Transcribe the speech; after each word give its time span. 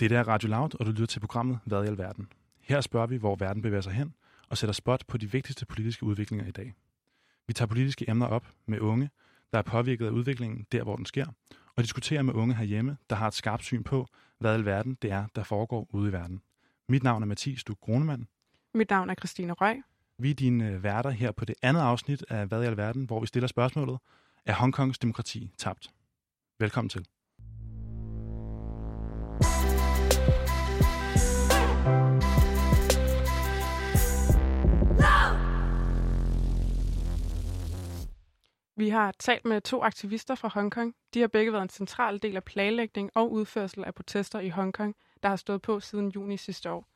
Det 0.00 0.12
er 0.12 0.28
Radio 0.28 0.48
Loud, 0.48 0.80
og 0.80 0.86
du 0.86 0.90
lytter 0.90 1.06
til 1.06 1.20
programmet 1.20 1.58
Hvad 1.64 1.84
i 1.84 1.86
alverden. 1.86 2.28
Her 2.60 2.80
spørger 2.80 3.06
vi, 3.06 3.16
hvor 3.16 3.36
verden 3.36 3.62
bevæger 3.62 3.80
sig 3.80 3.92
hen, 3.92 4.14
og 4.48 4.58
sætter 4.58 4.72
spot 4.72 5.06
på 5.06 5.18
de 5.18 5.32
vigtigste 5.32 5.66
politiske 5.66 6.06
udviklinger 6.06 6.46
i 6.46 6.50
dag. 6.50 6.74
Vi 7.46 7.52
tager 7.52 7.66
politiske 7.66 8.10
emner 8.10 8.26
op 8.26 8.46
med 8.66 8.80
unge, 8.80 9.10
der 9.52 9.58
er 9.58 9.62
påvirket 9.62 10.06
af 10.06 10.10
udviklingen 10.10 10.66
der, 10.72 10.82
hvor 10.82 10.96
den 10.96 11.06
sker, 11.06 11.26
og 11.76 11.82
diskuterer 11.82 12.22
med 12.22 12.34
unge 12.34 12.54
herhjemme, 12.54 12.96
der 13.10 13.16
har 13.16 13.28
et 13.28 13.34
skarpt 13.34 13.64
syn 13.64 13.82
på, 13.82 14.06
hvad 14.38 14.52
i 14.52 14.54
alverden 14.54 14.98
det 15.02 15.10
er, 15.12 15.26
der 15.34 15.42
foregår 15.42 15.88
ude 15.92 16.08
i 16.08 16.12
verden. 16.12 16.42
Mit 16.88 17.02
navn 17.02 17.22
er 17.22 17.26
Mathias 17.26 17.64
Duk 17.64 17.80
Grunemann. 17.80 18.28
Mit 18.74 18.90
navn 18.90 19.10
er 19.10 19.14
Christine 19.14 19.52
Røg. 19.52 19.82
Vi 20.18 20.30
er 20.30 20.34
dine 20.34 20.82
værter 20.82 21.10
her 21.10 21.32
på 21.32 21.44
det 21.44 21.54
andet 21.62 21.80
afsnit 21.80 22.24
af 22.28 22.46
Hvad 22.46 22.62
i 22.62 22.66
alverden, 22.66 23.04
hvor 23.04 23.20
vi 23.20 23.26
stiller 23.26 23.46
spørgsmålet, 23.46 23.98
er 24.46 24.54
Hongkongs 24.54 24.98
demokrati 24.98 25.50
tabt? 25.58 25.90
Velkommen 26.58 26.88
til. 26.88 27.06
Vi 38.80 38.88
har 38.88 39.12
talt 39.18 39.44
med 39.44 39.60
to 39.60 39.82
aktivister 39.82 40.34
fra 40.34 40.48
Hongkong. 40.48 40.94
De 41.14 41.20
har 41.20 41.28
begge 41.28 41.52
været 41.52 41.62
en 41.62 41.68
central 41.68 42.18
del 42.22 42.36
af 42.36 42.44
planlægning 42.44 43.10
og 43.14 43.32
udførsel 43.32 43.84
af 43.84 43.94
protester 43.94 44.40
i 44.40 44.48
Hongkong, 44.48 44.96
der 45.22 45.28
har 45.28 45.36
stået 45.36 45.62
på 45.62 45.80
siden 45.80 46.08
juni 46.08 46.36
sidste 46.36 46.70
år. 46.70 46.86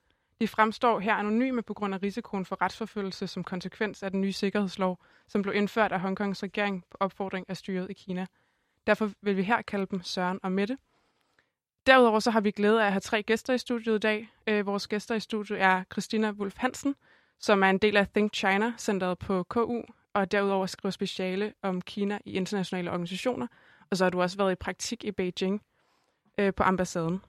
De 0.40 0.48
fremstår 0.48 1.00
her 1.00 1.14
anonyme 1.14 1.62
på 1.62 1.74
grund 1.74 1.94
af 1.94 2.02
risikoen 2.02 2.44
for 2.44 2.62
retsforfølgelse 2.62 3.26
som 3.26 3.44
konsekvens 3.44 4.02
af 4.02 4.10
den 4.10 4.20
nye 4.20 4.32
sikkerhedslov, 4.32 4.98
som 5.28 5.42
blev 5.42 5.54
indført 5.54 5.92
af 5.92 6.00
Hongkongs 6.00 6.42
regering 6.42 6.84
på 6.90 6.96
opfordring 7.00 7.46
af 7.48 7.56
styret 7.56 7.90
i 7.90 7.92
Kina. 7.92 8.26
Derfor 8.86 9.10
vil 9.22 9.36
vi 9.36 9.42
her 9.42 9.62
kalde 9.62 9.86
dem 9.86 10.02
Søren 10.02 10.40
og 10.42 10.52
Mette. 10.52 10.78
Derudover 11.86 12.20
så 12.20 12.30
har 12.30 12.40
vi 12.40 12.50
glæde 12.50 12.82
af 12.82 12.86
at 12.86 12.92
have 12.92 13.00
tre 13.00 13.22
gæster 13.22 13.54
i 13.54 13.58
studiet 13.58 13.94
i 13.94 13.98
dag. 13.98 14.28
Øh, 14.46 14.66
vores 14.66 14.88
gæster 14.88 15.14
i 15.14 15.20
studiet 15.20 15.60
er 15.60 15.84
Christina 15.92 16.30
Wolf 16.30 16.54
Hansen, 16.56 16.94
som 17.38 17.62
er 17.62 17.70
en 17.70 17.78
del 17.78 17.96
af 17.96 18.08
Think 18.08 18.34
China, 18.34 18.72
centret 18.78 19.18
på 19.18 19.42
KU, 19.42 19.82
og 20.14 20.32
derudover 20.32 20.66
skriver 20.66 20.90
speciale 20.90 21.52
om 21.62 21.82
Kina 21.82 22.18
i 22.24 22.32
internationale 22.32 22.90
organisationer. 22.90 23.46
Og 23.90 23.96
så 23.96 24.04
har 24.04 24.10
du 24.10 24.22
også 24.22 24.36
været 24.36 24.52
i 24.52 24.54
praktik 24.54 25.04
i 25.04 25.12
Beijing 25.12 25.62
øh, 26.38 26.54
på 26.54 26.62
ambassaden. 26.62 27.20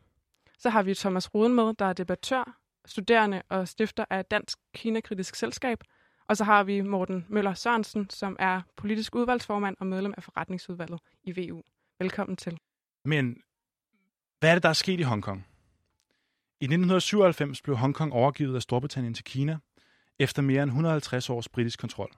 Så 0.57 0.69
har 0.69 0.83
vi 0.83 0.93
Thomas 0.93 1.33
Ruden 1.33 1.53
med, 1.53 1.73
der 1.73 1.85
er 1.85 1.93
debattør, 1.93 2.57
studerende 2.85 3.41
og 3.49 3.67
stifter 3.67 4.05
af 4.09 4.25
Dansk 4.25 4.59
Kina-kritisk 4.75 5.35
Selskab. 5.35 5.83
Og 6.27 6.37
så 6.37 6.43
har 6.43 6.63
vi 6.63 6.81
Morten 6.81 7.25
Møller 7.29 7.53
Sørensen, 7.53 8.09
som 8.09 8.35
er 8.39 8.61
politisk 8.77 9.15
udvalgsformand 9.15 9.75
og 9.79 9.87
medlem 9.87 10.13
af 10.17 10.23
forretningsudvalget 10.23 10.99
i 11.23 11.49
VU. 11.49 11.61
Velkommen 11.99 12.37
til. 12.37 12.57
Men 13.05 13.37
hvad 14.39 14.49
er 14.49 14.55
det, 14.55 14.63
der 14.63 14.69
er 14.69 14.73
sket 14.73 14.99
i 14.99 15.03
Hongkong? 15.03 15.47
I 16.61 16.65
1997 16.65 17.61
blev 17.61 17.75
Hongkong 17.75 18.13
overgivet 18.13 18.55
af 18.55 18.61
Storbritannien 18.61 19.13
til 19.13 19.23
Kina 19.23 19.57
efter 20.19 20.41
mere 20.41 20.63
end 20.63 20.69
150 20.69 21.29
års 21.29 21.49
britisk 21.49 21.79
kontrol. 21.79 22.11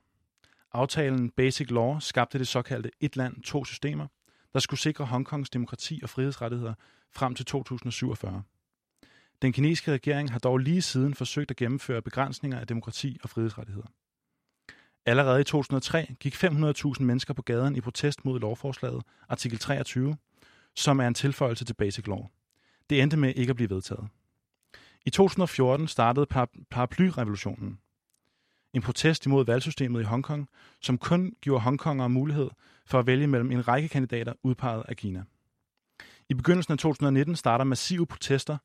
Aftalen 0.73 1.29
Basic 1.29 1.71
Law 1.71 1.99
skabte 1.99 2.39
det 2.39 2.47
såkaldte 2.47 2.91
et 2.99 3.15
land, 3.15 3.41
to 3.43 3.65
systemer, 3.65 4.07
der 4.53 4.59
skulle 4.59 4.79
sikre 4.79 5.05
Hongkongs 5.05 5.49
demokrati 5.49 5.99
og 6.03 6.09
frihedsrettigheder 6.09 6.73
frem 7.11 7.35
til 7.35 7.45
2047. 7.45 8.43
Den 9.41 9.53
kinesiske 9.53 9.91
regering 9.91 10.31
har 10.31 10.39
dog 10.39 10.57
lige 10.57 10.81
siden 10.81 11.13
forsøgt 11.13 11.51
at 11.51 11.57
gennemføre 11.57 12.01
begrænsninger 12.01 12.59
af 12.59 12.67
demokrati 12.67 13.17
og 13.23 13.29
frihedsrettigheder. 13.29 13.87
Allerede 15.05 15.41
i 15.41 15.43
2003 15.43 16.15
gik 16.19 16.35
500.000 16.35 17.03
mennesker 17.03 17.33
på 17.33 17.41
gaden 17.41 17.75
i 17.75 17.81
protest 17.81 18.25
mod 18.25 18.39
lovforslaget, 18.39 19.03
artikel 19.29 19.59
23, 19.59 20.17
som 20.75 20.99
er 20.99 21.07
en 21.07 21.13
tilføjelse 21.13 21.65
til 21.65 21.73
Basic 21.73 22.07
Law. 22.07 22.27
Det 22.89 23.01
endte 23.01 23.17
med 23.17 23.33
ikke 23.35 23.49
at 23.49 23.55
blive 23.55 23.69
vedtaget. 23.69 24.07
I 25.05 25.09
2014 25.09 25.87
startede 25.87 26.25
paraplyrevolutionen, 26.71 27.79
en 28.73 28.81
protest 28.81 29.25
imod 29.25 29.45
valgsystemet 29.45 30.01
i 30.01 30.03
Hongkong, 30.03 30.49
som 30.81 30.97
kun 30.97 31.33
giver 31.41 31.59
Hongkongere 31.59 32.09
mulighed 32.09 32.49
for 32.85 32.99
at 32.99 33.07
vælge 33.07 33.27
mellem 33.27 33.51
en 33.51 33.67
række 33.67 33.87
kandidater 33.87 34.33
udpeget 34.43 34.83
af 34.87 34.97
Kina. 34.97 35.23
I 36.29 36.33
begyndelsen 36.33 36.71
af 36.71 36.77
2019 36.77 37.35
starter 37.35 37.65
massive 37.65 38.07
protester 38.07 38.57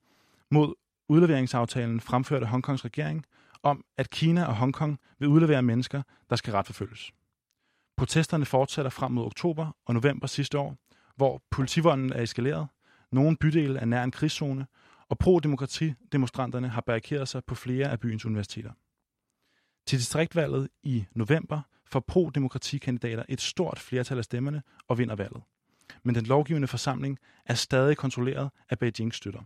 mod 0.50 0.74
udleveringsaftalen 1.08 2.00
fremført 2.00 2.42
af 2.42 2.48
Hongkongs 2.48 2.84
regering 2.84 3.24
om, 3.62 3.84
at 3.96 4.10
Kina 4.10 4.44
og 4.44 4.56
Hongkong 4.56 4.98
vil 5.18 5.28
udlevere 5.28 5.62
mennesker, 5.62 6.02
der 6.30 6.36
skal 6.36 6.52
retforfølges. 6.52 7.12
Protesterne 7.96 8.44
fortsætter 8.44 8.90
frem 8.90 9.12
mod 9.12 9.26
oktober 9.26 9.76
og 9.86 9.94
november 9.94 10.26
sidste 10.26 10.58
år, 10.58 10.76
hvor 11.16 11.42
politivolden 11.50 12.12
er 12.12 12.22
eskaleret, 12.22 12.68
nogle 13.12 13.36
bydele 13.36 13.78
er 13.78 13.84
nær 13.84 14.04
en 14.04 14.10
krigszone, 14.10 14.66
og 15.08 15.18
pro-demokrati-demonstranterne 15.18 16.68
har 16.68 16.80
barrikeret 16.80 17.28
sig 17.28 17.44
på 17.44 17.54
flere 17.54 17.90
af 17.90 18.00
byens 18.00 18.26
universiteter. 18.26 18.70
Til 19.86 19.98
distriktvalget 19.98 20.68
i 20.82 21.04
november 21.14 21.60
får 21.86 22.00
pro-demokratikandidater 22.00 23.24
et 23.28 23.40
stort 23.40 23.78
flertal 23.78 24.18
af 24.18 24.24
stemmerne 24.24 24.62
og 24.88 24.98
vinder 24.98 25.16
valget. 25.16 25.42
Men 26.02 26.14
den 26.14 26.26
lovgivende 26.26 26.68
forsamling 26.68 27.18
er 27.46 27.54
stadig 27.54 27.96
kontrolleret 27.96 28.50
af 28.70 28.78
Beijings 28.78 29.16
støtter. 29.16 29.42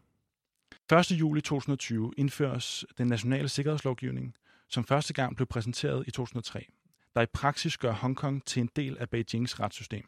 1. 0.92 1.10
juli 1.10 1.40
2020 1.40 2.12
indføres 2.16 2.84
den 2.98 3.06
nationale 3.06 3.48
sikkerhedslovgivning, 3.48 4.34
som 4.68 4.84
første 4.84 5.14
gang 5.14 5.36
blev 5.36 5.46
præsenteret 5.46 6.06
i 6.06 6.10
2003, 6.10 6.66
der 7.14 7.22
i 7.22 7.26
praksis 7.26 7.76
gør 7.76 7.92
Hongkong 7.92 8.44
til 8.44 8.60
en 8.60 8.70
del 8.76 8.98
af 8.98 9.10
Beijings 9.10 9.60
retssystem. 9.60 10.04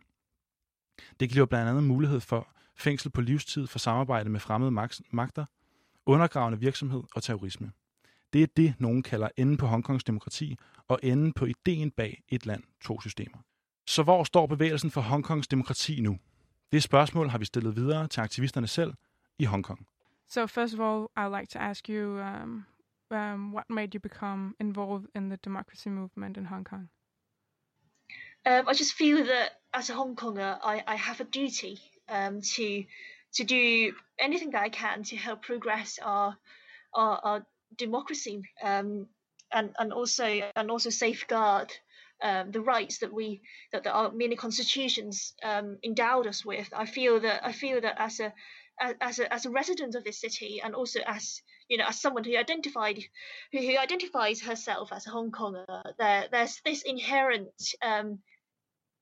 Det 1.20 1.30
giver 1.30 1.46
blandt 1.46 1.70
andet 1.70 1.84
mulighed 1.84 2.20
for 2.20 2.48
fængsel 2.76 3.10
på 3.10 3.20
livstid 3.20 3.66
for 3.66 3.78
samarbejde 3.78 4.30
med 4.30 4.40
fremmede 4.40 4.70
magter, 5.10 5.44
undergravende 6.06 6.60
virksomhed 6.60 7.02
og 7.14 7.22
terrorisme. 7.22 7.72
Det 8.32 8.42
er 8.42 8.46
det, 8.46 8.74
nogen 8.78 9.02
kalder 9.02 9.28
enden 9.36 9.56
på 9.56 9.66
Hongkongs 9.66 10.04
demokrati 10.04 10.56
og 10.88 11.00
enden 11.02 11.32
på 11.32 11.44
ideen 11.44 11.90
bag 11.90 12.22
et 12.28 12.46
land, 12.46 12.62
to 12.80 13.00
systemer. 13.00 13.38
Så 13.86 14.02
hvor 14.02 14.24
står 14.24 14.46
bevægelsen 14.46 14.90
for 14.90 15.00
Hongkongs 15.00 15.48
demokrati 15.48 16.00
nu? 16.00 16.18
Det 16.72 16.82
spørgsmål 16.82 17.28
har 17.28 17.38
vi 17.38 17.44
stillet 17.44 17.76
videre 17.76 18.08
til 18.08 18.20
aktivisterne 18.20 18.66
selv 18.66 18.94
i 19.38 19.44
Hongkong. 19.44 19.86
So 20.28 20.46
first 20.46 20.74
of 20.74 20.80
all, 20.80 21.06
I'd 21.16 21.40
like 21.40 21.50
to 21.50 21.58
ask 21.58 21.88
you, 21.88 22.20
um, 22.20 22.64
um, 23.10 23.52
what 23.54 23.70
made 23.70 23.94
you 23.94 24.00
become 24.00 24.54
involved 24.60 25.06
in 25.16 25.30
the 25.30 25.38
democracy 25.44 25.88
movement 25.88 26.36
in 26.36 26.46
Hong 26.46 26.64
Kong? 26.64 26.90
Um, 28.46 28.68
I 28.68 28.74
just 28.74 28.94
feel 28.94 29.24
that 29.24 29.48
as 29.72 29.90
a 29.90 29.94
Hong 29.94 30.16
Konger, 30.16 30.58
I, 30.62 30.82
I 30.86 30.96
have 30.96 31.20
a 31.20 31.24
duty 31.24 31.78
um, 32.08 32.40
to 32.40 32.84
to 33.36 33.44
do 33.44 33.92
anything 34.18 34.50
that 34.52 34.62
I 34.62 34.70
can 34.70 35.02
to 35.04 35.16
help 35.16 35.42
progress 35.42 35.98
our 36.02 36.36
our, 36.94 37.20
our 37.24 37.46
democracy 37.76 38.42
um, 38.62 39.06
and 39.52 39.70
and 39.78 39.92
also 39.92 40.24
and 40.56 40.70
also 40.70 40.90
safeguard 40.90 41.72
um, 42.22 42.50
the 42.50 42.60
rights 42.60 42.98
that 42.98 43.12
we 43.12 43.42
that, 43.72 43.86
our 43.86 44.10
many 44.12 44.36
constitutions 44.36 45.34
um, 45.42 45.78
endowed 45.84 46.26
us 46.26 46.44
with. 46.44 46.68
I 46.74 46.86
feel 46.86 47.20
that 47.20 47.46
I 47.46 47.52
feel 47.52 47.80
that 47.80 47.96
as 47.98 48.20
a 48.20 48.32
as 48.80 49.18
a 49.18 49.32
as 49.32 49.46
a 49.46 49.50
resident 49.50 49.94
of 49.94 50.04
this 50.04 50.20
city 50.20 50.60
and 50.62 50.74
also 50.74 51.00
as 51.06 51.42
you 51.68 51.78
know 51.78 51.86
as 51.86 52.00
someone 52.00 52.24
who 52.24 52.36
identified 52.36 52.98
who, 53.52 53.58
who 53.58 53.76
identifies 53.76 54.40
herself 54.40 54.92
as 54.92 55.06
a 55.06 55.10
Hong 55.10 55.30
Konger, 55.30 55.64
there 55.98 56.28
there's 56.30 56.60
this 56.64 56.82
inherent 56.82 57.50
um, 57.82 58.18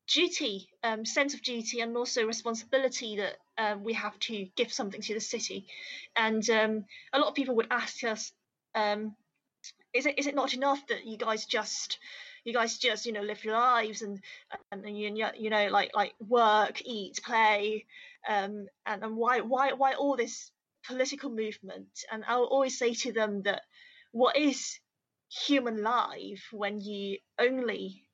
duty, 0.08 0.68
um, 0.82 1.04
sense 1.04 1.34
of 1.34 1.42
duty, 1.42 1.80
and 1.80 1.96
also 1.96 2.26
responsibility 2.26 3.16
that 3.16 3.36
um, 3.58 3.84
we 3.84 3.94
have 3.94 4.18
to 4.20 4.46
give 4.56 4.72
something 4.72 5.00
to 5.00 5.14
the 5.14 5.20
city. 5.20 5.66
And 6.14 6.48
um, 6.50 6.84
a 7.12 7.18
lot 7.18 7.28
of 7.28 7.34
people 7.34 7.56
would 7.56 7.68
ask 7.70 8.04
us, 8.04 8.32
um, 8.76 9.16
is 9.92 10.06
it 10.06 10.18
is 10.18 10.26
it 10.26 10.34
not 10.34 10.54
enough 10.54 10.86
that 10.86 11.06
you 11.06 11.16
guys 11.16 11.44
just 11.46 11.98
you 12.44 12.52
guys 12.52 12.78
just 12.78 13.06
you 13.06 13.12
know 13.12 13.22
live 13.22 13.44
your 13.44 13.54
lives 13.54 14.02
and 14.02 14.20
and, 14.70 14.84
and 14.84 14.96
you, 14.96 15.28
you 15.36 15.50
know 15.50 15.66
like 15.68 15.90
like 15.94 16.14
work 16.20 16.80
eat 16.84 17.20
play 17.24 17.84
um, 18.28 18.66
and 18.86 19.02
and 19.02 19.16
why 19.16 19.40
why 19.40 19.72
why 19.72 19.94
all 19.94 20.16
this 20.16 20.50
political 20.86 21.30
movement? 21.30 21.88
And 22.12 22.24
i'll 22.28 22.44
always 22.44 22.78
say 22.78 22.94
to 22.94 23.12
them 23.12 23.42
that 23.42 23.62
what 24.12 24.36
is 24.36 24.78
human 25.46 25.82
life 25.82 26.44
when 26.52 26.80
you 26.80 27.18
only 27.38 28.04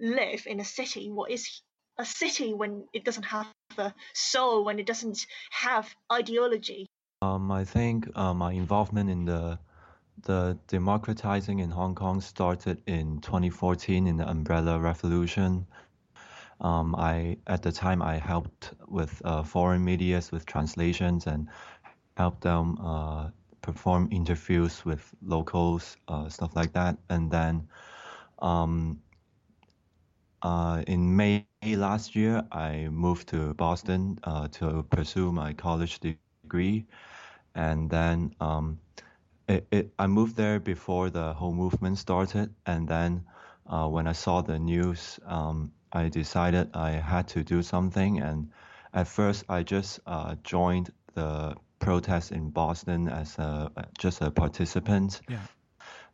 live 0.00 0.46
in 0.46 0.60
a 0.60 0.64
city? 0.64 1.10
What 1.10 1.30
is 1.30 1.62
a 1.98 2.04
city 2.04 2.52
when 2.52 2.86
it 2.92 3.04
doesn't 3.04 3.22
have 3.24 3.46
a 3.78 3.94
soul 4.12 4.64
when 4.64 4.78
it 4.78 4.86
doesn't 4.86 5.26
have 5.50 5.94
ideology? 6.12 6.86
Um, 7.22 7.50
i 7.50 7.64
think 7.64 8.08
uh, 8.14 8.34
my 8.34 8.52
involvement 8.52 9.08
in 9.08 9.24
the 9.24 9.58
the 10.22 10.58
democratizing 10.68 11.60
in 11.60 11.70
Hong 11.70 11.94
Kong 11.94 12.20
started 12.20 12.82
in 12.86 13.20
2014 13.20 14.06
in 14.06 14.16
the 14.16 14.28
Umbrella 14.28 14.78
Revolution. 14.80 15.66
Um, 16.60 16.94
I 16.96 17.38
at 17.46 17.62
the 17.62 17.72
time 17.72 18.02
I 18.02 18.18
helped 18.18 18.74
with 18.88 19.20
uh, 19.24 19.42
foreign 19.42 19.84
medias 19.84 20.32
with 20.32 20.46
translations 20.46 21.26
and 21.26 21.48
helped 22.16 22.42
them 22.42 22.78
uh, 22.80 23.30
perform 23.62 24.08
interviews 24.10 24.84
with 24.84 25.14
locals, 25.22 25.96
uh, 26.08 26.28
stuff 26.28 26.56
like 26.56 26.72
that. 26.74 26.98
And 27.10 27.30
then 27.30 27.68
um, 28.40 29.00
uh, 30.42 30.82
in 30.86 31.16
May 31.16 31.46
last 31.76 32.16
year, 32.16 32.44
I 32.52 32.88
moved 32.90 33.28
to 33.30 33.54
Boston 33.54 34.18
uh, 34.24 34.48
to 34.52 34.84
pursue 34.90 35.32
my 35.32 35.52
college 35.52 36.00
degree 36.00 36.86
and 37.54 37.90
then 37.90 38.34
um, 38.40 38.78
it, 39.48 39.66
it, 39.70 39.92
I 39.98 40.06
moved 40.06 40.36
there 40.36 40.58
before 40.60 41.10
the 41.10 41.34
whole 41.34 41.52
movement 41.52 41.98
started, 41.98 42.54
and 42.66 42.88
then 42.88 43.24
uh, 43.66 43.88
when 43.88 44.06
I 44.06 44.12
saw 44.12 44.42
the 44.42 44.58
news, 44.58 45.18
um, 45.26 45.72
I 45.92 46.08
decided 46.08 46.70
I 46.74 46.90
had 46.92 47.28
to 47.28 47.42
do 47.42 47.62
something. 47.62 48.20
And 48.20 48.50
at 48.92 49.06
first, 49.08 49.44
I 49.48 49.62
just 49.62 50.00
uh, 50.06 50.36
joined 50.42 50.92
the 51.14 51.56
protest 51.78 52.32
in 52.32 52.50
Boston 52.50 53.08
as 53.08 53.38
a 53.38 53.70
just 53.98 54.20
a 54.20 54.30
participant. 54.30 55.20
Yeah. 55.28 55.46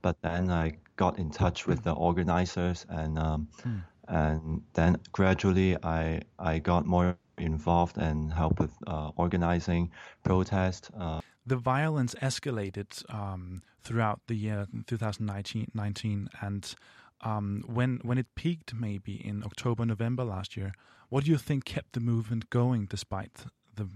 But 0.03 0.21
then 0.23 0.51
I 0.51 0.79
got 0.97 1.19
in 1.19 1.31
touch 1.31 1.67
with 1.67 1.83
the 1.85 1.93
organizers, 1.93 2.87
and 2.89 3.19
um, 3.19 3.49
Hmm. 3.63 3.79
and 4.09 4.63
then 4.75 4.99
gradually 5.13 5.77
I 5.83 6.23
I 6.39 6.59
got 6.59 6.87
more 6.87 7.17
involved 7.39 7.97
and 7.99 8.33
helped 8.33 8.59
with 8.61 8.77
uh, 8.87 9.11
organizing 9.17 9.91
protest. 10.23 10.91
Uh, 10.99 11.21
The 11.45 11.57
violence 11.57 12.15
escalated 12.23 13.03
um, 13.13 13.63
throughout 13.83 14.21
the 14.29 14.35
year 14.35 14.67
2019, 14.87 15.73
19, 15.75 16.29
and 16.41 16.75
um, 17.23 17.65
when 17.67 18.01
when 18.03 18.19
it 18.19 18.27
peaked 18.35 18.75
maybe 18.75 19.15
in 19.15 19.43
October, 19.45 19.85
November 19.85 20.25
last 20.25 20.57
year, 20.57 20.73
what 21.09 21.25
do 21.25 21.31
you 21.31 21.39
think 21.39 21.65
kept 21.65 21.93
the 21.93 22.01
movement 22.01 22.51
going 22.51 22.87
despite 22.87 23.45
the 23.75 23.89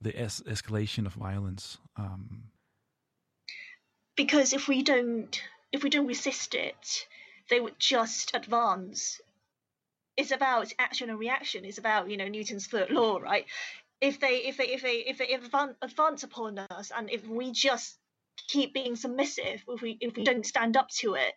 the 0.00 0.18
es- 0.18 0.42
escalation 0.46 1.06
of 1.06 1.14
violence? 1.14 1.78
Um, 1.96 2.44
because 4.16 4.52
if 4.52 4.68
we 4.68 4.82
don't 4.82 5.40
if 5.72 5.82
we 5.82 5.90
don't 5.90 6.06
resist 6.06 6.54
it, 6.54 7.06
they 7.48 7.60
would 7.60 7.78
just 7.78 8.34
advance. 8.34 9.20
It's 10.16 10.30
about 10.30 10.72
action 10.78 11.08
and 11.08 11.18
reaction. 11.18 11.64
It's 11.64 11.78
about 11.78 12.10
you 12.10 12.16
know 12.16 12.28
Newton's 12.28 12.66
third 12.66 12.90
law, 12.90 13.18
right? 13.18 13.46
If 14.02 14.18
they 14.18 14.38
if 14.50 14.56
they 14.56 14.66
if 14.66 14.82
they 14.82 14.96
if 15.06 15.18
they 15.18 15.38
advance 15.80 16.24
upon 16.24 16.58
us, 16.58 16.90
and 16.94 17.08
if 17.08 17.26
we 17.26 17.52
just 17.52 17.96
keep 18.48 18.74
being 18.74 18.96
submissive, 18.96 19.62
if 19.68 19.80
we 19.80 19.96
if 20.00 20.16
we 20.16 20.24
don't 20.24 20.44
stand 20.44 20.76
up 20.76 20.88
to 21.00 21.14
it, 21.14 21.34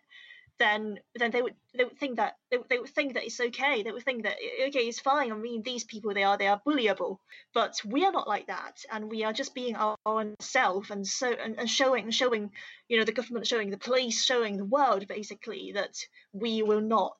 then 0.58 0.98
then 1.14 1.30
they 1.30 1.42
would 1.42 1.54
they 1.76 1.84
would 1.84 1.98
think 1.98 2.16
that 2.16 2.34
they, 2.50 2.58
they 2.68 2.78
would 2.78 2.90
think 2.90 3.14
that 3.14 3.24
it's 3.24 3.40
okay. 3.40 3.84
They 3.84 3.92
would 3.92 4.02
think 4.02 4.24
that 4.24 4.36
okay, 4.68 4.80
it's 4.80 4.98
fine. 4.98 5.30
I 5.30 5.36
mean, 5.36 5.62
these 5.62 5.84
people 5.84 6.12
they 6.12 6.24
are 6.24 6.36
they 6.36 6.48
are 6.48 6.60
bullyable, 6.66 7.18
but 7.54 7.80
we 7.84 8.04
are 8.04 8.12
not 8.12 8.28
like 8.28 8.48
that, 8.48 8.78
and 8.90 9.10
we 9.10 9.22
are 9.22 9.32
just 9.32 9.54
being 9.54 9.76
our 9.76 9.96
own 10.04 10.34
self 10.40 10.90
and 10.90 11.06
so 11.06 11.32
and, 11.32 11.58
and 11.58 11.70
showing 11.70 12.10
showing 12.10 12.50
you 12.88 12.98
know 12.98 13.04
the 13.04 13.12
government 13.12 13.46
showing 13.46 13.70
the 13.70 13.78
police 13.78 14.24
showing 14.24 14.56
the 14.56 14.64
world 14.64 15.06
basically 15.06 15.72
that 15.74 15.96
we 16.32 16.62
will 16.62 16.80
not 16.80 17.16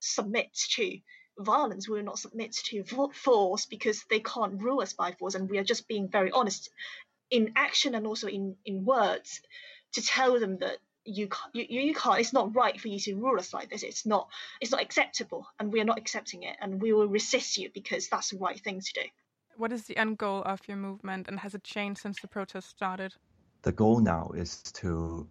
submit 0.00 0.54
to 0.54 0.98
violence 1.38 1.88
we 1.88 1.96
will 1.96 2.04
not 2.04 2.18
submit 2.18 2.52
to 2.52 2.84
force 3.12 3.66
because 3.66 4.04
they 4.08 4.20
can't 4.20 4.62
rule 4.62 4.80
us 4.80 4.92
by 4.92 5.12
force 5.12 5.34
and 5.34 5.50
we 5.50 5.58
are 5.58 5.64
just 5.64 5.88
being 5.88 6.08
very 6.08 6.30
honest 6.30 6.70
in 7.30 7.52
action 7.56 7.94
and 7.94 8.06
also 8.06 8.26
in 8.28 8.56
in 8.64 8.84
words 8.84 9.40
to 9.92 10.02
tell 10.02 10.38
them 10.38 10.58
that 10.58 10.78
you 11.04 11.28
can't, 11.28 11.54
you, 11.54 11.66
you 11.68 11.94
can't 11.94 12.20
it's 12.20 12.32
not 12.32 12.54
right 12.54 12.80
for 12.80 12.88
you 12.88 12.98
to 12.98 13.14
rule 13.14 13.38
us 13.38 13.52
like 13.52 13.68
this 13.70 13.82
it's 13.82 14.06
not 14.06 14.28
it's 14.60 14.72
not 14.72 14.82
acceptable 14.82 15.46
and 15.58 15.72
we 15.72 15.80
are 15.80 15.84
not 15.84 15.98
accepting 15.98 16.42
it 16.42 16.56
and 16.60 16.80
we 16.80 16.92
will 16.92 17.06
resist 17.06 17.58
you 17.58 17.70
because 17.72 18.08
that's 18.08 18.30
the 18.30 18.38
right 18.38 18.60
thing 18.60 18.80
to 18.80 18.92
do 18.94 19.08
What 19.56 19.72
is 19.72 19.84
the 19.84 19.96
end 19.96 20.18
goal 20.18 20.42
of 20.44 20.60
your 20.68 20.76
movement, 20.76 21.28
and 21.28 21.38
has 21.40 21.54
it 21.54 21.64
changed 21.64 22.00
since 22.00 22.20
the 22.20 22.28
protest 22.28 22.68
started? 22.70 23.14
the 23.62 23.72
goal 23.72 24.00
now 24.00 24.30
is 24.34 24.62
to 24.62 25.26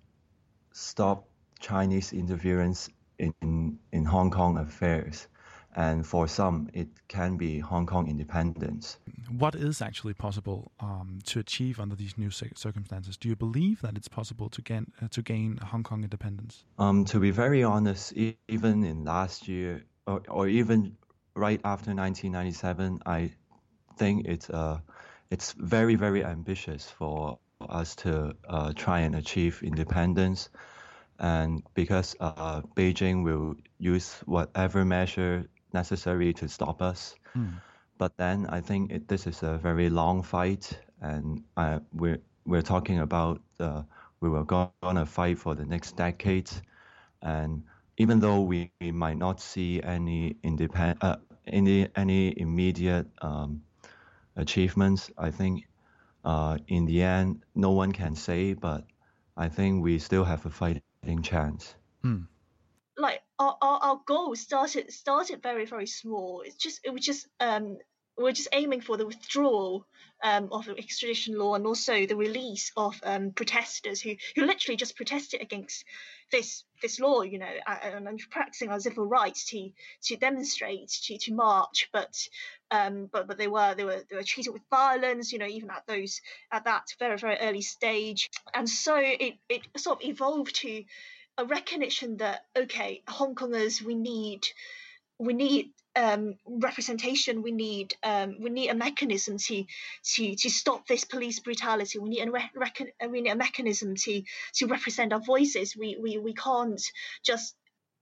stop 0.74 1.28
Chinese 1.60 2.12
interference 2.12 2.90
in, 3.18 3.80
in 3.94 4.04
Hong 4.06 4.30
Kong 4.30 4.58
affairs. 4.58 5.28
And 5.76 6.08
for 6.08 6.28
some, 6.28 6.70
it 6.74 6.88
can 7.10 7.36
be 7.36 7.60
Hong 7.60 7.86
Kong 7.86 8.08
independence. 8.08 8.98
what 9.38 9.56
is 9.56 9.82
actually 9.82 10.14
possible 10.14 10.72
um, 10.80 11.20
to 11.26 11.40
achieve 11.40 11.80
under 11.80 11.96
these 11.96 12.18
new 12.18 12.30
circumstances? 12.32 13.18
Do 13.18 13.28
you 13.28 13.36
believe 13.36 13.82
that 13.82 13.98
it's 13.98 14.08
possible 14.08 14.50
to 14.50 14.62
gain 14.62 14.92
uh, 15.02 15.08
to 15.10 15.22
gain 15.22 15.58
Hong 15.58 15.84
Kong 15.84 16.04
independence? 16.04 16.64
Um, 16.78 17.06
to 17.06 17.20
be 17.20 17.32
very 17.32 17.64
honest, 17.64 18.14
e- 18.16 18.38
even 18.48 18.84
in 18.84 19.04
last 19.04 19.48
year, 19.48 19.84
or, 20.08 20.22
or 20.30 20.48
even 20.48 20.96
right 21.36 21.60
after 21.64 21.94
1997, 21.94 23.02
I 23.06 23.32
think 23.98 24.26
it's 24.28 24.50
uh, 24.50 24.80
it's 25.30 25.54
very 25.54 25.96
very 25.96 26.24
ambitious 26.24 26.90
for 26.90 27.40
us 27.70 27.96
to 27.96 28.36
uh, 28.48 28.74
try 28.74 29.00
and 29.02 29.16
achieve 29.16 29.62
independence, 29.64 30.50
and 31.20 31.64
because 31.74 32.16
uh, 32.20 32.62
Beijing 32.76 33.24
will 33.24 33.56
use 33.80 34.14
whatever 34.26 34.86
measure 34.86 35.46
necessary 35.76 36.34
to 36.34 36.50
stop 36.50 36.82
us. 36.82 37.16
Hmm. 37.36 37.62
But 37.98 38.18
then 38.18 38.48
I 38.58 38.62
think 38.62 38.92
it, 38.92 39.08
this 39.08 39.28
is 39.28 39.44
a 39.44 39.58
very 39.58 39.90
long 39.90 40.24
fight, 40.24 40.80
and 41.02 41.44
uh, 41.58 41.80
we're 41.94 42.22
we're 42.46 42.64
talking 42.74 43.00
about 43.00 43.42
uh, 43.60 43.84
we 44.22 44.30
were 44.30 44.46
go- 44.46 44.74
gonna 44.82 45.06
fight 45.06 45.40
for 45.40 45.56
the 45.56 45.66
next 45.66 45.98
decade, 45.98 46.52
and 47.22 47.64
even 47.98 48.20
though 48.20 48.42
we, 48.42 48.72
we 48.82 48.92
might 48.92 49.18
not 49.18 49.40
see 49.42 49.82
any 49.84 50.38
independent 50.44 51.04
uh, 51.04 51.18
any 51.48 51.88
any 51.96 52.34
immediate 52.40 53.08
um, 53.22 53.62
achievements, 54.36 55.12
I 55.18 55.32
think 55.32 55.68
uh, 56.26 56.58
in 56.68 56.86
the 56.86 57.04
end 57.04 57.44
no 57.56 57.72
one 57.72 57.92
can 57.94 58.16
say, 58.16 58.54
but 58.54 58.86
I 59.38 59.50
think 59.50 59.84
we 59.84 60.00
still 60.00 60.26
have 60.26 60.46
a 60.46 60.50
fighting 60.50 60.96
chance. 60.98 61.76
Hmm. 62.02 62.28
Like 62.98 63.22
our, 63.40 63.58
our, 63.62 63.80
our 63.82 64.02
goal 64.08 64.36
started 64.36 64.92
started 64.92 65.42
very 65.42 65.66
very 65.66 65.88
small. 65.88 66.44
It's 66.46 66.56
just 66.56 66.82
it 66.84 66.94
was 66.94 67.06
just 67.06 67.28
um 67.40 67.78
we're 68.18 68.32
just 68.32 68.50
aiming 68.54 68.82
for 68.82 68.98
the 68.98 69.06
withdrawal 69.06 69.86
um, 70.24 70.48
of 70.52 70.66
the 70.66 70.78
extradition 70.78 71.38
law 71.38 71.56
and 71.56 71.68
also 71.68 72.06
the 72.06 72.16
release 72.16 72.72
of 72.78 73.00
um, 73.04 73.32
protesters 73.32 74.02
who, 74.02 74.16
who 74.36 74.46
literally 74.46 74.78
just 74.78 74.96
protested 74.96 75.42
against 75.42 75.84
this 76.32 76.64
this 76.82 77.00
law, 77.00 77.22
you 77.22 77.40
know, 77.40 77.52
and, 77.84 78.08
and 78.08 78.22
practicing 78.32 78.70
our 78.70 78.80
civil 78.80 79.06
rights 79.06 79.46
to 79.46 79.70
to 80.04 80.16
demonstrate, 80.16 80.90
to, 80.90 81.18
to 81.18 81.34
march, 81.34 81.90
but 81.94 82.16
um, 82.72 83.10
but 83.12 83.28
but 83.28 83.38
they 83.38 83.48
were 83.48 83.76
they 83.76 83.84
were 83.84 84.02
they 84.10 84.16
were 84.16 84.24
treated 84.24 84.52
with 84.52 84.64
violence, 84.70 85.32
you 85.32 85.40
know, 85.40 85.46
even 85.46 85.70
at 85.70 85.86
those 85.88 86.22
at 86.52 86.66
that 86.66 86.84
very 86.98 87.18
very 87.18 87.38
early 87.38 87.62
stage, 87.62 88.30
and 88.54 88.70
so 88.70 88.96
it 88.98 89.36
it 89.50 89.62
sort 89.78 90.02
of 90.02 90.10
evolved 90.10 90.56
to 90.56 90.84
a 91.38 91.46
recognition 91.46 92.18
that 92.18 92.46
okay, 92.58 93.04
Hong 93.08 93.36
Kongers, 93.36 93.82
we 93.82 93.96
need 93.96 94.42
we 95.20 95.34
need 95.34 95.72
um, 95.96 96.36
representation. 96.46 97.42
We 97.42 97.52
need 97.52 97.96
um, 98.04 98.38
we 98.40 98.50
need 98.50 98.70
a 98.70 98.76
mechanism 98.76 99.38
to 99.38 99.66
to 100.16 100.36
to 100.36 100.50
stop 100.50 100.88
this 100.88 101.06
police 101.06 101.40
brutality. 101.40 102.00
We 102.00 102.10
need 102.10 102.28
a 102.28 102.32
uh, 102.34 103.10
we 103.10 103.22
need 103.22 103.32
a 103.32 103.36
mechanism 103.36 103.96
to 103.96 104.24
to 104.56 104.68
represent 104.68 105.14
our 105.14 105.22
voices. 105.22 105.76
We 105.76 105.98
we 106.02 106.18
we 106.18 106.34
can't 106.34 106.82
just 107.24 107.56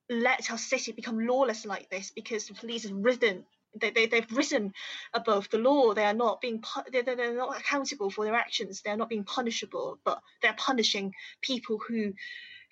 let 0.10 0.52
our 0.52 0.58
city 0.58 0.92
become 0.92 1.26
lawless 1.26 1.66
like 1.66 1.90
this 1.90 2.12
because 2.16 2.48
the 2.48 2.54
police 2.54 2.84
have 2.84 2.98
risen. 2.98 3.46
They, 3.76 3.90
they, 3.90 4.06
they've 4.06 4.32
risen 4.32 4.72
above 5.16 5.50
the 5.50 5.58
law. 5.58 5.96
They 5.96 6.06
are 6.06 6.14
not 6.14 6.42
being 6.42 6.64
they're, 6.92 7.02
they're 7.02 7.16
they're 7.16 7.36
not 7.36 7.60
accountable 7.60 8.12
for 8.12 8.24
their 8.24 8.36
actions. 8.36 8.82
They 8.82 8.92
are 8.92 8.98
not 8.98 9.10
being 9.10 9.24
punishable, 9.24 10.00
but 10.06 10.22
they're 10.42 10.54
punishing 10.56 11.14
people 11.42 11.80
who 11.88 12.14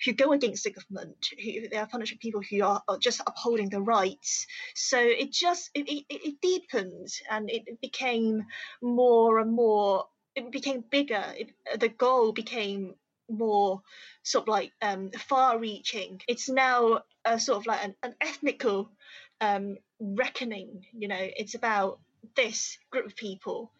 who 0.03 0.13
go 0.13 0.31
against 0.31 0.63
the 0.63 0.72
government, 0.72 1.27
who 1.43 1.67
they 1.70 1.77
are 1.77 1.88
punishing 1.88 2.17
people 2.17 2.41
who 2.41 2.63
are, 2.63 2.81
are 2.88 2.98
just 2.98 3.22
upholding 3.25 3.70
the 3.70 3.81
rights. 3.81 4.48
So 4.75 5.00
it 5.00 5.31
just 5.31 5.70
it, 5.74 5.88
it, 5.89 6.05
it 6.10 6.41
deepened 6.41 7.10
and 7.29 7.50
it, 7.50 7.81
became 7.81 8.46
more 8.81 9.39
and 9.39 9.51
more. 9.51 10.05
It 10.36 10.51
became 10.51 10.84
bigger. 10.89 11.24
It, 11.38 11.51
the 11.79 11.89
goal 11.89 12.31
became 12.31 12.96
more 13.29 13.81
sort 14.24 14.43
of 14.43 14.48
like 14.48 14.72
um, 14.81 15.12
far-reaching. 15.12 16.22
It's 16.27 16.50
now 16.50 17.01
a 17.25 17.39
sort 17.39 17.60
of 17.60 17.65
like 17.65 17.84
an, 17.84 17.96
an 18.03 18.15
ethnical 18.22 18.91
um, 19.39 19.77
reckoning. 20.00 20.86
You 20.93 21.08
know, 21.08 21.17
it's 21.20 21.55
about 21.55 22.00
this 22.36 22.77
group 22.91 23.05
of 23.05 23.15
people 23.15 23.72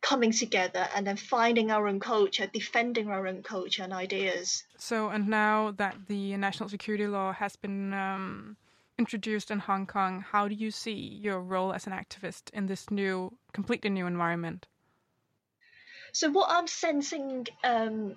coming 0.00 0.32
together 0.32 0.88
and 0.94 1.06
then 1.06 1.16
finding 1.16 1.70
our 1.70 1.86
own 1.86 2.00
culture, 2.00 2.46
defending 2.46 3.08
our 3.08 3.26
own 3.26 3.42
culture 3.42 3.82
and 3.82 3.92
ideas. 3.92 4.64
So, 4.78 5.08
and 5.10 5.28
now 5.28 5.72
that 5.72 5.96
the 6.08 6.36
national 6.36 6.68
security 6.68 7.06
law 7.06 7.32
has 7.32 7.56
been 7.56 7.92
um, 7.92 8.56
introduced 8.98 9.50
in 9.50 9.58
Hong 9.58 9.86
Kong, 9.86 10.24
how 10.32 10.48
do 10.48 10.54
you 10.54 10.70
see 10.70 10.92
your 10.92 11.40
role 11.40 11.72
as 11.72 11.86
an 11.86 11.92
activist 11.92 12.50
in 12.52 12.66
this 12.66 12.90
new, 12.90 13.32
completely 13.52 13.90
new 13.90 14.06
environment? 14.06 14.66
So, 16.12 16.30
what 16.30 16.50
I'm 16.50 16.66
sensing 16.66 17.46
um, 17.62 18.16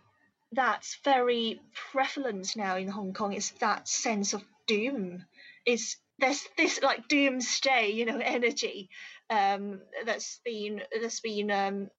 that's 0.51 0.97
very 1.03 1.61
prevalent 1.91 2.55
now 2.55 2.77
in 2.77 2.87
Hong 2.87 3.13
Kong 3.13 3.33
is 3.33 3.51
that 3.59 3.87
sense 3.87 4.33
of 4.33 4.43
doom. 4.67 5.25
Is 5.65 5.95
there's 6.23 6.47
this 6.57 6.81
like 6.81 7.07
doomsday, 7.09 7.91
you 7.91 8.05
know, 8.05 8.19
energy 8.23 8.89
um, 9.29 9.81
that's 10.05 10.39
been 10.45 10.81
that's 11.01 11.19
been 11.19 11.51
um, 11.51 11.89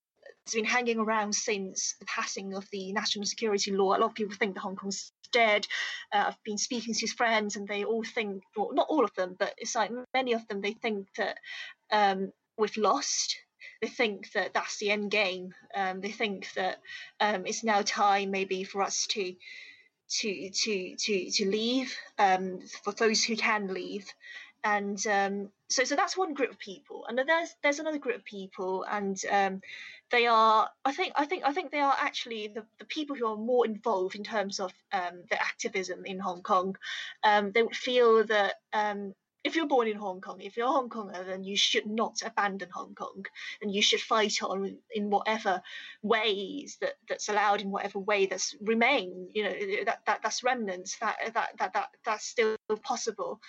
it's 0.44 0.54
been 0.54 0.64
hanging 0.64 0.98
around 0.98 1.34
since 1.34 1.94
the 2.00 2.06
passing 2.06 2.54
of 2.54 2.66
the 2.72 2.92
national 2.92 3.26
security 3.26 3.70
law. 3.72 3.96
A 3.96 3.98
lot 3.98 4.10
of 4.10 4.14
people 4.14 4.34
think 4.34 4.54
that 4.54 4.60
Hong 4.60 4.76
Kong's 4.76 5.12
dead. 5.32 5.66
Uh, 6.12 6.24
I've 6.28 6.42
been 6.44 6.58
speaking 6.58 6.94
to 6.94 7.06
friends, 7.06 7.56
and 7.56 7.68
they 7.68 7.84
all 7.84 8.02
think, 8.02 8.42
well, 8.56 8.70
not 8.72 8.86
all 8.88 9.04
of 9.04 9.14
them, 9.14 9.36
but 9.38 9.52
it's 9.58 9.74
like 9.74 9.90
many 10.14 10.32
of 10.32 10.46
them, 10.48 10.60
they 10.60 10.72
think 10.72 11.08
that 11.18 11.36
um, 11.90 12.32
we've 12.56 12.76
lost. 12.76 13.36
they 13.82 13.88
think 13.88 14.32
that 14.32 14.54
that's 14.54 14.78
the 14.78 14.90
end 14.90 15.10
game. 15.10 15.54
Um, 15.74 16.00
they 16.00 16.12
think 16.12 16.48
that 16.54 16.78
um, 17.20 17.44
it's 17.46 17.64
now 17.64 17.82
time 17.82 18.30
maybe 18.30 18.64
for 18.64 18.82
us 18.82 19.06
to 19.08 19.34
to 20.08 20.50
to 20.50 20.96
to 20.96 21.30
to 21.30 21.50
leave 21.50 21.96
um, 22.18 22.60
for 22.82 22.92
those 22.92 23.24
who 23.24 23.36
can 23.36 23.72
leave, 23.72 24.06
and 24.62 25.04
um, 25.06 25.50
so 25.68 25.84
so 25.84 25.96
that's 25.96 26.16
one 26.16 26.34
group 26.34 26.50
of 26.50 26.58
people, 26.58 27.04
and 27.08 27.18
there's 27.18 27.54
there's 27.62 27.78
another 27.78 27.98
group 27.98 28.16
of 28.16 28.24
people, 28.24 28.84
and 28.90 29.20
um, 29.30 29.60
they 30.10 30.26
are 30.26 30.68
I 30.84 30.92
think 30.92 31.12
I 31.16 31.24
think 31.26 31.42
I 31.44 31.52
think 31.52 31.70
they 31.70 31.80
are 31.80 31.96
actually 31.98 32.48
the, 32.48 32.64
the 32.78 32.84
people 32.84 33.16
who 33.16 33.26
are 33.26 33.36
more 33.36 33.66
involved 33.66 34.14
in 34.14 34.24
terms 34.24 34.60
of 34.60 34.72
um, 34.92 35.24
the 35.30 35.40
activism 35.40 36.04
in 36.04 36.18
Hong 36.18 36.42
Kong. 36.42 36.76
Um, 37.22 37.52
they 37.52 37.62
would 37.62 37.76
feel 37.76 38.24
that 38.24 38.54
um, 38.72 39.14
if 39.44 39.54
you're 39.54 39.66
born 39.66 39.86
in 39.86 39.96
Hong 39.96 40.22
Kong, 40.22 40.40
if 40.40 40.56
you're 40.56 40.66
a 40.66 40.72
Hong 40.72 40.88
Konger, 40.88 41.24
then 41.26 41.44
you 41.44 41.56
should 41.56 41.86
not 41.86 42.22
abandon 42.24 42.70
Hong 42.70 42.94
Kong, 42.94 43.26
and 43.60 43.72
you 43.72 43.82
should 43.82 44.00
fight 44.00 44.42
on 44.42 44.78
in 44.90 45.10
whatever 45.10 45.62
ways 46.02 46.78
that, 46.80 46.94
that's 47.08 47.28
allowed, 47.28 47.60
in 47.60 47.70
whatever 47.70 47.98
way 47.98 48.24
that's 48.24 48.56
remain. 48.62 49.28
You 49.34 49.44
know 49.44 49.54
that, 49.84 50.00
that 50.06 50.20
that's 50.22 50.42
remnants 50.42 50.96
that 50.98 51.16
that 51.34 51.50
that, 51.58 51.72
that 51.74 51.88
that's 52.04 52.24
still 52.24 52.56
possible, 52.82 53.40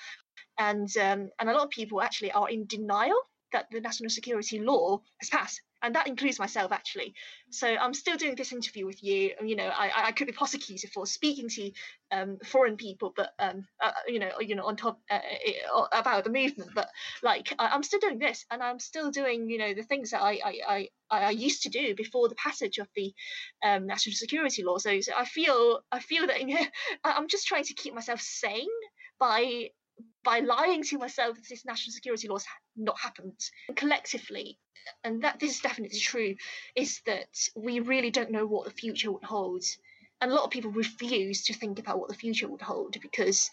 and 0.59 0.95
um, 0.97 1.29
and 1.39 1.49
a 1.49 1.53
lot 1.53 1.63
of 1.63 1.69
people 1.69 2.01
actually 2.01 2.33
are 2.33 2.49
in 2.49 2.65
denial 2.65 3.19
that 3.53 3.67
the 3.71 3.79
national 3.79 4.09
security 4.09 4.59
law 4.59 5.01
has 5.21 5.29
passed 5.29 5.61
and 5.85 5.93
that 5.93 6.07
includes 6.07 6.39
myself 6.39 6.71
actually. 6.71 7.13
So 7.51 7.67
I'm 7.67 7.93
still 7.93 8.17
doing 8.17 8.35
this 8.35 8.51
interview 8.51 8.87
with 8.87 9.03
you. 9.03 9.31
You 9.43 9.55
know, 9.55 9.67
I, 9.67 10.07
I 10.07 10.11
could 10.13 10.25
be 10.25 10.33
prosecuted 10.33 10.89
for 10.91 11.05
speaking 11.05 11.47
to 11.49 11.71
um, 12.11 12.37
foreign 12.43 12.75
people, 12.75 13.13
but 13.15 13.33
um, 13.37 13.67
uh, 13.79 13.91
you 14.07 14.17
know, 14.17 14.31
you 14.39 14.55
know, 14.55 14.65
on 14.65 14.75
top 14.75 14.99
uh, 15.11 15.19
uh 15.75 15.85
about 15.91 16.23
the 16.23 16.31
movement. 16.31 16.71
But 16.73 16.89
like, 17.21 17.53
I, 17.59 17.75
am 17.75 17.83
still 17.83 17.99
doing 17.99 18.17
this, 18.17 18.45
and 18.49 18.63
I'm 18.63 18.79
still 18.79 19.11
doing, 19.11 19.47
you 19.47 19.59
know, 19.59 19.73
the 19.75 19.83
things 19.83 20.09
that 20.09 20.23
I 20.23 20.39
I, 20.43 20.89
I, 21.11 21.19
I 21.27 21.29
used 21.29 21.61
to 21.63 21.69
do 21.69 21.93
before 21.93 22.29
the 22.29 22.35
passage 22.35 22.79
of 22.79 22.87
the 22.95 23.13
um, 23.63 23.85
national 23.85 24.15
security 24.15 24.63
law. 24.63 24.79
So, 24.79 24.99
so 25.01 25.13
I 25.15 25.25
feel 25.25 25.81
I 25.91 25.99
feel 25.99 26.25
that 26.25 26.41
you 26.47 26.55
know, 26.55 26.65
I'm 27.03 27.27
just 27.27 27.45
trying 27.45 27.65
to 27.65 27.75
keep 27.75 27.93
myself 27.93 28.21
sane 28.21 28.67
by 29.19 29.69
by 30.23 30.39
lying 30.39 30.83
to 30.83 30.97
myself 30.97 31.35
that 31.35 31.47
this 31.49 31.65
national 31.65 31.93
security 31.93 32.27
law 32.27 32.37
has 32.37 32.45
not 32.75 32.99
happened. 32.99 33.39
And 33.67 33.77
collectively, 33.77 34.57
and 35.03 35.23
that 35.23 35.39
this 35.39 35.55
is 35.55 35.59
definitely 35.61 35.99
true, 35.99 36.35
is 36.75 37.01
that 37.05 37.49
we 37.55 37.79
really 37.79 38.11
don't 38.11 38.31
know 38.31 38.45
what 38.45 38.65
the 38.65 38.71
future 38.71 39.11
would 39.11 39.23
hold. 39.23 39.63
And 40.21 40.31
a 40.31 40.33
lot 40.33 40.45
of 40.45 40.51
people 40.51 40.71
refuse 40.71 41.43
to 41.45 41.53
think 41.53 41.79
about 41.79 41.99
what 41.99 42.09
the 42.09 42.15
future 42.15 42.47
would 42.47 42.61
hold 42.61 42.97
because 43.01 43.49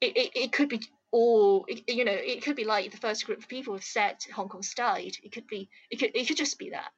it, 0.00 0.16
it, 0.16 0.30
it 0.34 0.52
could 0.52 0.68
be 0.68 0.80
or 1.12 1.64
you 1.86 2.04
know 2.04 2.12
it 2.12 2.42
could 2.42 2.56
be 2.56 2.64
like 2.64 2.90
the 2.90 2.96
first 2.96 3.24
group 3.24 3.38
of 3.38 3.48
people 3.48 3.74
have 3.74 3.84
said 3.84 4.16
Hong 4.34 4.48
Kong's 4.48 4.74
died. 4.74 5.12
It 5.22 5.32
could 5.32 5.46
be 5.46 5.68
it 5.90 5.98
could 5.98 6.10
it 6.14 6.26
could 6.26 6.36
just 6.36 6.58
be 6.58 6.70
that, 6.70 6.92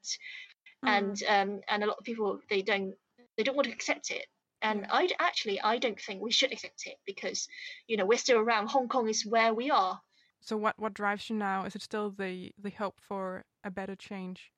mm. 0.85 0.89
and 0.89 1.23
um 1.29 1.61
and 1.69 1.83
a 1.83 1.87
lot 1.87 1.99
of 1.99 2.05
people 2.05 2.41
they 2.49 2.63
don't 2.63 2.95
they 3.37 3.43
don't 3.43 3.57
want 3.57 3.67
to 3.67 3.75
accept 3.75 4.11
it 4.11 4.27
and 4.63 4.87
I 4.91 5.09
actually 5.19 5.61
I 5.61 5.79
don't 5.79 6.01
think 6.01 6.23
we 6.23 6.33
should 6.33 6.53
accept 6.53 6.87
it 6.87 6.97
because 7.07 7.49
you 7.87 7.97
know 7.97 8.07
we're 8.07 8.19
still 8.19 8.39
around. 8.39 8.69
Hong 8.69 8.89
Kong 8.89 9.09
is 9.09 9.27
where 9.27 9.55
we 9.55 9.71
are. 9.71 10.01
So 10.41 10.57
what 10.57 10.79
what 10.79 10.95
drives 10.95 11.29
you 11.31 11.37
now? 11.37 11.65
Is 11.65 11.75
it 11.75 11.83
still 11.83 12.11
the 12.11 12.53
the 12.59 12.71
hope 12.71 13.01
for 13.01 13.45
a 13.65 13.71
better 13.71 13.97
change? 13.97 14.53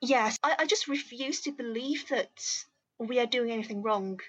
Yes, 0.00 0.38
I, 0.42 0.56
I 0.60 0.66
just 0.66 0.88
refuse 0.88 1.42
to 1.42 1.52
believe 1.52 2.08
that 2.08 2.64
we 2.98 3.18
are 3.18 3.26
doing 3.26 3.50
anything 3.50 3.82
wrong. 3.82 4.20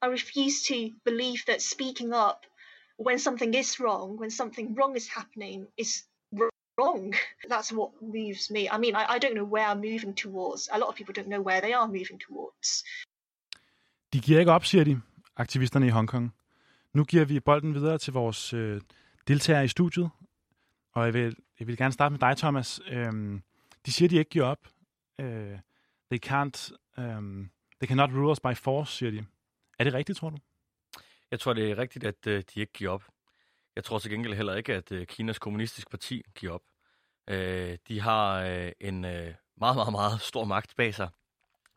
I 0.00 0.06
refuse 0.06 0.62
to 0.68 0.90
believe 1.04 1.44
that 1.46 1.60
speaking 1.60 2.12
up 2.12 2.46
when 2.96 3.18
something 3.18 3.52
is 3.54 3.78
wrong, 3.78 4.16
when 4.16 4.30
something 4.30 4.74
wrong 4.74 4.96
is 4.96 5.08
happening, 5.08 5.66
is 5.76 6.04
wrong. 6.78 7.14
That's 7.48 7.72
what 7.72 7.90
moves 8.00 8.50
me. 8.50 8.70
I 8.70 8.78
mean, 8.78 8.94
I, 8.96 9.14
I 9.14 9.18
don't 9.18 9.34
know 9.34 9.44
where 9.44 9.66
I'm 9.66 9.80
moving 9.80 10.14
towards. 10.14 10.68
A 10.72 10.78
lot 10.78 10.88
of 10.88 10.94
people 10.94 11.12
don't 11.12 11.28
know 11.28 11.42
where 11.42 11.60
they 11.60 11.72
are 11.74 11.86
moving 11.86 12.18
towards. 12.18 12.84
De 14.12 14.20
giver 14.20 14.38
ikke 14.40 14.52
op, 14.52 14.64
siger 14.64 14.84
de, 14.84 15.00
aktivisterne 15.36 15.86
i 15.86 15.90
Hongkong. 15.90 16.34
Nu 16.92 17.04
giver 17.04 17.24
vi 17.24 17.40
bolden 17.40 17.74
videre 17.74 17.98
til 17.98 18.12
vores 18.12 18.52
øh, 18.52 18.80
deltagere 19.28 19.64
i 19.64 19.68
studiet, 19.68 20.10
og 20.92 21.04
jeg 21.04 21.14
vil, 21.14 21.36
jeg 21.58 21.66
vil 21.66 21.76
gerne 21.76 21.92
starte 21.92 22.10
med 22.12 22.18
dig, 22.18 22.36
Thomas. 22.36 22.80
Øhm, 22.86 23.42
de 23.86 23.92
siger, 23.92 24.08
de 24.08 24.16
ikke 24.16 24.30
giver 24.30 24.44
op. 24.44 24.68
Øh, 25.20 25.58
they 26.10 26.26
can't, 26.26 26.70
um, 27.02 27.50
they 27.80 27.88
cannot 27.88 28.10
rule 28.10 28.30
us 28.30 28.40
by 28.40 28.54
force, 28.54 28.96
siger 28.96 29.10
de. 29.10 29.26
Er 29.78 29.84
det 29.84 29.94
rigtigt, 29.94 30.18
tror 30.18 30.30
du? 30.30 30.38
Jeg 31.30 31.40
tror, 31.40 31.52
det 31.52 31.70
er 31.70 31.78
rigtigt, 31.78 32.04
at 32.04 32.26
øh, 32.26 32.42
de 32.54 32.60
ikke 32.60 32.72
giver 32.72 32.90
op. 32.90 33.04
Jeg 33.76 33.84
tror 33.84 33.98
til 33.98 34.10
gengæld 34.10 34.34
heller 34.34 34.54
ikke, 34.54 34.74
at 34.74 34.92
øh, 34.92 35.06
Kinas 35.06 35.38
kommunistiske 35.38 35.90
parti 35.90 36.22
giver 36.34 36.52
op. 36.52 36.62
Øh, 37.28 37.78
de 37.88 38.00
har 38.00 38.40
øh, 38.40 38.72
en 38.80 39.04
øh, 39.04 39.34
meget, 39.56 39.76
meget, 39.76 39.92
meget 39.92 40.20
stor 40.20 40.44
magt 40.44 40.74
bag 40.76 40.94
sig 40.94 41.08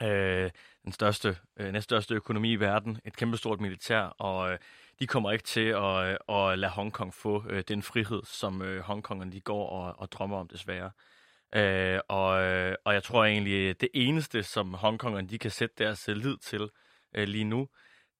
øh, 0.04 0.50
den 0.84 0.92
største, 0.92 1.38
øh, 1.58 1.72
næststørste 1.72 2.16
økonomi 2.16 2.52
i 2.52 2.56
verden, 2.56 3.00
et 3.06 3.16
kæmpestort 3.16 3.62
militær, 3.62 4.02
og 4.02 4.52
øh, 4.52 4.58
de 5.00 5.08
kommer 5.08 5.32
ikke 5.32 5.44
til 5.44 5.68
at, 5.68 6.20
øh, 6.30 6.52
at 6.52 6.60
lade 6.60 6.72
Hongkong 6.72 7.14
få 7.14 7.44
øh, 7.50 7.64
den 7.68 7.84
frihed, 7.84 8.22
som 8.24 8.62
øh, 8.62 8.82
Hongkongerne 8.82 9.32
de 9.32 9.42
går 9.42 9.70
og, 9.70 10.00
og 10.00 10.12
drømmer 10.12 10.38
om 10.38 10.48
desværre. 10.48 10.92
Øh, 11.56 12.00
og, 12.08 12.42
øh, 12.42 12.76
og 12.86 12.94
jeg 12.94 13.04
tror 13.04 13.26
egentlig, 13.26 13.82
det 13.82 13.90
eneste, 13.94 14.44
som 14.44 14.74
Hongkongerne 14.74 15.28
de 15.28 15.40
kan 15.40 15.52
sætte 15.52 15.76
deres 15.78 16.08
lid 16.08 16.38
til 16.38 16.70
øh, 17.16 17.28
lige 17.28 17.44
nu, 17.44 17.68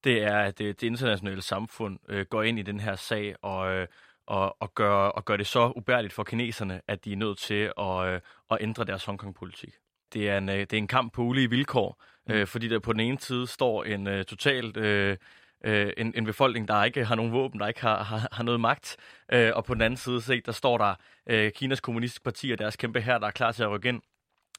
det 0.04 0.24
er, 0.24 0.38
at 0.38 0.58
det, 0.58 0.82
det 0.82 0.88
internationale 0.88 1.42
samfund 1.42 2.00
øh, 2.10 2.26
går 2.26 2.44
ind 2.44 2.60
i 2.60 2.62
den 2.62 2.80
her 2.80 2.96
sag 2.96 3.36
og, 3.42 3.72
øh, 3.74 3.88
og, 4.26 4.62
og, 4.62 4.74
gør, 4.74 4.96
og 4.96 5.26
gør 5.26 5.38
det 5.38 5.48
så 5.48 5.74
ubærligt 5.76 6.14
for 6.14 6.24
kineserne, 6.24 6.82
at 6.88 7.06
de 7.06 7.12
er 7.14 7.18
nødt 7.18 7.38
til 7.38 7.72
at, 7.78 8.08
øh, 8.08 8.22
at 8.52 8.58
ændre 8.62 8.86
deres 8.86 9.06
Hongkong-politik 9.06 9.74
det 10.14 10.30
er 10.30 10.38
en, 10.38 10.50
øh, 10.50 10.60
det 10.60 10.74
er 10.74 10.78
en 10.78 10.88
kamp 10.88 11.14
på 11.14 11.22
ulige 11.22 11.50
vilkår, 11.50 12.04
mm. 12.28 12.34
øh, 12.34 12.48
fordi 12.48 12.68
der 12.68 12.80
på 12.80 12.94
den 12.94 13.00
ene 13.00 13.20
side 13.20 13.48
står 13.48 13.84
en 13.84 14.08
øh, 14.08 14.26
totalt 14.26 14.78
øh, 14.78 15.18
øh, 15.66 15.94
en, 15.98 16.14
en 16.16 16.26
befolkning, 16.26 16.68
der 16.68 16.84
ikke 16.84 17.06
har 17.06 17.16
nogen 17.16 17.32
våben, 17.32 17.60
der 17.60 17.68
ikke 17.68 17.82
har, 17.82 18.04
har, 18.04 18.28
har 18.32 18.44
noget 18.44 18.60
magt, 18.60 18.98
øh, 19.32 19.52
og 19.56 19.66
på 19.66 19.74
den 19.74 19.82
anden 19.82 19.98
side 19.98 20.22
se, 20.22 20.42
der 20.42 20.52
står 20.52 20.78
der 20.78 20.96
øh, 21.28 21.52
Kinas 21.52 21.80
kommunistiske 21.80 22.24
parti 22.24 22.52
og 22.52 22.58
deres 22.58 22.76
kæmpe 22.76 23.02
her, 23.02 23.18
der 23.18 23.28
er 23.28 23.32
klar 23.32 23.52
til 23.52 23.64
at 23.64 23.72
rykke 23.72 23.90
ind, 23.90 24.02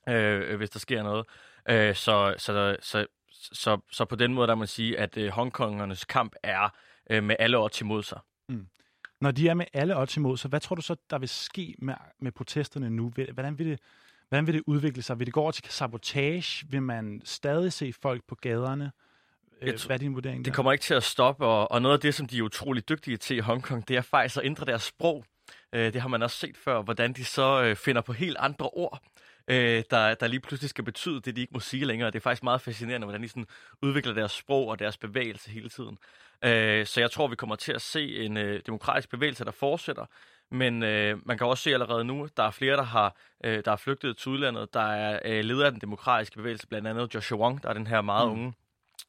øh, 0.09 0.57
hvis 0.57 0.71
der 0.71 0.79
sker 0.79 1.03
noget. 1.03 1.27
Øh, 1.69 1.95
så, 1.95 2.35
så, 2.39 2.77
så, 2.81 3.07
så, 3.33 3.81
så 3.91 4.05
på 4.05 4.17
den 4.17 4.35
måde, 4.35 4.49
der 4.49 4.55
må 4.55 4.59
man 4.59 4.69
sige, 4.69 4.99
at 4.99 5.17
øh, 5.17 5.31
Hongkongernes 5.31 6.05
kamp 6.05 6.35
er 6.43 6.69
øh, 7.11 7.25
med 7.25 7.37
alle 7.39 7.59
odds 7.59 7.81
imod 7.81 8.03
sig. 8.03 8.21
Mm. 8.49 8.67
Når 9.21 9.31
de 9.31 9.49
er 9.49 9.55
med 9.55 9.67
alle 9.73 9.99
odds 9.99 10.17
imod 10.17 10.37
sig, 10.37 10.49
hvad 10.49 10.61
tror 10.61 10.77
du 10.77 10.83
så, 10.83 10.97
der 11.11 11.19
vil 11.19 11.29
ske 11.29 11.75
med, 11.79 11.95
med 12.21 12.33
protesterne 12.33 12.91
nu? 12.91 13.13
Hvordan 13.33 13.59
vil 13.59 13.67
det 13.67 13.81
Hvordan 14.33 14.47
vil 14.47 14.55
det 14.55 14.63
udvikle 14.67 15.03
sig? 15.03 15.19
Vil 15.19 15.27
det 15.27 15.35
gå 15.35 15.41
over 15.41 15.51
til 15.51 15.65
sabotage? 15.69 16.67
Vil 16.71 16.83
man 16.83 17.23
stadig 17.25 17.73
se 17.73 17.93
folk 18.03 18.23
på 18.29 18.35
gaderne? 18.35 18.93
Øh, 19.63 19.69
Jeg 19.69 19.79
Hvad 19.87 19.97
er 19.97 19.99
din 19.99 20.15
vurdering 20.15 20.45
der? 20.45 20.49
Det 20.49 20.55
kommer 20.55 20.73
ikke 20.73 20.83
til 20.83 20.95
at 20.95 21.03
stoppe, 21.03 21.47
og, 21.47 21.71
og 21.73 21.83
noget 21.83 21.95
af 21.95 22.01
det, 22.01 22.15
som 22.15 22.27
de 22.27 22.39
er 22.39 22.43
utrolig 22.43 22.89
dygtige 22.89 23.17
til 23.17 23.37
i 23.37 23.41
Hongkong, 23.41 23.89
det 23.89 23.97
er 23.97 24.01
faktisk 24.01 24.37
at 24.37 24.45
ændre 24.45 24.65
deres 24.65 24.83
sprog. 24.83 25.25
Øh, 25.73 25.93
det 25.93 26.01
har 26.01 26.09
man 26.09 26.23
også 26.23 26.37
set 26.37 26.57
før, 26.57 26.83
hvordan 26.83 27.13
de 27.13 27.25
så 27.25 27.63
øh, 27.63 27.77
finder 27.77 28.03
på 28.03 28.13
helt 28.13 28.37
andre 28.41 28.67
ord, 28.67 29.03
der, 29.49 30.15
der 30.15 30.27
lige 30.27 30.41
pludselig 30.41 30.71
skal 30.71 30.85
betyde 30.85 31.21
det, 31.21 31.37
de 31.37 31.41
ikke 31.41 31.53
må 31.53 31.61
sige 31.61 31.85
længere. 31.85 32.11
Det 32.11 32.17
er 32.17 32.21
faktisk 32.21 32.43
meget 32.43 32.61
fascinerende, 32.61 33.05
hvordan 33.05 33.23
de 33.23 33.29
sådan 33.29 33.47
udvikler 33.83 34.15
deres 34.15 34.33
sprog 34.33 34.69
og 34.69 34.79
deres 34.79 34.97
bevægelse 34.97 35.51
hele 35.51 35.69
tiden. 35.69 35.99
så 36.87 36.95
jeg 36.97 37.11
tror, 37.11 37.27
vi 37.27 37.37
kommer 37.37 37.57
til 37.57 37.73
at 37.73 37.83
se 37.83 38.17
en 38.17 38.37
demokratisk 38.67 39.11
bevægelse, 39.11 39.45
der 39.45 39.51
fortsætter, 39.51 40.07
men 40.53 40.83
øh, 40.83 41.27
man 41.27 41.39
kan 41.39 41.47
også 41.47 41.63
se 41.63 41.73
allerede 41.73 42.05
nu, 42.05 42.29
der 42.37 42.43
er 42.43 42.51
flere, 42.51 42.77
der 42.77 42.83
har, 42.83 43.17
øh, 43.45 43.65
der 43.65 43.73
er 43.73 43.77
flygtet 43.77 44.17
til 44.17 44.31
udlandet. 44.31 44.75
Der 44.75 44.81
er 44.81 45.21
øh, 45.25 45.45
leder 45.45 45.67
af 45.67 45.73
den 45.73 45.81
demokratiske 45.81 46.37
bevægelse, 46.37 46.67
blandt 46.67 46.89
andet 46.89 47.15
Joshua 47.15 47.39
Wong, 47.39 47.63
der 47.63 47.69
er 47.69 47.73
den 47.73 47.87
her 47.87 48.01
meget 48.01 48.29
mm. 48.29 48.33
unge, 48.33 48.53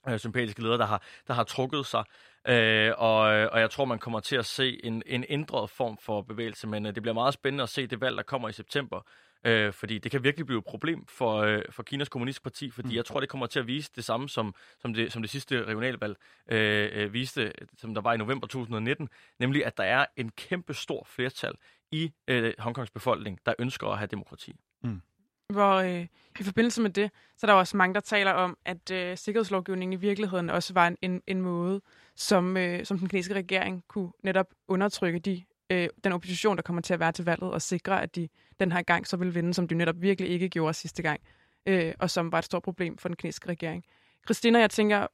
øh, 0.10 0.20
sympatiske 0.20 0.64
leder, 0.64 0.78
der 0.78 0.86
har, 0.86 1.04
der 1.28 1.34
har 1.34 1.44
trukket 1.44 1.86
sig. 1.86 2.04
Øh, 2.48 2.92
og, 2.98 3.20
og 3.20 3.60
jeg 3.60 3.70
tror, 3.70 3.86
man 3.86 4.00
kommer 4.00 4.20
til 4.20 4.36
at 4.36 4.46
se 4.46 4.86
en, 4.86 5.04
en 5.06 5.26
ændret 5.30 5.70
form 5.70 5.98
for 5.98 6.22
bevægelse, 6.22 6.68
men 6.68 6.86
øh, 6.86 6.96
det 6.96 7.04
bliver 7.04 7.14
meget 7.14 7.34
spændende 7.34 7.64
at 7.64 7.70
se 7.70 7.88
det 7.88 8.02
valg, 8.02 8.18
der 8.18 8.24
kommer 8.24 8.50
i 8.50 8.54
september. 8.54 9.02
Øh, 9.46 9.74
fordi 9.74 9.98
det 9.98 10.12
kan 10.12 10.24
virkelig 10.24 10.46
blive 10.46 10.60
et 10.60 10.66
problem 10.66 11.06
for, 11.06 11.38
øh, 11.38 11.62
for 11.70 11.84
Kinas 11.84 12.10
kommunistiske 12.10 12.44
parti, 12.44 12.72
fordi 12.72 12.88
mm. 12.88 12.96
jeg 12.96 13.06
tror, 13.06 13.20
det 13.20 13.30
kommer 13.30 13.48
til 13.48 13.60
at 13.60 13.68
vise 13.68 13.92
det 13.96 14.04
samme, 14.04 14.30
som, 14.30 14.56
som, 14.80 14.94
det, 14.94 15.12
som 15.12 15.22
det 15.22 15.32
sidste 15.32 15.64
regionalvalg 15.64 16.18
øh, 16.52 16.90
øh, 16.94 17.14
viste, 17.14 17.52
som 17.78 17.94
der 17.94 18.02
var 18.02 18.14
i 18.14 18.18
november 18.18 18.48
2019, 18.48 19.10
nemlig 19.40 19.66
at 19.66 19.78
der 19.78 19.84
er 19.84 20.06
en 20.16 20.30
kæmpe 20.30 20.74
stor 20.74 21.04
flertal 21.06 21.54
i 21.92 22.12
øh, 22.28 22.54
Hongkongs 22.60 22.92
befolkning, 22.92 23.40
der 23.46 23.54
ønsker 23.60 23.88
at 23.88 23.98
have 23.98 24.08
demokrati. 24.08 24.56
Mm. 24.84 25.02
Hvor 25.50 25.74
øh, 25.74 26.08
i 26.40 26.44
forbindelse 26.44 26.82
med 26.82 26.90
det, 26.90 27.12
så 27.38 27.48
er 27.48 27.52
der 27.52 27.54
også 27.54 27.78
mange, 27.78 27.94
der 27.94 28.00
taler 28.00 28.32
om, 28.32 28.58
at 28.66 28.92
øh, 28.92 29.18
sikkerhedslovgivningen 29.18 29.94
i 29.94 30.02
virkeligheden 30.02 30.50
også 30.50 30.74
var 30.74 30.88
en, 30.88 30.98
en, 31.02 31.22
en 31.28 31.42
måde, 31.42 31.82
som, 32.16 32.58
øh, 32.58 32.86
som 32.86 33.00
den 33.00 33.10
kinesiske 33.10 33.36
regering 33.36 33.84
kunne 33.88 34.12
netop 34.24 34.48
undertrykke 34.68 35.20
de 35.20 35.44
øh, 35.74 35.90
den 36.04 36.12
opposition, 36.12 36.56
der 36.56 36.62
kommer 36.62 36.82
til 36.82 36.94
at 36.94 37.00
være 37.00 37.12
til 37.12 37.26
valget, 37.26 37.52
og 37.52 37.62
sikre, 37.62 38.02
at 38.02 38.16
de 38.16 38.30
den 38.60 38.72
her 38.72 38.82
gang 38.82 39.08
så 39.08 39.18
vil 39.18 39.36
vinde, 39.36 39.54
som 39.54 39.68
de 39.68 39.76
netop 39.76 39.96
virkelig 40.02 40.30
ikke 40.30 40.50
gjorde 40.50 40.74
sidste 40.74 41.02
gang, 41.02 41.22
øh, 41.66 41.94
og 42.00 42.10
som 42.10 42.32
var 42.32 42.38
et 42.38 42.46
stort 42.46 42.64
problem 42.64 42.98
for 42.98 43.10
den 43.10 43.16
kinesiske 43.16 43.50
regering. 43.50 43.84
Christina, 44.26 44.60
jeg 44.60 44.70
tænker, 44.70 45.08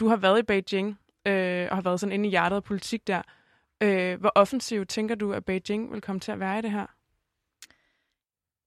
du 0.00 0.08
har 0.08 0.16
været 0.16 0.38
i 0.38 0.42
Beijing, 0.42 0.98
øh, 1.26 1.68
og 1.70 1.76
har 1.76 1.82
været 1.82 2.00
sådan 2.00 2.12
inde 2.12 2.26
i 2.26 2.30
hjertet 2.30 2.56
af 2.56 2.64
politik 2.64 3.06
der. 3.06 3.22
Øh, 3.82 4.20
hvor 4.20 4.32
offensiv 4.34 4.86
tænker 4.86 5.14
du, 5.14 5.32
at 5.32 5.44
Beijing 5.44 5.92
vil 5.92 6.00
komme 6.00 6.20
til 6.20 6.32
at 6.32 6.40
være 6.40 6.58
i 6.58 6.62
det 6.62 6.70
her? 6.70 6.86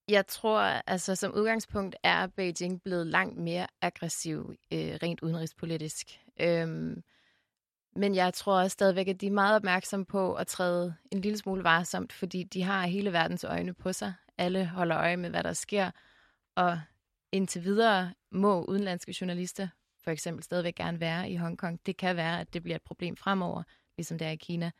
Jeg 0.09 0.27
tror, 0.27 0.59
altså 0.61 1.15
som 1.15 1.33
udgangspunkt 1.35 1.95
er 2.03 2.27
Beijing 2.27 2.81
blevet 2.83 3.07
langt 3.07 3.37
mere 3.37 3.67
aggressiv 3.81 4.53
øh, 4.73 4.79
rent 5.03 5.21
udenrigspolitisk. 5.21 6.07
Øhm, 6.39 7.03
men 7.95 8.15
jeg 8.15 8.33
tror 8.33 8.59
også 8.59 8.73
stadigvæk, 8.73 9.07
at 9.07 9.21
de 9.21 9.27
er 9.27 9.31
meget 9.31 9.55
opmærksomme 9.55 10.05
på 10.05 10.33
at 10.33 10.47
træde 10.47 10.95
en 11.11 11.21
lille 11.21 11.37
smule 11.37 11.63
varsomt, 11.63 12.13
fordi 12.13 12.43
de 12.43 12.63
har 12.63 12.87
hele 12.87 13.13
verdens 13.13 13.43
øjne 13.43 13.73
på 13.73 13.93
sig. 13.93 14.13
Alle 14.37 14.65
holder 14.65 14.97
øje 14.97 15.17
med, 15.17 15.29
hvad 15.29 15.43
der 15.43 15.53
sker, 15.53 15.91
og 16.55 16.79
indtil 17.31 17.63
videre 17.63 18.13
må 18.31 18.63
udenlandske 18.63 19.15
journalister 19.21 19.67
for 20.03 20.11
eksempel 20.11 20.43
stadigvæk 20.43 20.75
gerne 20.75 20.99
være 20.99 21.29
i 21.29 21.35
Hongkong. 21.35 21.79
Det 21.85 21.97
kan 21.97 22.15
være, 22.15 22.39
at 22.39 22.53
det 22.53 22.63
bliver 22.63 22.75
et 22.75 22.81
problem 22.81 23.17
fremover, 23.17 23.63
ligesom 23.97 24.17
det 24.17 24.27
er 24.27 24.31
i 24.31 24.35
Kina. 24.35 24.71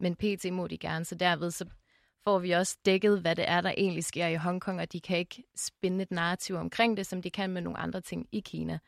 Men 0.00 0.16
PT 0.16 0.52
må 0.52 0.66
de 0.66 0.78
gerne, 0.78 1.04
så 1.04 1.14
derved 1.14 1.50
så 1.50 1.66
får 2.24 2.38
vi 2.38 2.50
også 2.50 2.78
dækket, 2.84 3.20
hvad 3.20 3.36
det 3.36 3.48
er, 3.48 3.60
der 3.60 3.74
egentlig 3.76 4.04
sker 4.04 4.26
i 4.26 4.36
Hongkong, 4.36 4.80
og 4.80 4.92
de 4.92 5.00
kan 5.00 5.18
ikke 5.18 5.44
spinde 5.56 6.02
et 6.02 6.10
narrativ 6.10 6.56
omkring 6.56 6.96
det, 6.96 7.06
som 7.06 7.22
de 7.22 7.30
kan 7.30 7.50
med 7.50 7.62
nogle 7.62 7.78
andre 7.78 8.00
ting 8.00 8.28
i 8.32 8.40
Kina. 8.40 8.78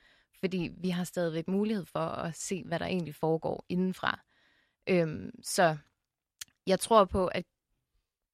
Fordi 0.41 0.71
vi 0.77 0.89
har 0.89 1.05
stadigvæk 1.05 1.49
mulighed 1.49 1.85
for 1.85 2.01
at 2.01 2.35
se, 2.35 2.63
hvad 2.65 2.79
der 2.79 2.87
egentlig 2.87 3.15
foregår 3.15 3.65
indenfra. 3.69 4.21
Øhm, 4.87 5.31
så 5.43 5.77
jeg 6.67 6.81
tror 6.81 7.05
på, 7.05 7.27
at 7.27 7.45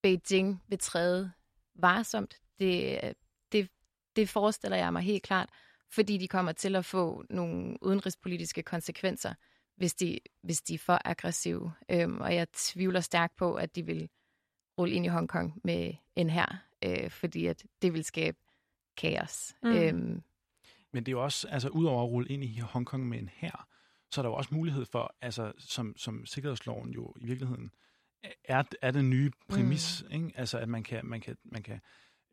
Beijing 0.02 0.62
vil 0.69 0.78
træde 0.78 1.33
varsomt. 1.75 2.40
Det, 2.59 3.00
det, 3.52 3.69
det 4.16 4.28
forestiller 4.28 4.76
jeg 4.76 4.92
mig 4.92 5.02
helt 5.02 5.23
klart, 5.23 5.49
fordi 5.90 6.19
de 6.19 6.28
kommer 6.28 6.52
til 6.52 6.76
at 6.76 6.85
få 6.85 7.25
nogle 7.30 7.76
udenrigspolitiske 7.83 8.62
konsekvenser, 8.62 9.35
hvis 9.76 9.95
de, 9.95 10.19
hvis 10.42 10.62
de 10.62 10.75
er 10.75 10.78
for 10.78 11.00
aggressive. 11.04 11.73
Øhm, 11.88 12.21
og 12.21 12.35
jeg 12.35 12.47
tvivler 12.52 13.00
stærkt 13.00 13.37
på, 13.37 13.54
at 13.54 13.76
de 13.76 13.87
vil 13.87 14.09
rulle 14.78 14.95
ind 14.95 15.04
i 15.04 15.09
Hongkong 15.09 15.61
med 15.64 15.95
en 16.16 16.30
her, 16.30 16.57
øh, 16.85 17.11
fordi 17.11 17.47
at 17.47 17.64
det 17.83 17.92
vil 17.92 18.04
skabe 18.04 18.38
kaos. 18.97 19.54
Mm. 19.62 19.73
Øhm, 19.73 20.23
Men 20.92 21.06
det 21.06 21.12
er 21.12 21.12
jo 21.12 21.23
også, 21.25 21.49
altså 21.49 21.68
udover 21.68 22.02
at 22.02 22.09
rulle 22.09 22.28
ind 22.28 22.44
i 22.44 22.59
Hongkong 22.59 23.09
med 23.09 23.18
en 23.18 23.30
her, 23.32 23.66
så 24.11 24.20
er 24.20 24.23
der 24.23 24.30
jo 24.30 24.35
også 24.35 24.54
mulighed 24.54 24.85
for, 24.85 25.16
altså 25.20 25.52
som, 25.59 25.97
som 25.97 26.26
sikkerhedsloven 26.26 26.90
jo 26.90 27.14
i 27.20 27.26
virkeligheden 27.26 27.70
er, 28.44 28.62
er 28.82 28.90
den 28.90 29.11
nye 29.11 29.30
præmis, 29.49 30.04
mm. 30.06 30.14
ikke? 30.14 30.38
altså 30.38 30.59
at 30.59 30.68
man 30.68 30.82
kan, 30.82 31.06
man 31.06 31.20
kan, 31.20 31.37
man 31.44 31.62
kan 31.62 31.80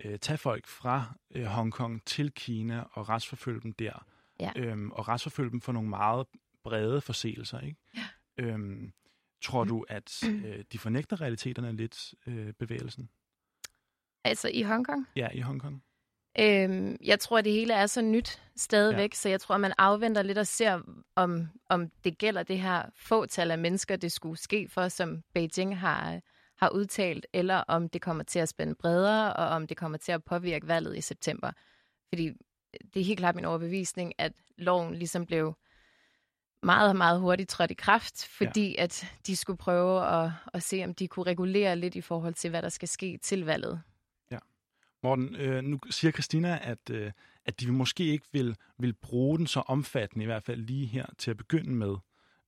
øh, 0.06 0.20
tage 0.20 0.38
folk 0.38 0.68
fra 0.68 1.18
øh, 1.32 1.46
Hongkong 1.46 2.06
til 2.06 2.32
Kina 2.32 2.84
og 2.92 3.10
retsforfølge 3.10 3.62
dem 3.62 3.74
der, 3.74 4.06
Ja. 4.40 4.52
øhm, 4.56 4.92
og 4.92 5.08
retsforfølge 5.08 5.52
dem 5.52 5.62
for 5.62 5.72
nogle 5.72 5.90
meget 5.90 6.28
brede 6.64 7.02
forseelser. 7.02 7.60
Ikke? 7.60 7.78
Ja. 7.96 8.08
Øhm, 8.38 8.94
tror 9.42 9.64
du, 9.64 9.86
at 9.90 10.24
øh, 10.46 10.64
de 10.72 10.80
fornægter 10.80 11.22
realiteterne 11.22 11.76
lidt, 11.76 12.14
øh, 12.28 12.54
bevægelsen? 12.54 13.10
altså 14.24 14.50
i 14.54 14.62
Hongkong. 14.62 15.08
Ja, 15.16 15.30
i 15.34 15.40
Hongkong. 15.40 15.84
Øhm, 16.40 16.98
jeg 17.04 17.20
tror, 17.20 17.42
det 17.42 17.52
hele 17.52 17.74
er 17.74 17.86
så 17.86 18.02
nyt 18.02 18.42
stadigvæk, 18.56 19.14
ja. 19.14 19.16
så 19.16 19.30
jeg 19.30 19.42
tror, 19.42 19.58
man 19.58 19.74
afventer 19.78 20.22
lidt 20.22 20.38
og 20.38 20.48
ser, 20.48 20.82
om, 21.16 21.48
om 21.70 21.90
det 22.04 22.18
gælder 22.18 22.44
det 22.44 22.60
her 22.60 22.84
fåtal 22.96 23.52
af 23.52 23.58
mennesker, 23.58 23.96
det 23.96 24.12
skulle 24.12 24.38
ske 24.38 24.68
for, 24.70 24.88
som 24.88 25.22
Beijing 25.34 25.80
har, 25.80 26.22
har 26.60 26.70
udtalt, 26.70 27.28
eller 27.34 27.56
om 27.56 27.90
det 27.90 28.02
kommer 28.02 28.24
til 28.24 28.40
at 28.40 28.50
spænde 28.50 28.76
bredere, 28.76 29.34
og 29.34 29.48
om 29.48 29.68
det 29.68 29.78
kommer 29.78 29.98
til 29.98 30.12
at 30.12 30.24
påvirke 30.24 30.68
valget 30.68 30.98
i 30.98 31.02
september. 31.02 31.52
Fordi 32.10 32.32
det 32.94 33.00
er 33.00 33.06
helt 33.06 33.20
klart 33.20 33.36
min 33.36 33.46
overbevisning, 33.46 34.14
at 34.18 34.34
loven 34.58 34.96
ligesom 34.96 35.26
blev 35.26 35.54
meget, 36.64 36.96
meget 36.96 37.20
hurtigt 37.20 37.50
trådt 37.50 37.72
i 37.72 37.74
kraft, 37.74 38.28
fordi 38.38 38.76
ja. 38.78 38.84
at 38.84 39.06
de 39.28 39.36
skulle 39.36 39.58
prøve 39.58 40.24
at, 40.24 40.32
at 40.54 40.64
se, 40.64 40.84
om 40.84 40.94
de 40.94 41.08
kunne 41.08 41.26
regulere 41.26 41.76
lidt 41.76 41.96
i 41.96 42.02
forhold 42.02 42.34
til, 42.34 42.50
hvad 42.50 42.62
der 42.62 42.70
skal 42.70 42.88
ske 42.88 43.20
til 43.24 43.46
valget. 43.46 43.82
Morten, 45.08 45.36
øh, 45.36 45.64
nu 45.64 45.80
siger 45.90 46.12
Christina, 46.12 46.60
at, 46.62 46.90
øh, 46.92 47.12
at 47.46 47.60
de 47.60 47.72
måske 47.72 48.04
ikke 48.04 48.26
vil, 48.32 48.56
vil 48.80 48.94
bruge 48.94 49.38
den 49.38 49.48
så 49.48 49.60
omfattende, 49.60 50.24
i 50.24 50.26
hvert 50.26 50.44
fald 50.44 50.62
lige 50.62 50.86
her 50.86 51.06
til 51.18 51.32
at 51.32 51.38
begynde 51.38 51.72
med. 51.76 51.96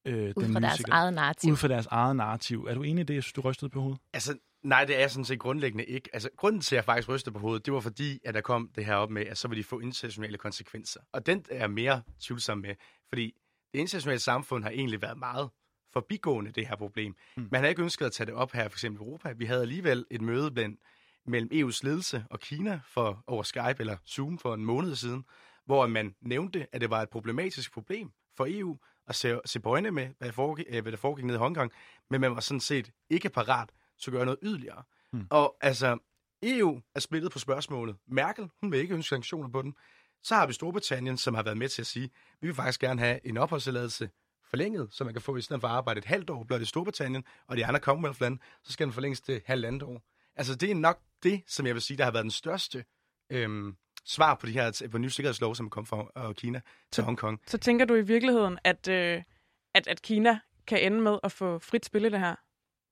Øh, 0.06 0.34
Ud 0.38 0.43
den 0.43 0.54
fra 0.54 0.60
deres 0.60 0.78
sikkerhed- 0.78 0.93
eget 1.02 1.13
narrativ. 1.13 1.52
Ud 1.52 1.58
fra 1.58 1.67
deres 1.67 1.86
eget 1.86 2.15
narrativ. 2.15 2.65
Er 2.69 2.74
du 2.76 2.84
enig 2.84 3.02
i 3.02 3.06
det? 3.06 3.13
Jeg 3.13 3.24
synes, 3.24 3.34
du 3.34 3.41
rystede 3.41 3.69
på 3.69 3.82
hovedet. 3.82 4.00
Altså, 4.13 4.38
nej, 4.63 4.86
det 4.86 4.95
er 4.95 5.00
jeg 5.00 5.12
sådan 5.12 5.26
set 5.26 5.39
grundlæggende 5.39 5.86
ikke. 5.86 6.10
Altså, 6.13 6.30
grunden 6.38 6.62
til, 6.62 6.76
at 6.76 6.78
jeg 6.78 6.86
faktisk 6.86 7.10
rystede 7.10 7.34
på 7.34 7.39
hovedet, 7.39 7.65
det 7.65 7.74
var 7.74 7.80
fordi, 7.80 8.19
at 8.26 8.34
der 8.34 8.41
kom 8.41 8.69
det 8.76 8.86
her 8.86 8.95
op 8.95 9.10
med, 9.10 9.26
at 9.26 9.38
så 9.38 9.48
vil 9.48 9.58
de 9.58 9.63
få 9.63 9.80
internationale 9.80 10.38
konsekvenser. 10.38 11.00
Og 11.12 11.26
den 11.26 11.45
er 11.52 11.58
jeg 11.58 11.72
mere 11.72 12.02
tvivlsom 12.22 12.58
med, 12.58 12.76
fordi 13.10 13.34
det 13.74 13.80
internationale 13.80 14.19
samfund 14.19 14.63
har 14.63 14.69
egentlig 14.72 15.02
været 15.02 15.17
meget 15.17 15.50
forbigående 15.93 16.52
det 16.52 16.67
her 16.67 16.76
problem. 16.76 17.15
Mm. 17.38 17.43
Mm. 17.43 17.50
Man 17.52 17.62
har 17.62 17.67
ikke 17.67 17.82
ønsket 17.84 18.06
at 18.06 18.12
tage 18.12 18.26
det 18.28 18.34
op 18.34 18.52
her, 18.52 18.69
for 18.69 18.76
eksempel 18.76 19.02
i 19.02 19.06
Europa. 19.06 19.32
Vi 19.32 19.45
havde 19.45 19.62
alligevel 19.62 20.06
et 20.12 20.22
møde 20.22 20.52
blandt, 20.52 20.80
mellem 21.30 21.50
EU's 21.54 21.80
ledelse 21.84 22.26
og 22.30 22.39
Kina 22.39 22.82
for 22.88 23.24
over 23.28 23.44
Skype 23.44 23.76
eller 23.80 23.98
Zoom 24.08 24.38
for 24.38 24.54
en 24.54 24.65
måned 24.65 24.96
siden, 24.96 25.26
hvor 25.65 25.88
man 25.88 26.15
nævnte, 26.22 26.68
at 26.72 26.82
det 26.82 26.89
var 26.89 27.02
et 27.02 27.10
problematisk 27.10 27.74
problem 27.74 28.12
for 28.38 28.48
EU 28.50 28.78
at 29.08 29.15
se, 29.15 29.39
se 29.46 29.60
på 29.60 29.70
øjne 29.70 29.92
med, 29.92 30.10
hvad 30.18 30.28
der, 30.28 30.34
foregik, 30.34 30.65
øh, 30.70 30.82
hvad 30.82 30.92
der 30.92 30.98
foregik 30.98 31.26
nede 31.26 31.36
i 31.36 31.39
Hongkong, 31.39 31.72
men 32.10 32.22
man 32.22 32.36
var 32.36 32.42
sådan 32.42 32.60
set 32.60 32.92
ikke 33.10 33.30
parat 33.30 33.70
til 34.02 34.12
at 34.12 34.13
gøre 34.13 34.26
noget 34.26 34.39
yderligere. 34.44 34.84
Mm. 35.13 35.20
Mm. 35.20 35.28
Og 35.30 35.58
altså, 35.62 35.98
EU 36.44 36.82
er 36.96 37.00
splittet 37.00 37.32
på 37.32 37.39
spørgsmålet. 37.39 37.96
Merkel, 38.08 38.50
hun 38.62 38.72
vil 38.72 38.80
ikke 38.80 38.94
ønske 38.94 39.10
sanktioner 39.10 39.50
på 39.50 39.62
den. 39.62 39.76
Så 40.24 40.36
har 40.36 40.48
vi 40.48 40.54
Storbritannien, 40.54 41.18
som 41.18 41.34
har 41.34 41.44
været 41.44 41.58
med 41.58 41.70
til 41.70 41.82
at 41.82 41.88
sige, 41.88 42.10
vi 42.42 42.48
vil 42.48 42.56
faktisk 42.56 42.80
gerne 42.80 43.02
have 43.02 43.28
en 43.28 43.38
opholdstilladelse 43.38 44.10
forlænget, 44.50 44.88
så 44.92 45.04
man 45.04 45.13
kan 45.13 45.22
få 45.22 45.36
i 45.36 45.42
stedet 45.42 45.62
for 45.62 45.68
at 45.68 45.74
arbejde 45.74 45.98
et 45.98 46.06
halvt 46.06 46.30
år, 46.30 46.44
blot 46.44 46.62
i 46.62 46.65
Storbritannien, 46.65 47.24
og 47.48 47.58
de 47.58 47.65
andre 47.65 47.80
Commonwealth-lande, 47.80 48.38
så 48.63 48.74
skal 48.74 48.86
den 48.86 48.94
forlænges 48.94 49.22
til 49.22 49.42
halvandet 49.46 49.84
år. 49.84 50.02
Altså, 50.39 50.56
det 50.56 50.71
er 50.71 50.75
nok 50.75 50.99
det, 51.23 51.41
som 51.47 51.65
jeg 51.65 51.73
vil 51.73 51.82
sige, 51.82 51.97
der 51.97 52.04
har 52.04 52.12
været 52.12 52.23
den 52.23 52.32
største 52.32 52.86
øhm, 53.30 53.75
svar 54.06 54.36
på 54.36 54.47
de 54.47 54.52
her 54.52 54.88
på 54.91 54.97
nye 54.97 55.10
sikkerhedslov, 55.10 55.56
som 55.56 55.65
er 55.65 55.69
kommet 55.69 55.88
fra 55.89 56.28
øh, 56.30 56.36
Kina 56.36 56.62
til 56.91 57.04
Hongkong. 57.04 57.41
Så 57.47 57.58
tænker 57.58 57.86
du 57.86 57.95
i 57.95 58.02
virkeligheden, 58.02 58.60
at, 58.63 58.88
øh, 58.88 59.21
at, 59.75 59.88
at 59.88 60.02
Kina 60.02 60.39
kan 60.67 60.80
ende 60.80 61.02
med 61.02 61.19
at 61.23 61.32
få 61.32 61.60
frit 61.60 61.86
spil 61.86 62.06
i 62.06 62.10
det 62.10 62.19
her? 62.19 62.36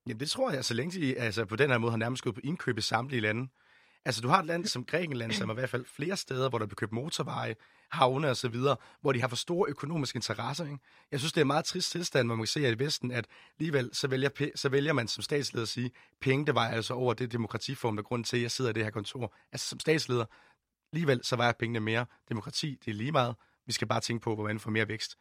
Jamen, 0.07 0.19
det 0.19 0.29
tror 0.29 0.51
jeg, 0.51 0.65
så 0.65 0.73
længe 0.73 1.01
de 1.01 1.19
altså, 1.19 1.45
på 1.45 1.55
den 1.55 1.69
her 1.69 1.77
måde 1.77 1.91
har 1.91 1.97
nærmest 1.97 2.23
gået 2.23 2.35
på 2.35 2.41
indkøb 2.43 2.77
i 2.77 2.81
samtlige 2.81 3.21
lande. 3.21 3.49
Altså, 4.05 4.21
du 4.21 4.27
har 4.27 4.39
et 4.39 4.45
land 4.45 4.65
som 4.65 4.85
Grækenland, 4.85 5.31
som 5.31 5.49
er 5.49 5.53
i 5.53 5.55
hvert 5.55 5.69
fald 5.69 5.85
flere 5.85 6.17
steder, 6.17 6.49
hvor 6.49 6.59
der 6.59 6.65
bliver 6.65 6.75
købt 6.75 6.91
motorveje, 6.91 7.55
havne 7.91 8.29
og 8.29 8.37
så 8.37 8.47
videre, 8.47 8.75
hvor 9.01 9.11
de 9.11 9.21
har 9.21 9.27
for 9.27 9.35
store 9.35 9.69
økonomiske 9.69 10.17
interesser. 10.17 10.65
Ikke? 10.65 10.77
Jeg 11.11 11.19
synes, 11.19 11.33
det 11.33 11.41
er 11.41 11.43
en 11.43 11.47
meget 11.47 11.65
trist 11.65 11.91
tilstand, 11.91 12.27
hvor 12.27 12.35
man 12.35 12.43
kan 12.43 12.47
se, 12.47 12.67
at 12.67 12.73
i 12.73 12.83
Vesten, 12.83 13.11
at 13.11 13.27
alligevel 13.59 13.89
så 13.93 14.07
vælger, 14.07 14.49
så 14.55 14.69
vælger 14.69 14.93
man 14.93 15.07
som 15.07 15.21
statsleder 15.21 15.63
at 15.63 15.69
sige, 15.69 15.91
penge, 16.21 16.45
det 16.45 16.55
var 16.55 16.67
altså 16.67 16.93
over 16.93 17.13
det 17.13 17.31
demokratiform, 17.31 17.95
der 17.95 18.03
er 18.03 18.07
grund 18.07 18.25
til, 18.25 18.37
at 18.37 18.43
jeg 18.43 18.51
sidder 18.51 18.71
i 18.71 18.73
det 18.73 18.83
her 18.83 18.91
kontor. 18.91 19.35
Altså, 19.51 19.67
som 19.67 19.79
statsleder, 19.79 20.25
alligevel 20.93 21.19
så 21.23 21.35
vejer 21.35 21.51
pengene 21.51 21.79
mere. 21.79 22.05
Demokrati, 22.29 22.77
det 22.85 22.91
er 22.91 22.95
lige 22.95 23.11
meget. 23.11 23.35
Vi 23.65 23.71
skal 23.71 23.87
bare 23.87 24.01
tænke 24.01 24.23
på, 24.23 24.35
hvordan 24.35 24.55
vi 24.55 24.59
får 24.59 24.71
mere 24.71 24.87
vækst. 24.87 25.17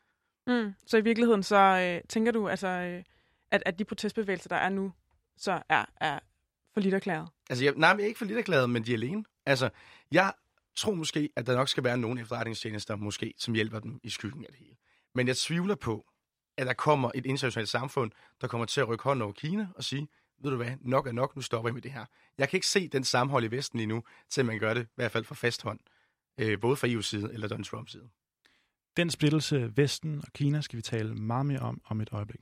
Mm. 0.46 0.74
Så 0.87 0.96
i 0.96 1.00
virkeligheden, 1.00 1.42
så 1.42 1.57
øh, 1.57 2.09
tænker 2.09 2.33
du, 2.33 2.48
altså, 2.48 2.68
øh, 2.68 3.02
at, 3.50 3.62
at 3.66 3.79
de 3.79 3.85
protestbevægelser, 3.85 4.48
der 4.48 4.57
er 4.57 4.68
nu, 4.68 4.92
så 5.37 5.62
er, 5.68 5.85
er 6.00 6.18
for 6.74 6.81
lidt 6.81 6.94
erklæret? 6.94 7.29
Altså, 7.50 7.64
jeg, 7.64 7.74
nej, 7.76 7.90
jeg 7.90 8.00
er 8.00 8.07
ikke 8.07 8.18
for 8.18 8.24
lidt 8.24 8.38
erklæret, 8.38 8.70
men 8.70 8.85
de 8.85 8.90
er 8.90 8.96
alene. 8.96 9.24
Altså, 9.46 9.70
jeg 10.12 10.33
tror 10.76 10.94
måske, 10.94 11.30
at 11.36 11.46
der 11.46 11.56
nok 11.56 11.68
skal 11.68 11.84
være 11.84 11.98
nogle 11.98 12.20
efterretningstjenester, 12.20 12.96
måske, 12.96 13.34
som 13.38 13.54
hjælper 13.54 13.80
dem 13.80 14.00
i 14.02 14.10
skyggen 14.10 14.44
af 14.44 14.48
det 14.50 14.58
hele. 14.58 14.76
Men 15.14 15.28
jeg 15.28 15.36
tvivler 15.36 15.74
på, 15.74 16.06
at 16.56 16.66
der 16.66 16.72
kommer 16.72 17.10
et 17.14 17.26
internationalt 17.26 17.68
samfund, 17.68 18.10
der 18.40 18.48
kommer 18.48 18.64
til 18.64 18.80
at 18.80 18.88
rykke 18.88 19.04
hånden 19.04 19.22
over 19.22 19.32
Kina 19.32 19.68
og 19.74 19.84
sige, 19.84 20.08
ved 20.42 20.50
du 20.50 20.56
hvad, 20.56 20.72
nok 20.80 21.06
er 21.06 21.12
nok, 21.12 21.36
nu 21.36 21.42
stopper 21.42 21.68
jeg 21.68 21.74
med 21.74 21.82
det 21.82 21.92
her. 21.92 22.04
Jeg 22.38 22.48
kan 22.48 22.56
ikke 22.56 22.66
se 22.66 22.88
den 22.88 23.04
sammenhold 23.04 23.44
i 23.44 23.50
Vesten 23.50 23.78
lige 23.78 23.86
nu, 23.86 24.02
til 24.30 24.44
man 24.44 24.58
gør 24.58 24.74
det, 24.74 24.82
i 24.82 24.92
hvert 24.94 25.12
fald 25.12 25.24
for 25.24 25.34
fast 25.34 25.62
hånd, 25.62 25.80
øh, 26.40 26.60
både 26.60 26.76
fra 26.76 26.88
EU's 26.88 27.02
side 27.02 27.32
eller 27.32 27.48
Donald 27.48 27.64
Trumps 27.64 27.92
side. 27.92 28.08
Den 28.96 29.10
splittelse 29.10 29.72
Vesten 29.76 30.18
og 30.26 30.32
Kina 30.32 30.60
skal 30.60 30.76
vi 30.76 30.82
tale 30.82 31.14
meget 31.14 31.46
mere 31.46 31.60
om 31.60 31.80
om 31.84 32.00
et 32.00 32.08
øjeblik. 32.12 32.40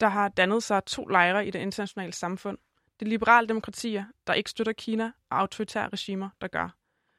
Der 0.00 0.08
har 0.08 0.28
dannet 0.28 0.62
sig 0.62 0.84
to 0.84 1.06
lejre 1.06 1.46
i 1.46 1.50
det 1.50 1.58
internationale 1.58 2.12
samfund. 2.12 2.58
Det 3.00 3.06
er 3.06 3.10
liberale 3.10 3.48
demokratier, 3.48 4.04
der 4.26 4.34
ikke 4.34 4.50
støtter 4.50 4.72
Kina, 4.72 5.12
og 5.30 5.38
autoritære 5.38 5.88
regimer, 5.88 6.28
der 6.40 6.48
gør. 6.48 6.76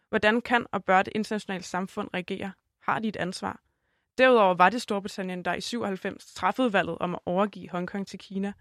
Hvordan 0.09 0.41
kan 0.41 0.65
og 0.71 0.83
bør 0.83 1.01
det 1.01 1.13
internationale 1.15 1.63
samfund 1.63 2.09
reagere? 2.13 2.51
Har 2.81 2.99
de 2.99 3.07
et 3.07 3.15
ansvar? 3.15 3.61
Derudover 4.17 4.53
var 4.53 4.69
det 4.69 4.81
Storbritannien, 4.81 5.45
der 5.45 5.53
i 5.53 5.61
97 5.61 6.33
træffede 6.33 6.73
valget 6.73 6.97
om 6.99 7.15
at 7.15 7.19
overgive 7.25 7.69
Hongkong 7.69 8.07
til 8.07 8.19
Kina. 8.19 8.53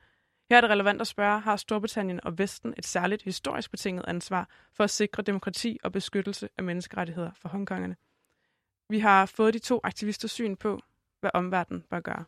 Her 0.51 0.57
er 0.57 0.61
det 0.61 0.71
relevant 0.71 1.01
at 1.01 1.07
spørge, 1.07 1.41
har 1.41 1.57
Storbritannien 1.57 2.21
og 2.25 2.39
Vesten 2.39 2.75
et 2.79 2.87
særligt 2.87 3.23
historisk 3.23 3.71
betinget 3.71 4.05
ansvar 4.09 4.49
for 4.73 4.85
at 4.85 4.91
sikre 4.91 5.23
demokrati 5.23 5.79
og 5.83 5.93
beskyttelse 5.93 6.49
af 6.59 6.65
menneskerettigheder 6.65 7.31
for 7.35 7.49
Hongkongerne? 7.49 7.97
Vi 8.89 8.99
har 8.99 9.27
fået 9.27 9.55
de 9.55 9.59
to 9.59 9.81
aktivisters 9.85 10.31
syn 10.31 10.57
på, 10.57 10.81
hvad 11.21 11.31
omverdenen 11.35 11.83
bør 11.91 12.01
gøre. 12.01 12.25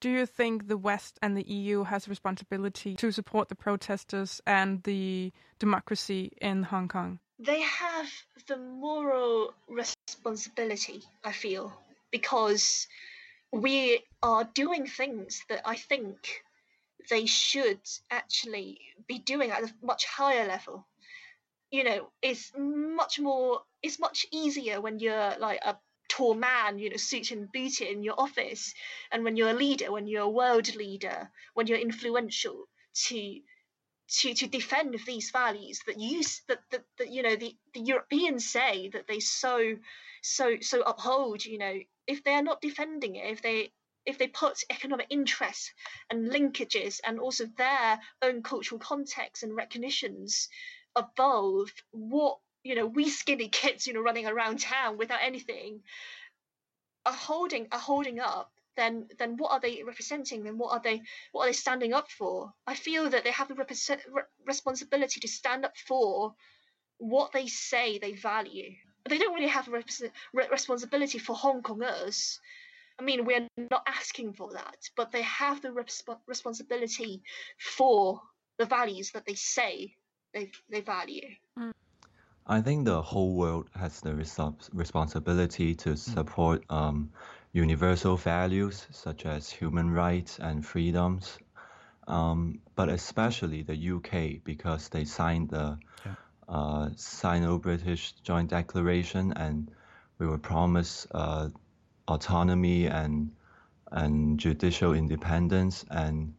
Do 0.00 0.08
you 0.10 0.26
think 0.26 0.68
the 0.68 0.78
West 0.78 1.18
and 1.22 1.36
the 1.36 1.42
EU 1.42 1.84
has 1.84 2.06
a 2.06 2.10
responsibility 2.10 2.94
to 2.96 3.12
support 3.12 3.48
the 3.48 3.54
protesters 3.54 4.40
and 4.46 4.82
the 4.82 5.32
democracy 5.58 6.32
in 6.40 6.64
Hong 6.64 6.88
Kong? 6.88 7.20
they 7.40 7.62
have 7.62 8.10
the 8.46 8.56
moral 8.58 9.54
responsibility, 9.66 11.02
I 11.24 11.32
feel, 11.32 11.72
because 12.10 12.86
we 13.50 14.04
are 14.22 14.44
doing 14.44 14.86
things 14.86 15.42
that 15.48 15.62
I 15.64 15.76
think 15.76 16.42
they 17.08 17.24
should 17.24 17.80
actually 18.10 18.78
be 19.08 19.18
doing 19.18 19.50
at 19.50 19.62
a 19.62 19.74
much 19.82 20.04
higher 20.04 20.46
level. 20.46 20.86
You 21.70 21.84
know, 21.84 22.10
it's 22.20 22.52
much 22.58 23.18
more, 23.18 23.62
it's 23.82 23.98
much 23.98 24.26
easier 24.30 24.80
when 24.80 24.98
you're 24.98 25.36
like 25.38 25.60
a 25.64 25.78
tall 26.10 26.34
man, 26.34 26.78
you 26.78 26.90
know, 26.90 26.96
suit 26.96 27.30
and 27.30 27.50
booted 27.52 27.88
in 27.88 28.02
your 28.02 28.20
office, 28.20 28.74
and 29.10 29.24
when 29.24 29.36
you're 29.36 29.50
a 29.50 29.54
leader, 29.54 29.90
when 29.90 30.06
you're 30.06 30.22
a 30.22 30.28
world 30.28 30.74
leader, 30.74 31.30
when 31.54 31.66
you're 31.66 31.78
influential, 31.78 32.68
to 33.06 33.40
to 34.10 34.34
to 34.34 34.46
defend 34.48 34.98
these 35.06 35.30
values 35.30 35.80
that 35.86 35.98
you 35.98 36.22
that, 36.48 36.58
that, 36.70 36.84
that 36.98 37.10
you 37.10 37.22
know 37.22 37.36
the, 37.36 37.56
the 37.74 37.80
Europeans 37.80 38.48
say 38.48 38.90
that 38.92 39.06
they 39.06 39.20
so 39.20 39.76
so 40.22 40.56
so 40.60 40.82
uphold 40.82 41.44
you 41.44 41.58
know 41.58 41.78
if 42.06 42.24
they 42.24 42.32
are 42.32 42.42
not 42.42 42.60
defending 42.60 43.14
it 43.14 43.30
if 43.30 43.40
they 43.40 43.72
if 44.04 44.18
they 44.18 44.26
put 44.26 44.64
economic 44.70 45.06
interests 45.10 45.72
and 46.10 46.30
linkages 46.30 47.00
and 47.06 47.20
also 47.20 47.46
their 47.56 48.00
own 48.22 48.42
cultural 48.42 48.80
context 48.80 49.42
and 49.42 49.54
recognitions 49.54 50.48
above 50.96 51.70
what 51.92 52.38
you 52.62 52.74
know 52.74 52.86
we 52.86 53.08
skinny 53.08 53.48
kids 53.48 53.86
you 53.86 53.92
know 53.92 54.00
running 54.00 54.26
around 54.26 54.60
town 54.60 54.98
without 54.98 55.20
anything 55.22 55.80
are 57.06 57.12
holding 57.12 57.66
are 57.72 57.78
holding 57.78 58.20
up 58.20 58.52
then 58.76 59.08
then 59.18 59.36
what 59.36 59.52
are 59.52 59.60
they 59.60 59.82
representing? 59.82 60.42
Then 60.42 60.56
what 60.56 60.72
are 60.72 60.80
they 60.82 61.02
what 61.32 61.42
are 61.42 61.48
they 61.48 61.52
standing 61.52 61.92
up 61.92 62.10
for? 62.10 62.52
I 62.66 62.74
feel 62.74 63.10
that 63.10 63.24
they 63.24 63.30
have 63.30 63.48
the 63.48 63.54
represent, 63.54 64.00
re- 64.10 64.22
responsibility 64.46 65.20
to 65.20 65.28
stand 65.28 65.64
up 65.64 65.76
for 65.76 66.34
what 66.98 67.32
they 67.32 67.46
say 67.46 67.98
they 67.98 68.12
value. 68.12 68.74
They 69.08 69.18
don't 69.18 69.34
really 69.34 69.48
have 69.48 69.68
a 69.68 69.70
rep- 69.72 70.50
responsibility 70.50 71.18
for 71.18 71.34
Hong 71.34 71.62
Kongers. 71.62 72.38
I 72.98 73.02
mean, 73.02 73.24
we're 73.24 73.48
not 73.70 73.82
asking 73.86 74.34
for 74.34 74.52
that, 74.52 74.76
but 74.96 75.10
they 75.10 75.22
have 75.22 75.62
the 75.62 75.70
resp- 75.70 76.18
responsibility 76.26 77.22
for 77.58 78.20
the 78.58 78.66
values 78.66 79.10
that 79.12 79.24
they 79.26 79.34
say 79.34 79.94
they 80.32 80.50
they 80.70 80.80
value. 80.80 81.28
Mm. 81.58 81.72
I 82.50 82.62
think 82.62 82.84
the 82.84 83.00
whole 83.00 83.34
world 83.34 83.70
has 83.76 84.00
the 84.00 84.12
res- 84.12 84.40
responsibility 84.72 85.76
to 85.76 85.90
mm. 85.90 85.96
support 85.96 86.64
um, 86.68 87.10
universal 87.52 88.16
values 88.16 88.88
such 88.90 89.24
as 89.24 89.48
human 89.48 89.88
rights 89.88 90.40
and 90.40 90.66
freedoms, 90.66 91.38
um, 92.08 92.58
but 92.74 92.88
especially 92.88 93.62
the 93.62 93.90
UK 93.94 94.42
because 94.42 94.88
they 94.88 95.04
signed 95.04 95.50
the 95.50 95.78
yeah. 96.04 96.14
uh, 96.48 96.88
Sino-British 96.96 98.14
Joint 98.24 98.50
Declaration 98.50 99.32
and 99.36 99.70
we 100.18 100.26
were 100.26 100.38
promised 100.38 101.06
uh, 101.12 101.50
autonomy 102.08 102.86
and 102.86 103.30
and 103.92 104.40
judicial 104.40 104.92
independence 104.94 105.84
and 105.88 106.34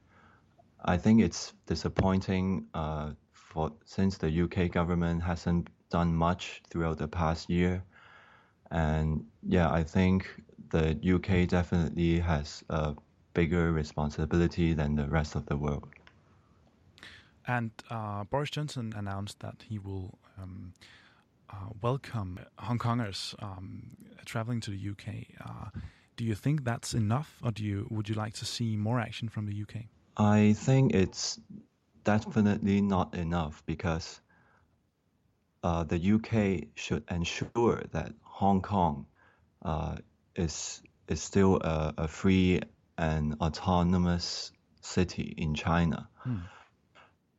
I 0.84 0.98
think 0.98 1.22
it's 1.22 1.54
disappointing 1.68 2.68
uh, 2.74 3.12
for 3.32 3.72
since 3.86 4.18
the 4.18 4.42
UK 4.44 4.72
government 4.72 5.24
hasn't 5.24 5.70
done 5.92 6.16
much 6.16 6.62
throughout 6.70 6.98
the 6.98 7.08
past 7.08 7.50
year 7.50 7.84
and 8.72 9.24
yeah 9.48 9.70
I 9.72 9.84
think 9.84 10.28
the 10.72 10.98
UK 11.16 11.48
definitely 11.48 12.20
has 12.20 12.64
a 12.70 12.96
bigger 13.34 13.72
responsibility 13.72 14.74
than 14.74 14.96
the 14.96 15.08
rest 15.08 15.36
of 15.36 15.46
the 15.46 15.58
world. 15.58 15.88
And 17.48 17.72
uh, 17.90 18.24
Boris 18.26 18.50
Johnson 18.50 18.94
announced 18.96 19.40
that 19.40 19.64
he 19.68 19.80
will 19.80 20.18
um, 20.42 20.74
uh, 21.50 21.56
welcome 21.82 22.40
Hong 22.60 22.78
Kongers 22.78 23.36
um, 23.42 23.98
traveling 24.26 24.62
to 24.62 24.72
the 24.72 24.90
UK. 24.92 25.26
Uh, 25.44 25.80
do 26.18 26.24
you 26.24 26.36
think 26.36 26.64
that's 26.64 26.94
enough, 26.94 27.40
or 27.44 27.52
do 27.52 27.64
you 27.64 27.88
would 27.90 28.08
you 28.08 28.16
like 28.16 28.34
to 28.36 28.46
see 28.46 28.76
more 28.76 29.00
action 29.00 29.28
from 29.28 29.46
the 29.48 29.62
UK? 29.62 29.86
I 30.18 30.54
think 30.54 30.94
it's 30.94 31.40
definitely 32.04 32.82
not 32.82 33.16
enough 33.16 33.64
because 33.66 34.22
uh, 35.64 35.84
the 35.84 36.14
UK 36.14 36.70
should 36.76 37.04
ensure 37.10 37.84
that 37.92 38.14
Hong 38.24 38.62
Kong 38.62 39.06
uh, 39.64 39.98
is 40.36 40.82
is 41.08 41.22
still 41.22 41.58
a, 41.58 41.94
a 41.98 42.08
free 42.08 42.62
and 42.98 43.36
autonomous 43.42 44.52
city 44.82 45.34
in 45.38 45.54
China, 45.54 46.08
hmm. 46.24 46.38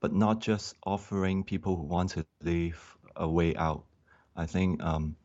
but 0.01 0.13
not 0.13 0.41
just 0.41 0.77
offering 0.85 1.43
people 1.43 1.77
who 1.77 1.83
want 1.83 2.11
to 2.11 2.27
leave 2.43 2.81
a 3.17 3.29
way 3.29 3.55
out. 3.57 3.85
I 4.37 4.47
think 4.47 4.83
um, 4.83 5.17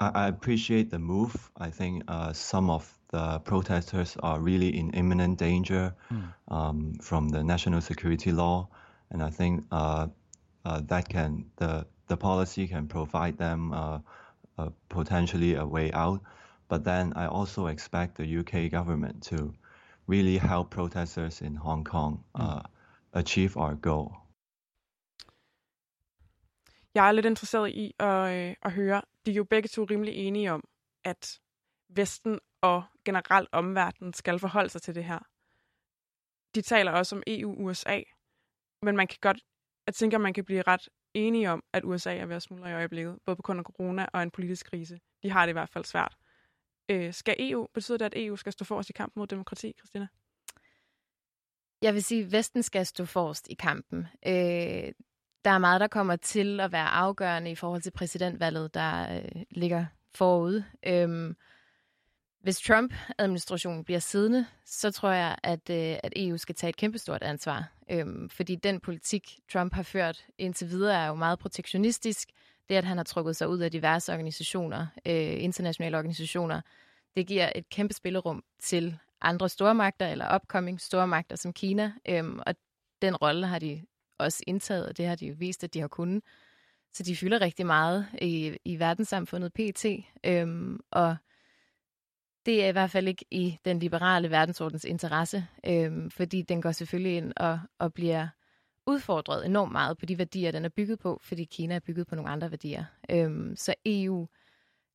I, 0.00 0.10
I, 0.14 0.28
appreciate 0.28 0.90
the 0.90 0.98
move. 0.98 1.50
I 1.56 1.70
think 1.70 2.04
uh, 2.08 2.32
some 2.32 2.70
of 2.70 2.92
the 3.10 3.40
protesters 3.40 4.16
are 4.22 4.40
really 4.40 4.76
in 4.76 4.90
imminent 4.90 5.38
danger 5.38 5.94
hmm. 6.08 6.20
um, 6.48 6.94
from 7.00 7.28
the 7.28 7.42
national 7.42 7.80
security 7.80 8.32
law, 8.32 8.68
and 9.10 9.22
I 9.22 9.30
think 9.30 9.64
uh, 9.70 10.08
uh, 10.64 10.80
that 10.86 11.08
can 11.08 11.46
the 11.56 11.86
the 12.08 12.16
policy 12.16 12.66
can 12.66 12.88
provide 12.88 13.36
them 13.38 13.72
uh, 13.72 13.98
potentially 14.88 15.54
a 15.54 15.66
way 15.66 15.90
out. 15.92 16.20
But 16.68 16.84
then 16.84 17.12
I 17.16 17.26
also 17.26 17.66
expect 17.66 18.14
the 18.14 18.38
UK 18.38 18.70
government 18.70 19.22
to 19.24 19.54
really 20.06 20.38
help 20.38 20.70
protesters 20.70 21.40
in 21.40 21.56
Hong 21.56 21.84
Kong 21.84 22.24
mm. 22.34 22.40
uh, 22.40 22.62
achieve 23.12 23.56
our 23.56 23.74
goal. 23.74 24.12
Jeg 26.94 27.08
er 27.08 27.12
lidt 27.12 27.26
interesseret 27.26 27.70
i 27.70 27.94
at, 27.98 28.48
øh, 28.48 28.54
at 28.62 28.72
høre, 28.72 29.02
de 29.26 29.30
er 29.30 29.34
jo 29.34 29.44
begge 29.44 29.68
to 29.68 29.84
rimelig 29.84 30.14
enige 30.14 30.52
om, 30.52 30.64
at 31.04 31.40
Vesten 31.88 32.38
og 32.60 32.82
generelt 33.04 33.48
omverdenen 33.52 34.12
skal 34.12 34.38
forholde 34.38 34.68
sig 34.68 34.82
til 34.82 34.94
det 34.94 35.04
her. 35.04 35.18
De 36.54 36.62
taler 36.62 36.92
også 36.92 37.16
om 37.16 37.22
EU-USA, 37.26 38.00
men 38.82 38.96
man 38.96 39.06
kan 39.06 39.18
godt, 39.20 39.40
jeg 39.86 39.94
tænker, 39.94 40.18
man 40.18 40.34
kan 40.34 40.44
blive 40.44 40.62
ret 40.62 40.88
enige 41.14 41.50
om, 41.50 41.64
at 41.72 41.84
USA 41.84 42.16
er 42.16 42.26
ved 42.26 42.36
at 42.36 42.42
smuldre 42.42 42.70
i 42.70 42.74
øjeblikket, 42.74 43.18
både 43.26 43.36
på 43.36 43.42
grund 43.42 43.58
af 43.58 43.64
corona 43.64 44.06
og 44.12 44.22
en 44.22 44.30
politisk 44.30 44.66
krise. 44.66 45.00
De 45.22 45.30
har 45.30 45.46
det 45.46 45.50
i 45.50 45.52
hvert 45.52 45.68
fald 45.68 45.84
svært. 45.84 46.16
Øh, 46.88 47.14
skal 47.14 47.36
EU, 47.38 47.66
betyder 47.74 47.98
det, 47.98 48.04
at 48.04 48.12
EU 48.16 48.36
skal 48.36 48.52
stå 48.52 48.64
forrest 48.64 48.90
i 48.90 48.92
kampen 48.92 49.20
mod 49.20 49.26
demokrati, 49.26 49.74
Christina? 49.78 50.06
Jeg 51.82 51.94
vil 51.94 52.04
sige, 52.04 52.24
at 52.24 52.32
Vesten 52.32 52.62
skal 52.62 52.86
stå 52.86 53.04
forrest 53.04 53.48
i 53.48 53.54
kampen. 53.54 54.06
Øh, 54.26 54.92
der 55.44 55.50
er 55.50 55.58
meget, 55.58 55.80
der 55.80 55.86
kommer 55.86 56.16
til 56.16 56.60
at 56.60 56.72
være 56.72 56.88
afgørende 56.88 57.50
i 57.50 57.54
forhold 57.54 57.82
til 57.82 57.90
præsidentvalget, 57.90 58.74
der 58.74 59.16
øh, 59.16 59.42
ligger 59.50 59.86
forud. 60.14 60.62
Øh, 60.86 61.34
hvis 62.42 62.60
Trump-administrationen 62.60 63.84
bliver 63.84 64.00
siddende, 64.00 64.46
så 64.64 64.90
tror 64.90 65.10
jeg, 65.10 65.36
at, 65.42 65.70
øh, 65.70 65.96
at 66.02 66.12
EU 66.16 66.36
skal 66.36 66.54
tage 66.54 66.68
et 66.68 66.76
kæmpestort 66.76 67.22
ansvar. 67.22 67.72
Øhm, 67.92 68.28
fordi 68.28 68.56
den 68.56 68.80
politik, 68.80 69.38
Trump 69.52 69.72
har 69.72 69.82
ført 69.82 70.26
indtil 70.38 70.68
videre, 70.68 71.02
er 71.02 71.06
jo 71.06 71.14
meget 71.14 71.38
protektionistisk. 71.38 72.28
Det, 72.68 72.74
at 72.74 72.84
han 72.84 72.96
har 72.96 73.04
trukket 73.04 73.36
sig 73.36 73.48
ud 73.48 73.58
af 73.58 73.70
diverse 73.70 74.12
organisationer, 74.12 74.86
øh, 75.06 75.42
internationale 75.42 75.98
organisationer, 75.98 76.60
det 77.16 77.26
giver 77.26 77.52
et 77.54 77.68
kæmpe 77.68 77.94
spillerum 77.94 78.44
til 78.58 78.98
andre 79.20 79.48
stormagter 79.48 80.06
eller 80.08 80.34
upcoming 80.36 80.80
stormagter 80.80 81.36
som 81.36 81.52
Kina, 81.52 81.92
øhm, 82.08 82.40
og 82.46 82.54
den 83.02 83.16
rolle 83.16 83.46
har 83.46 83.58
de 83.58 83.82
også 84.18 84.44
indtaget, 84.46 84.86
og 84.86 84.96
det 84.96 85.06
har 85.06 85.14
de 85.14 85.26
jo 85.26 85.34
vist, 85.38 85.64
at 85.64 85.74
de 85.74 85.80
har 85.80 85.88
kunnet. 85.88 86.22
Så 86.92 87.02
de 87.02 87.16
fylder 87.16 87.40
rigtig 87.40 87.66
meget 87.66 88.06
i, 88.20 88.56
i 88.64 88.78
verdenssamfundet 88.78 89.52
PT, 89.52 89.86
øhm, 90.24 90.80
og 90.90 91.16
det 92.46 92.64
er 92.64 92.68
i 92.68 92.72
hvert 92.72 92.90
fald 92.90 93.08
ikke 93.08 93.24
i 93.30 93.58
den 93.64 93.78
liberale 93.78 94.30
verdensordens 94.30 94.84
interesse, 94.84 95.46
øh, 95.66 96.10
fordi 96.10 96.42
den 96.42 96.62
går 96.62 96.72
selvfølgelig 96.72 97.16
ind 97.16 97.32
og, 97.36 97.60
og 97.78 97.94
bliver 97.94 98.28
udfordret 98.86 99.46
enormt 99.46 99.72
meget 99.72 99.98
på 99.98 100.06
de 100.06 100.18
værdier, 100.18 100.50
den 100.50 100.64
er 100.64 100.68
bygget 100.68 100.98
på, 100.98 101.20
fordi 101.22 101.44
Kina 101.44 101.74
er 101.74 101.80
bygget 101.80 102.06
på 102.06 102.14
nogle 102.14 102.30
andre 102.30 102.50
værdier. 102.50 102.84
Øh, 103.10 103.56
så 103.56 103.74
EU 103.86 104.28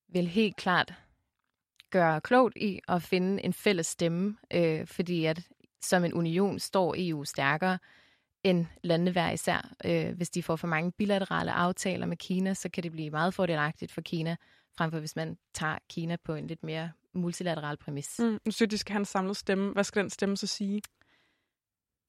vil 0.10 0.27
helt 0.27 0.55
klart 0.55 0.93
gøre 1.89 2.21
klogt 2.21 2.57
i 2.57 2.79
at 2.88 3.01
finde 3.01 3.43
en 3.43 3.53
fælles 3.53 3.88
stemme, 3.88 4.38
øh, 4.53 4.88
fordi 4.88 5.25
at 5.25 5.41
som 5.81 6.05
en 6.05 6.13
union 6.13 6.60
står 6.60 6.95
EU 6.97 7.23
stærkere 7.23 7.77
end 8.43 8.65
landene 8.83 9.12
hver 9.12 9.31
især. 9.31 9.73
Øh, 9.86 10.15
hvis 10.15 10.29
de 10.29 10.43
får 10.43 10.55
for 10.55 10.67
mange 10.67 10.91
bilaterale 10.91 11.51
aftaler 11.51 12.05
med 12.05 12.17
Kina, 12.17 12.53
så 12.53 12.69
kan 12.69 12.83
det 12.83 12.91
blive 12.91 13.10
meget 13.10 13.33
fordelagtigt 13.33 13.91
for 13.91 14.01
Kina, 14.01 14.36
fremfor 14.77 14.99
hvis 14.99 15.15
man 15.15 15.38
tager 15.53 15.77
Kina 15.89 16.15
på 16.23 16.36
en 16.36 16.47
lidt 16.47 16.63
mere 16.63 16.91
multilateral 17.17 17.77
præmis. 17.77 18.19
Mm, 18.19 18.39
nu 18.45 18.51
synes 18.51 18.69
de 18.69 18.77
skal 18.77 18.93
have 18.93 18.99
en 18.99 19.06
samlet 19.06 19.38
stemme. 19.38 19.73
Hvad 19.73 19.84
skal 19.84 20.01
den 20.01 20.10
stemme 20.10 20.38
så 20.38 20.47
sige? 20.47 20.82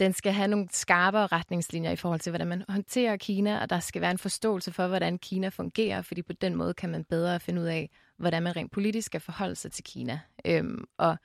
den 0.00 0.12
skal 0.12 0.32
have 0.32 0.48
nogle 0.48 0.66
skarpere 0.70 1.26
retningslinjer 1.26 1.90
i 1.90 1.96
forhold 1.96 2.20
til, 2.20 2.30
hvordan 2.30 2.46
man 2.46 2.64
håndterer 2.68 3.16
Kina, 3.16 3.60
og 3.60 3.70
der 3.70 3.80
skal 3.80 4.02
være 4.02 4.10
en 4.10 4.18
forståelse 4.18 4.72
for, 4.72 4.86
hvordan 4.86 5.18
Kina 5.18 5.48
fungerer, 5.48 6.02
fordi 6.02 6.22
på 6.22 6.32
den 6.32 6.54
måde 6.54 6.74
kan 6.74 6.90
man 6.90 7.04
bedre 7.04 7.40
finde 7.40 7.60
ud 7.60 7.66
af, 7.66 7.90
hvordan 8.16 8.42
man 8.42 8.56
rent 8.56 8.72
politisk 8.72 9.06
skal 9.06 9.20
forholde 9.20 9.54
sig 9.54 9.72
til 9.72 9.84
Kina. 9.84 10.20
Øhm, 10.44 10.84
og 10.96 11.16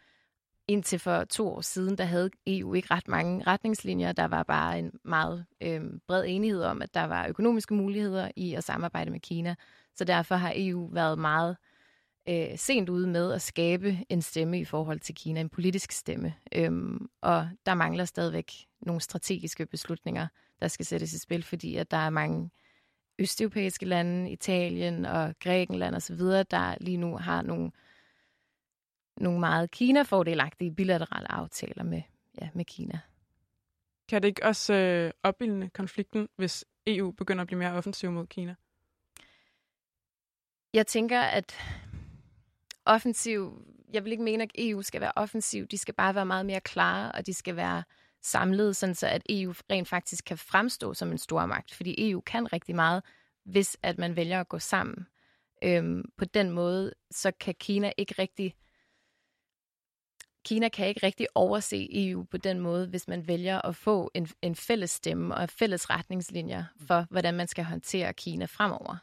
indtil 0.67 0.99
for 0.99 1.23
to 1.23 1.47
år 1.47 1.61
siden, 1.61 1.97
der 1.97 2.03
havde 2.03 2.29
EU 2.47 2.73
ikke 2.73 2.93
ret 2.93 3.07
mange 3.07 3.43
retningslinjer. 3.47 4.11
Der 4.11 4.25
var 4.25 4.43
bare 4.43 4.79
en 4.79 4.91
meget 5.03 5.45
øh, 5.61 5.81
bred 6.07 6.25
enighed 6.27 6.63
om, 6.63 6.81
at 6.81 6.93
der 6.93 7.03
var 7.03 7.27
økonomiske 7.27 7.73
muligheder 7.73 8.31
i 8.35 8.53
at 8.53 8.63
samarbejde 8.63 9.11
med 9.11 9.19
Kina. 9.19 9.55
Så 9.95 10.03
derfor 10.03 10.35
har 10.35 10.53
EU 10.55 10.89
været 10.93 11.19
meget 11.19 11.51
øh, 11.51 11.72
sent 12.55 12.89
ude 12.89 13.07
med 13.07 13.33
at 13.33 13.41
skabe 13.41 13.97
en 14.09 14.21
stemme 14.21 14.59
i 14.59 14.65
forhold 14.65 14.99
til 14.99 15.15
Kina, 15.15 15.39
en 15.39 15.49
politisk 15.49 15.91
stemme. 15.91 16.35
Øhm, 16.55 17.09
og 17.21 17.49
der 17.65 17.73
mangler 17.73 18.05
stadigvæk 18.05 18.51
nogle 18.81 19.01
strategiske 19.01 19.65
beslutninger, 19.65 20.27
der 20.61 20.67
skal 20.67 20.85
sættes 20.85 21.13
i 21.13 21.19
spil, 21.19 21.43
fordi 21.43 21.75
at 21.75 21.91
der 21.91 21.97
er 21.97 22.09
mange 22.09 22.49
østeuropæiske 23.19 23.85
lande, 23.85 24.31
Italien 24.31 25.05
og 25.05 25.35
Grækenland 25.39 25.95
osv., 25.95 26.19
der 26.51 26.75
lige 26.81 26.97
nu 26.97 27.17
har 27.17 27.41
nogle, 27.41 27.71
nogle 29.17 29.39
meget 29.39 29.71
Kina-fordelagtige 29.71 30.75
bilaterale 30.75 31.31
aftaler 31.31 31.83
med, 31.83 32.01
ja, 32.41 32.49
med 32.53 32.65
Kina. 32.65 32.99
Kan 34.07 34.21
det 34.21 34.27
ikke 34.27 34.45
også 34.45 34.73
øh, 34.73 35.11
opbildne 35.23 35.69
konflikten, 35.69 36.29
hvis 36.35 36.65
EU 36.87 37.11
begynder 37.11 37.41
at 37.41 37.47
blive 37.47 37.59
mere 37.59 37.73
offensiv 37.73 38.11
mod 38.11 38.27
Kina? 38.27 38.55
Jeg 40.73 40.87
tænker, 40.87 41.21
at 41.21 41.55
offensiv, 42.85 43.65
jeg 43.93 44.03
vil 44.03 44.11
ikke 44.11 44.23
mene, 44.23 44.43
at 44.43 44.51
EU 44.57 44.81
skal 44.81 45.01
være 45.01 45.11
offensiv. 45.15 45.67
De 45.67 45.77
skal 45.77 45.93
bare 45.93 46.15
være 46.15 46.25
meget 46.25 46.45
mere 46.45 46.61
klare, 46.61 47.11
og 47.11 47.25
de 47.25 47.33
skal 47.33 47.55
være 47.55 47.83
samlet, 48.21 48.75
sådan 48.75 48.95
så 48.95 49.07
at 49.07 49.21
EU 49.29 49.53
rent 49.71 49.87
faktisk 49.87 50.25
kan 50.25 50.37
fremstå 50.37 50.93
som 50.93 51.11
en 51.11 51.17
stor 51.17 51.45
magt. 51.45 51.73
Fordi 51.73 52.09
EU 52.11 52.21
kan 52.21 52.53
rigtig 52.53 52.75
meget, 52.75 53.03
hvis 53.45 53.77
at 53.83 53.97
man 53.97 54.15
vælger 54.15 54.39
at 54.39 54.49
gå 54.49 54.59
sammen. 54.59 55.07
Øhm, 55.63 56.03
på 56.17 56.25
den 56.25 56.51
måde, 56.51 56.93
så 57.11 57.31
kan 57.39 57.55
Kina 57.59 57.91
ikke 57.97 58.15
rigtig 58.19 58.55
Kina 60.45 60.69
kan 60.69 60.87
ikke 60.87 61.05
rigtig 61.05 61.27
overse 61.35 61.87
EU 61.91 62.23
på 62.23 62.37
den 62.37 62.59
måde, 62.59 62.87
hvis 62.87 63.07
man 63.07 63.27
vælger 63.27 63.61
at 63.61 63.75
få 63.75 64.11
en, 64.13 64.27
en 64.41 64.55
fælles 64.55 64.91
stemme 64.91 65.35
og 65.35 65.49
fælles 65.49 65.89
retningslinjer 65.89 66.63
for, 66.87 67.07
hvordan 67.09 67.33
man 67.33 67.47
skal 67.47 67.63
håndtere 67.63 68.13
Kina 68.13 68.45
fremover. 68.45 68.97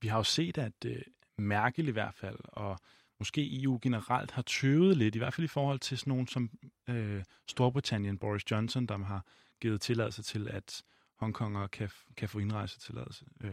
Vi 0.00 0.08
har 0.08 0.16
jo 0.16 0.22
set, 0.22 0.58
at 0.58 0.84
øh, 0.86 1.02
Merkel 1.38 1.88
i 1.88 1.90
hvert 1.90 2.14
fald, 2.14 2.38
og 2.42 2.78
måske 3.18 3.62
EU 3.62 3.78
generelt 3.82 4.30
har 4.30 4.42
tøvet 4.42 4.96
lidt, 4.96 5.14
i 5.14 5.18
hvert 5.18 5.34
fald 5.34 5.44
i 5.44 5.48
forhold 5.48 5.78
til 5.78 5.98
sådan 5.98 6.10
nogen 6.10 6.26
som 6.26 6.50
uh, 6.90 7.22
Storbritannien, 7.48 8.18
Boris 8.18 8.50
Johnson, 8.50 8.86
der 8.86 8.98
har 8.98 9.26
givet 9.60 9.80
tilladelse 9.80 10.22
til, 10.22 10.48
at 10.48 10.82
Hongkonger 11.18 11.66
kan, 11.66 11.90
kan 12.16 12.28
få 12.28 12.38
indrejsetilladelse. 12.38 13.24
Uh, 13.44 13.50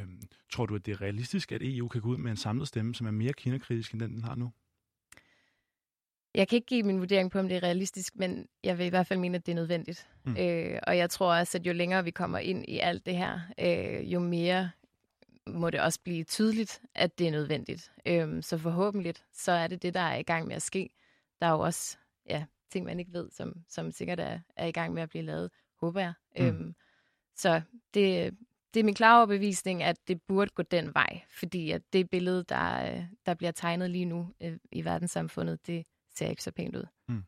uh, 0.00 0.06
tror 0.52 0.66
du, 0.66 0.74
at 0.74 0.86
det 0.86 0.92
er 0.92 1.00
realistisk, 1.00 1.52
at 1.52 1.62
EU 1.64 1.88
kan 1.88 2.00
gå 2.00 2.08
ud 2.08 2.16
med 2.16 2.30
en 2.30 2.36
samlet 2.36 2.68
stemme, 2.68 2.94
som 2.94 3.06
er 3.06 3.10
mere 3.10 3.32
kinakritisk, 3.32 3.92
end 3.92 4.00
den, 4.00 4.12
den 4.12 4.24
har 4.24 4.34
nu? 4.34 4.52
Jeg 6.34 6.48
kan 6.48 6.56
ikke 6.56 6.66
give 6.66 6.82
min 6.82 6.98
vurdering 6.98 7.30
på, 7.30 7.38
om 7.38 7.48
det 7.48 7.56
er 7.56 7.62
realistisk, 7.62 8.16
men 8.16 8.46
jeg 8.64 8.78
vil 8.78 8.86
i 8.86 8.88
hvert 8.88 9.06
fald 9.06 9.18
mene, 9.18 9.36
at 9.36 9.46
det 9.46 9.52
er 9.52 9.56
nødvendigt. 9.56 10.08
Mm. 10.24 10.36
Øh, 10.36 10.78
og 10.86 10.96
jeg 10.96 11.10
tror 11.10 11.34
også, 11.34 11.58
at 11.58 11.66
jo 11.66 11.72
længere 11.72 12.04
vi 12.04 12.10
kommer 12.10 12.38
ind 12.38 12.64
i 12.68 12.78
alt 12.78 13.06
det 13.06 13.16
her, 13.16 13.40
øh, 13.58 14.12
jo 14.12 14.20
mere 14.20 14.70
må 15.46 15.70
det 15.70 15.80
også 15.80 16.00
blive 16.04 16.24
tydeligt, 16.24 16.82
at 16.94 17.18
det 17.18 17.26
er 17.26 17.30
nødvendigt. 17.30 17.92
Øh, 18.06 18.42
så 18.42 18.58
forhåbentlig, 18.58 19.14
så 19.32 19.52
er 19.52 19.66
det 19.66 19.82
det, 19.82 19.94
der 19.94 20.00
er 20.00 20.16
i 20.16 20.22
gang 20.22 20.46
med 20.46 20.56
at 20.56 20.62
ske. 20.62 20.90
Der 21.40 21.46
er 21.46 21.50
jo 21.50 21.60
også 21.60 21.98
ja, 22.28 22.44
ting, 22.70 22.84
man 22.84 22.98
ikke 22.98 23.12
ved, 23.12 23.30
som, 23.30 23.64
som 23.68 23.92
sikkert 23.92 24.20
er, 24.20 24.40
er 24.56 24.66
i 24.66 24.72
gang 24.72 24.94
med 24.94 25.02
at 25.02 25.08
blive 25.08 25.24
lavet, 25.24 25.50
håber 25.80 26.00
jeg. 26.00 26.12
Mm. 26.38 26.44
Øh, 26.44 26.74
så 27.36 27.62
det, 27.94 28.34
det 28.74 28.80
er 28.80 28.84
min 28.84 28.94
klare 28.94 29.16
overbevisning, 29.16 29.82
at 29.82 30.08
det 30.08 30.22
burde 30.22 30.50
gå 30.54 30.62
den 30.62 30.94
vej, 30.94 31.22
fordi 31.30 31.70
at 31.70 31.82
det 31.92 32.10
billede, 32.10 32.44
der, 32.48 33.02
der 33.26 33.34
bliver 33.34 33.52
tegnet 33.52 33.90
lige 33.90 34.04
nu 34.04 34.34
øh, 34.40 34.56
i 34.72 34.84
verdenssamfundet, 34.84 35.66
det 35.66 35.86
ser 36.14 36.28
ikke 36.28 36.42
så 36.42 36.50
pænt 36.50 36.76
ud. 36.76 36.84
Mm. 37.08 37.22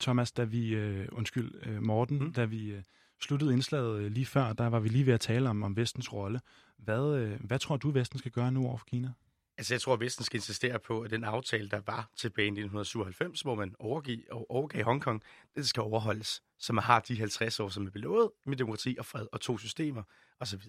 Thomas, 0.00 0.32
da 0.32 0.44
vi, 0.44 0.74
øh, 0.74 1.08
undskyld, 1.12 1.66
øh, 1.66 1.82
Morten, 1.82 2.18
mm. 2.18 2.32
da 2.32 2.44
vi 2.44 2.70
øh, 2.70 2.82
sluttede 3.20 3.52
indslaget 3.52 4.00
øh, 4.00 4.10
lige 4.10 4.26
før, 4.26 4.52
der 4.52 4.66
var 4.66 4.80
vi 4.80 4.88
lige 4.88 5.06
ved 5.06 5.14
at 5.14 5.20
tale 5.20 5.48
om, 5.48 5.62
om 5.62 5.76
vestens 5.76 6.12
rolle. 6.12 6.40
Hvad, 6.78 7.16
øh, 7.16 7.44
hvad 7.44 7.58
tror 7.58 7.76
du, 7.76 7.90
Vesten 7.90 8.18
skal 8.18 8.30
gøre 8.30 8.52
nu 8.52 8.66
over 8.66 8.76
for 8.76 8.86
Kina? 8.86 9.12
Altså, 9.58 9.74
jeg 9.74 9.80
tror, 9.80 9.92
at 9.94 10.00
Vesten 10.00 10.24
skal 10.24 10.36
insistere 10.36 10.78
på, 10.78 11.00
at 11.00 11.10
den 11.10 11.24
aftale, 11.24 11.68
der 11.68 11.80
var 11.86 12.10
tilbage 12.16 12.46
i 12.46 12.50
1997, 12.50 13.40
hvor 13.40 13.54
man 13.54 13.74
overgav, 13.78 14.46
overgav 14.48 14.84
Hongkong, 14.84 15.22
den 15.54 15.64
skal 15.64 15.80
overholdes. 15.80 16.42
Så 16.58 16.72
man 16.72 16.84
har 16.84 17.00
de 17.00 17.16
50 17.16 17.60
år, 17.60 17.68
som 17.68 17.86
er 17.86 17.90
belået 17.90 18.30
med 18.46 18.56
demokrati 18.56 18.96
og 18.98 19.06
fred 19.06 19.26
og 19.32 19.40
to 19.40 19.58
systemer 19.58 20.02
osv. 20.40 20.60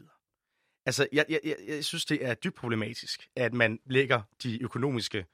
Altså, 0.85 1.07
jeg, 1.11 1.25
jeg, 1.29 1.39
jeg, 1.43 1.55
jeg 1.67 1.85
synes, 1.85 2.05
det 2.05 2.25
er 2.25 2.33
dybt 2.33 2.55
problematisk, 2.55 3.29
at 3.35 3.53
man 3.53 3.79
lægger 3.85 4.21
de 4.43 4.63
økonomiske 4.63 5.25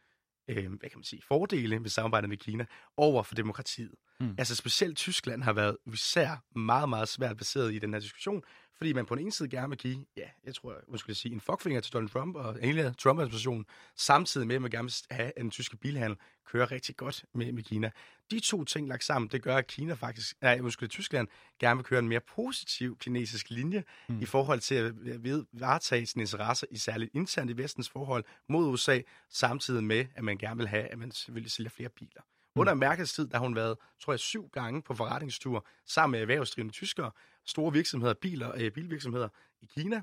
øh, 0.48 0.70
hvad 0.70 0.90
kan 0.90 0.98
man 1.00 1.04
sige, 1.04 1.22
fordele 1.22 1.82
ved 1.82 1.90
samarbejdet 1.90 2.30
med 2.30 2.38
Kina 2.38 2.66
over 2.98 3.24
for 3.24 3.36
demokratiet. 3.36 3.96
Mm. 4.20 4.36
Altså 4.38 4.56
specielt 4.56 4.98
Tyskland 4.98 5.44
har 5.44 5.54
været 5.54 5.78
især 5.94 6.44
meget, 6.56 6.90
meget 6.90 7.08
svært 7.08 7.38
baseret 7.38 7.74
i 7.74 7.80
den 7.80 7.94
her 7.94 8.00
diskussion, 8.00 8.44
fordi 8.78 8.94
man 8.94 9.06
på 9.06 9.16
den 9.16 9.22
ene 9.22 9.32
side 9.32 9.50
gerne 9.50 9.70
vil 9.70 9.78
give, 9.78 10.06
ja, 10.18 10.30
jeg 10.46 10.56
tror, 10.56 10.76
jeg 10.92 11.00
skulle 11.00 11.16
sige, 11.16 11.34
en 11.34 11.42
fuckfinger 11.42 11.82
til 11.82 11.94
Donald 11.94 12.10
Trump 12.10 12.36
og 12.36 12.58
hele 12.62 12.94
Trump-administrationen, 12.98 13.66
samtidig 13.96 14.48
med, 14.48 14.56
at 14.56 14.62
man 14.62 14.72
gerne 14.72 14.86
vil 14.86 15.18
have, 15.18 15.28
at 15.36 15.42
den 15.42 15.52
tyske 15.52 15.78
bilhandel 15.78 16.18
kører 16.46 16.72
rigtig 16.72 16.96
godt 16.96 17.26
med, 17.34 17.52
med 17.52 17.64
Kina. 17.64 17.92
De 18.32 18.40
to 18.40 18.64
ting 18.64 18.88
lagt 18.88 19.04
sammen, 19.04 19.30
det 19.30 19.42
gør, 19.42 19.58
at 19.58 19.68
Kina 19.68 19.94
faktisk, 19.94 20.42
nej, 20.42 20.62
måske 20.62 20.88
Tyskland 20.88 21.28
gerne 21.60 21.78
vil 21.78 21.84
køre 21.84 22.00
en 22.00 22.08
mere 22.08 22.20
positiv 22.20 22.98
kinesisk 22.98 23.50
linje 23.50 23.84
mm. 24.10 24.22
i 24.22 24.26
forhold 24.26 24.60
til 24.60 24.76
at 24.76 25.24
ved, 25.24 25.46
varetage 25.52 26.06
sine 26.06 26.24
interesser, 26.24 26.68
i 26.72 26.78
særligt 26.78 27.12
internt 27.14 27.52
i 27.52 27.58
vestens 27.58 27.90
forhold 27.90 28.24
mod 28.50 28.68
USA, 28.68 29.00
samtidig 29.30 29.84
med, 29.84 30.06
at 30.16 30.24
man 30.24 30.38
gerne 30.38 30.58
vil 30.58 30.68
have, 30.68 30.84
at 30.84 30.98
man 30.98 31.12
vil 31.28 31.50
sælge 31.50 31.70
flere 31.70 31.90
biler. 31.90 32.22
Mm. 32.56 32.60
Under 32.60 32.74
Merkels 32.74 33.14
tid, 33.14 33.28
der 33.28 33.38
har 33.38 33.44
hun 33.44 33.56
været, 33.56 33.78
tror 34.00 34.14
jeg, 34.14 34.20
syv 34.20 34.50
gange 34.50 34.82
på 34.82 34.94
forretningstur 34.94 35.68
sammen 35.86 36.12
med 36.12 36.22
erhvervsdrivende 36.22 36.74
tyskere, 36.74 37.12
store 37.46 37.74
virksomheder, 37.74 38.14
biler, 38.14 38.52
øh, 38.56 38.72
bilvirksomheder 38.72 39.30
i 39.62 39.66
Kina, 39.66 40.02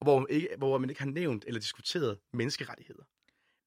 og 0.00 0.04
hvor 0.04 0.18
man, 0.18 0.26
ikke, 0.30 0.48
hvor 0.58 0.78
man 0.78 0.90
ikke 0.90 1.02
har 1.02 1.10
nævnt 1.10 1.44
eller 1.46 1.60
diskuteret 1.60 2.18
menneskerettigheder. 2.32 3.02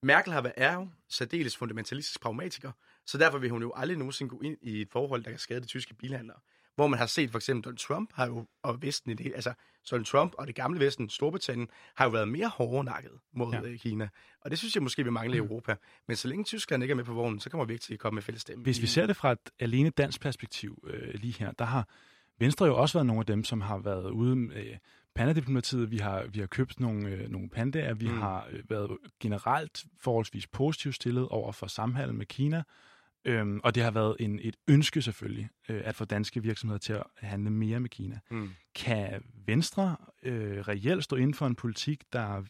Merkel 0.03 0.33
har 0.33 0.41
været 0.41 0.53
er 0.57 0.73
jo 0.73 0.89
særdeles 1.09 1.57
fundamentalistisk 1.57 2.21
pragmatiker, 2.21 2.71
så 3.05 3.17
derfor 3.17 3.37
vil 3.37 3.49
hun 3.49 3.61
jo 3.61 3.73
aldrig 3.75 3.97
nogensinde 3.97 4.29
gå 4.29 4.41
ind 4.41 4.57
i 4.61 4.81
et 4.81 4.89
forhold, 4.91 5.23
der 5.23 5.29
kan 5.29 5.39
skade 5.39 5.61
de 5.61 5.65
tyske 5.65 5.93
bilhandlere. 5.93 6.39
Hvor 6.75 6.87
man 6.87 6.99
har 6.99 7.05
set 7.05 7.31
for 7.31 7.37
eksempel 7.37 7.63
Donald 7.63 7.77
Trump 7.77 8.09
har 8.13 8.27
jo, 8.27 8.45
og 8.63 8.81
Vesten 8.81 9.11
i 9.11 9.13
det 9.13 9.31
altså 9.35 9.53
Donald 9.91 10.05
Trump 10.05 10.33
og 10.37 10.47
det 10.47 10.55
gamle 10.55 10.79
Vesten, 10.79 11.09
Storbritannien, 11.09 11.67
har 11.95 12.05
jo 12.05 12.11
været 12.11 12.27
mere 12.27 12.47
hårdnakket 12.47 13.11
mod 13.33 13.53
ja. 13.53 13.61
Øh, 13.61 13.79
Kina. 13.79 14.09
Og 14.41 14.51
det 14.51 14.59
synes 14.59 14.75
jeg 14.75 14.83
måske, 14.83 15.03
vi 15.03 15.09
mangler 15.09 15.37
i 15.37 15.39
mm. 15.39 15.47
Europa. 15.47 15.75
Men 16.07 16.17
så 16.17 16.27
længe 16.27 16.43
Tyskland 16.43 16.83
ikke 16.83 16.91
er 16.91 16.95
med 16.95 17.03
på 17.03 17.13
vognen, 17.13 17.39
så 17.39 17.49
kommer 17.49 17.65
vi 17.65 17.73
ikke 17.73 17.83
til 17.83 17.93
at 17.93 17.99
komme 17.99 18.15
med 18.15 18.23
fælles 18.23 18.41
stemme. 18.41 18.63
Hvis 18.63 18.81
vi 18.81 18.87
ser 18.87 19.05
det 19.05 19.15
fra 19.15 19.31
et 19.31 19.49
alene 19.59 19.89
dansk 19.89 20.21
perspektiv 20.21 20.83
øh, 20.87 21.13
lige 21.13 21.35
her, 21.39 21.51
der 21.51 21.65
har 21.65 21.87
Venstre 22.39 22.65
jo 22.65 22.75
også 22.77 22.97
været 22.97 23.05
nogle 23.05 23.19
af 23.19 23.25
dem, 23.25 23.43
som 23.43 23.61
har 23.61 23.77
været 23.77 24.11
ude 24.11 24.35
med 24.35 24.77
pandadiplomatiet. 25.15 25.91
Vi 25.91 25.97
har, 25.97 26.25
vi 26.27 26.39
har 26.39 26.47
købt 26.47 26.79
nogle, 26.79 27.09
øh, 27.09 27.29
nogle 27.29 27.49
pandaer. 27.49 27.93
Vi 27.93 28.07
mm. 28.07 28.17
har 28.17 28.47
øh, 28.51 28.69
været 28.69 28.97
generelt 29.19 29.83
forholdsvis 29.99 30.47
positivt 30.47 30.95
stillet 30.95 31.27
over 31.27 31.51
for 31.51 31.67
samhandel 31.67 32.15
med 32.15 32.25
Kina. 32.25 32.63
Øhm, 33.25 33.59
og 33.63 33.75
det 33.75 33.83
har 33.83 33.91
været 33.91 34.15
en, 34.19 34.39
et 34.43 34.55
ønske 34.67 35.01
selvfølgelig, 35.01 35.49
øh, 35.69 35.81
at 35.85 35.95
få 35.95 36.05
danske 36.05 36.43
virksomheder 36.43 36.79
til 36.79 36.93
at 36.93 37.03
handle 37.17 37.49
mere 37.49 37.79
med 37.79 37.89
Kina. 37.89 38.19
Mm. 38.31 38.49
Kan 38.75 39.23
Venstre 39.45 39.95
øh, 40.23 40.59
reelt 40.59 41.03
stå 41.03 41.15
inden 41.15 41.33
for 41.33 41.47
en 41.47 41.55
politik, 41.55 42.03
der 42.13 42.43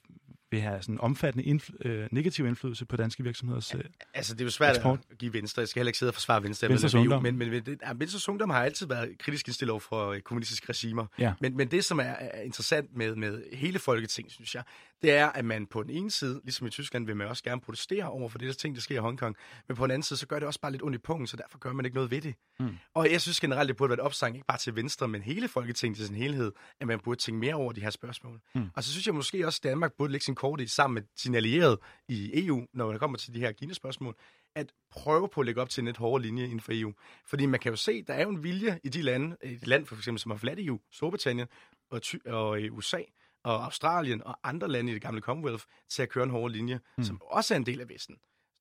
vil 0.51 0.61
have 0.61 0.81
sådan 0.81 1.01
omfattende 1.01 1.55
indfly- 1.55 1.87
øh, 1.87 2.07
negativ 2.11 2.45
indflydelse 2.47 2.85
på 2.85 2.95
danske 2.95 3.23
virksomheders 3.23 3.75
øh, 3.75 3.81
Altså, 4.13 4.33
det 4.33 4.41
er 4.41 4.45
jo 4.45 4.51
svært 4.51 4.75
eksport. 4.75 4.99
at 5.11 5.17
give 5.17 5.33
Venstre. 5.33 5.59
Jeg 5.59 5.67
skal 5.67 5.79
heller 5.79 5.89
ikke 5.89 5.97
sidde 5.97 6.09
og 6.09 6.13
forsvare 6.13 6.43
Venstre. 6.43 6.69
Venstres 6.69 6.95
ungdom. 6.95 7.23
Men, 7.23 7.37
men, 7.37 7.49
men 7.49 7.65
det, 7.65 7.79
ja, 7.85 7.93
Venstres 7.95 8.29
ungdom 8.29 8.49
har 8.49 8.63
altid 8.63 8.87
været 8.87 9.17
kritisk 9.19 9.47
indstillet 9.47 9.71
over 9.71 9.79
for 9.79 10.11
øh, 10.11 10.21
kommunistiske 10.21 10.69
regimer. 10.69 11.05
Ja. 11.19 11.33
Men, 11.41 11.57
men 11.57 11.71
det, 11.71 11.85
som 11.85 11.99
er, 11.99 12.03
er 12.03 12.41
interessant 12.41 12.95
med, 12.95 13.15
med 13.15 13.43
hele 13.53 13.79
Folketinget, 13.79 14.33
synes 14.33 14.55
jeg, 14.55 14.63
det 15.01 15.11
er, 15.11 15.27
at 15.27 15.45
man 15.45 15.67
på 15.67 15.83
den 15.83 15.89
ene 15.89 16.11
side, 16.11 16.41
ligesom 16.43 16.67
i 16.67 16.69
Tyskland, 16.69 17.05
vil 17.05 17.17
man 17.17 17.27
også 17.27 17.43
gerne 17.43 17.61
protestere 17.61 18.09
over 18.09 18.29
for 18.29 18.37
det, 18.37 18.47
der 18.47 18.53
ting, 18.53 18.75
der 18.75 18.81
sker 18.81 18.95
i 18.95 18.99
Hongkong. 18.99 19.35
Men 19.67 19.77
på 19.77 19.83
den 19.83 19.91
anden 19.91 20.03
side, 20.03 20.19
så 20.19 20.27
gør 20.27 20.39
det 20.39 20.47
også 20.47 20.61
bare 20.61 20.71
lidt 20.71 20.83
ondt 20.83 20.95
i 20.95 20.99
punkten, 20.99 21.27
så 21.27 21.37
derfor 21.37 21.57
gør 21.57 21.73
man 21.73 21.85
ikke 21.85 21.95
noget 21.95 22.11
ved 22.11 22.21
det. 22.21 22.35
Mm. 22.59 22.77
Og 22.93 23.11
jeg 23.11 23.21
synes 23.21 23.39
generelt, 23.39 23.67
det 23.67 23.77
burde 23.77 23.89
være 23.89 23.93
et 23.95 23.99
opsang, 23.99 24.35
ikke 24.35 24.47
bare 24.47 24.57
til 24.57 24.75
Venstre, 24.75 25.07
men 25.07 25.21
hele 25.21 25.47
Folketinget 25.47 25.97
til 25.97 26.07
sin 26.07 26.15
helhed, 26.15 26.51
at 26.79 26.87
man 26.87 26.99
burde 26.99 27.21
tænke 27.21 27.39
mere 27.39 27.55
over 27.55 27.71
de 27.71 27.81
her 27.81 27.89
spørgsmål. 27.89 28.41
Mm. 28.55 28.69
Og 28.75 28.83
så 28.83 28.91
synes 28.91 29.07
jeg 29.07 29.15
måske 29.15 29.45
også, 29.45 29.59
at 29.59 29.69
Danmark 29.69 29.93
burde 29.97 30.11
lægge 30.11 30.23
sin 30.23 30.35
kort 30.35 30.61
i 30.61 30.67
sammen 30.67 30.93
med 30.93 31.03
sine 31.17 31.37
allierede 31.37 31.79
i 32.09 32.45
EU, 32.45 32.65
når 32.73 32.91
det 32.91 32.99
kommer 32.99 33.17
til 33.17 33.33
de 33.33 33.39
her 33.39 33.51
Kina-spørgsmål, 33.51 34.15
at 34.55 34.71
prøve 34.91 35.29
på 35.29 35.41
at 35.41 35.45
lægge 35.45 35.61
op 35.61 35.69
til 35.69 35.81
en 35.81 35.85
lidt 35.85 35.97
hårdere 35.97 36.21
linje 36.21 36.43
inden 36.43 36.59
for 36.59 36.71
EU. 36.75 36.93
Fordi 37.25 37.45
man 37.45 37.59
kan 37.59 37.71
jo 37.71 37.75
se, 37.75 38.03
der 38.03 38.13
er 38.13 38.23
jo 38.23 38.29
en 38.29 38.43
vilje 38.43 38.79
i 38.83 38.89
de 38.89 39.01
lande, 39.01 39.37
et 39.43 39.67
land 39.67 39.85
for 39.85 39.95
eksempel 39.95 40.19
som 40.19 40.31
har 40.31 40.37
forladt 40.37 40.59
EU, 40.59 40.79
Storbritannien 40.91 41.47
og, 41.89 42.01
og 42.25 42.59
USA, 42.71 43.01
og 43.45 43.63
Australien 43.65 44.23
og 44.25 44.39
andre 44.43 44.67
lande 44.67 44.91
i 44.91 44.93
det 44.93 45.01
gamle 45.01 45.21
Commonwealth 45.21 45.63
til 45.89 46.01
at 46.01 46.09
køre 46.09 46.23
en 46.23 46.29
hård 46.29 46.51
linje, 46.51 46.79
mm. 46.97 47.03
som 47.03 47.21
også 47.31 47.53
er 47.53 47.57
en 47.57 47.65
del 47.65 47.81
af 47.81 47.89
Vesten. 47.89 48.15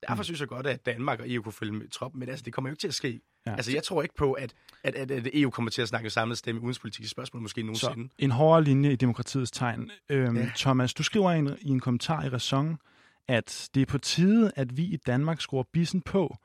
Derfor 0.09 0.20
mm. 0.20 0.25
synes 0.25 0.40
jeg 0.40 0.49
godt, 0.49 0.66
at 0.66 0.87
Danmark 0.87 1.20
og 1.20 1.31
EU 1.31 1.42
kunne 1.42 1.53
følge 1.53 1.73
med 1.73 1.88
trop, 1.88 2.14
men 2.14 2.29
altså, 2.29 2.42
det 2.44 2.53
kommer 2.53 2.70
jo 2.70 2.73
ikke 2.73 2.81
til 2.81 2.88
at 2.88 2.94
ske. 2.94 3.20
Ja. 3.47 3.55
Altså, 3.55 3.73
jeg 3.73 3.83
tror 3.83 4.03
ikke 4.03 4.14
på, 4.14 4.33
at, 4.33 4.55
at, 4.83 4.94
at, 4.94 5.11
at 5.11 5.29
EU 5.33 5.51
kommer 5.51 5.70
til 5.70 5.83
at 5.83 5.88
snakke 5.88 6.11
samlet 6.11 6.38
stemme 6.38 6.59
i 6.59 6.61
udenrigspolitiske 6.61 7.09
spørgsmål, 7.09 7.42
måske 7.42 7.62
nogensinde. 7.62 8.09
Så 8.09 8.14
en 8.18 8.31
hårdere 8.31 8.64
linje 8.64 8.92
i 8.92 8.97
demokratiets 8.97 9.51
tegn. 9.51 9.90
Øhm, 10.09 10.37
ja. 10.37 10.51
Thomas, 10.57 10.94
du 10.94 11.03
skriver 11.03 11.33
i 11.33 11.38
en, 11.38 11.57
i 11.61 11.68
en 11.68 11.81
kommentar 11.81 12.25
i 12.25 12.29
Ræson, 12.29 12.79
at 13.29 13.68
det 13.75 13.83
er 13.83 13.87
på 13.87 13.99
tide, 13.99 14.53
at 14.57 14.77
vi 14.77 14.83
i 14.83 14.97
Danmark 14.97 15.40
skruer 15.40 15.62
bissen 15.73 16.01
på 16.01 16.37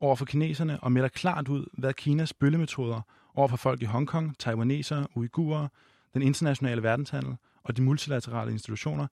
over 0.00 0.16
for 0.16 0.24
kineserne 0.24 0.80
og 0.80 0.92
melder 0.92 1.08
klart 1.08 1.48
ud, 1.48 1.66
hvad 1.72 1.94
Kinas 1.94 2.32
bøllemetoder 2.32 3.00
over 3.34 3.48
for 3.48 3.56
folk 3.56 3.82
i 3.82 3.84
Hongkong, 3.84 4.38
taiwanesere, 4.38 5.06
uigurer, 5.14 5.68
den 6.14 6.22
internationale 6.22 6.82
verdenshandel 6.82 7.36
og 7.62 7.76
de 7.76 7.82
multilaterale 7.82 8.52
institutioner 8.52 9.06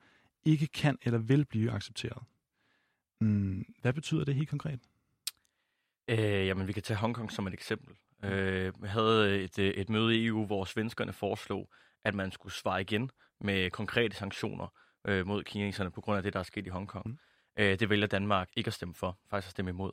ikke 0.44 0.66
kan 0.66 0.98
eller 1.02 1.18
vil 1.18 1.44
blive 1.44 1.70
accepteret. 1.70 2.22
Mm, 3.20 3.74
hvad 3.82 3.92
betyder 3.92 4.24
det 4.24 4.35
helt 4.35 4.48
konkret? 4.48 4.80
Øh, 6.09 6.18
jamen, 6.18 6.66
vi 6.66 6.72
kan 6.72 6.82
tage 6.82 6.96
Hongkong 6.96 7.32
som 7.32 7.46
et 7.46 7.52
eksempel. 7.52 7.96
Øh, 8.22 8.82
vi 8.82 8.88
havde 8.88 9.40
et, 9.44 9.59
et 9.59 9.88
møde 9.88 10.16
i 10.16 10.26
EU, 10.26 10.46
hvor 10.46 10.64
svenskerne 10.64 11.12
foreslog, 11.12 11.68
at 12.04 12.14
man 12.14 12.32
skulle 12.32 12.52
svare 12.52 12.80
igen 12.80 13.11
med 13.40 13.70
konkrete 13.70 14.16
sanktioner 14.16 14.68
øh, 15.04 15.26
mod 15.26 15.44
kineserne 15.44 15.90
på 15.90 16.00
grund 16.00 16.16
af 16.16 16.22
det, 16.22 16.32
der 16.32 16.38
er 16.38 16.44
sket 16.44 16.66
i 16.66 16.70
Hongkong. 16.70 17.06
Mm. 17.06 17.18
Øh, 17.56 17.78
det 17.78 17.90
vælger 17.90 18.06
Danmark 18.06 18.50
ikke 18.56 18.68
at 18.68 18.74
stemme 18.74 18.94
for, 18.94 19.18
faktisk 19.30 19.48
at 19.48 19.50
stemme 19.50 19.68
imod. 19.68 19.92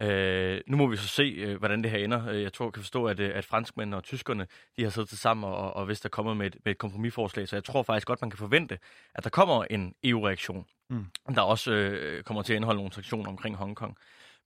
Øh, 0.00 0.60
nu 0.66 0.76
må 0.76 0.86
vi 0.86 0.96
så 0.96 1.08
se, 1.08 1.22
øh, 1.22 1.58
hvordan 1.58 1.82
det 1.82 1.90
her 1.90 1.98
ender. 1.98 2.28
Øh, 2.28 2.42
jeg 2.42 2.52
tror, 2.52 2.66
jeg 2.66 2.72
kan 2.72 2.82
forstå, 2.82 3.06
at, 3.06 3.20
øh, 3.20 3.30
at 3.34 3.44
franskmændene 3.44 3.96
og 3.96 4.04
tyskerne 4.04 4.46
de 4.76 4.82
har 4.82 4.90
siddet 4.90 5.08
til 5.08 5.18
sammen 5.18 5.44
og, 5.44 5.76
og 5.76 5.86
hvis 5.86 6.00
der 6.00 6.08
kommer 6.08 6.34
med 6.34 6.46
et, 6.46 6.56
med 6.64 6.72
et 6.72 6.78
kompromisforslag, 6.78 7.48
så 7.48 7.56
jeg 7.56 7.64
tror 7.64 7.82
faktisk 7.82 8.06
godt, 8.06 8.20
man 8.20 8.30
kan 8.30 8.38
forvente, 8.38 8.78
at 9.14 9.24
der 9.24 9.30
kommer 9.30 9.64
en 9.70 9.94
EU-reaktion, 10.04 10.64
mm. 10.90 11.06
der 11.34 11.40
også 11.40 11.72
øh, 11.72 12.22
kommer 12.22 12.42
til 12.42 12.52
at 12.52 12.56
indeholde 12.56 12.78
nogle 12.78 12.92
sanktioner 12.92 13.30
omkring 13.30 13.56
Hongkong. 13.56 13.96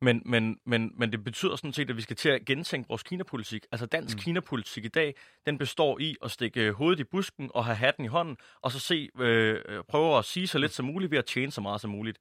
Men, 0.01 0.23
men, 0.25 0.59
men, 0.65 0.93
men 0.97 1.13
det 1.13 1.25
betyder 1.25 1.57
sådan 1.57 1.73
set, 1.73 1.91
at 1.91 1.97
vi 1.97 2.03
skal 2.03 2.17
til 2.17 2.29
at 2.29 2.45
gentænke 2.45 2.89
vores 2.89 3.03
Kina-politik. 3.03 3.67
Altså 3.73 3.87
dansk 3.87 4.17
mm. 4.17 4.21
Kina-politik 4.21 4.85
i 4.85 4.89
dag, 4.89 5.15
den 5.47 5.59
består 5.59 5.99
i 5.99 6.17
at 6.25 6.31
stikke 6.31 6.73
hovedet 6.73 7.01
i 7.01 7.05
busken 7.05 7.51
og 7.55 7.65
have 7.65 7.77
hatten 7.77 8.05
i 8.05 8.09
hånden, 8.09 8.37
og 8.63 8.73
så 8.73 8.79
se, 8.79 9.09
øh, 9.19 9.61
prøve 9.89 10.19
at 10.19 10.25
sige 10.25 10.47
så 10.47 10.59
lidt 10.59 10.73
som 10.73 10.87
muligt 10.87 11.11
ved 11.11 11.19
at 11.19 11.27
tjene 11.27 11.53
så 11.53 11.61
meget 11.61 11.81
som 11.81 11.91
muligt. 11.91 12.19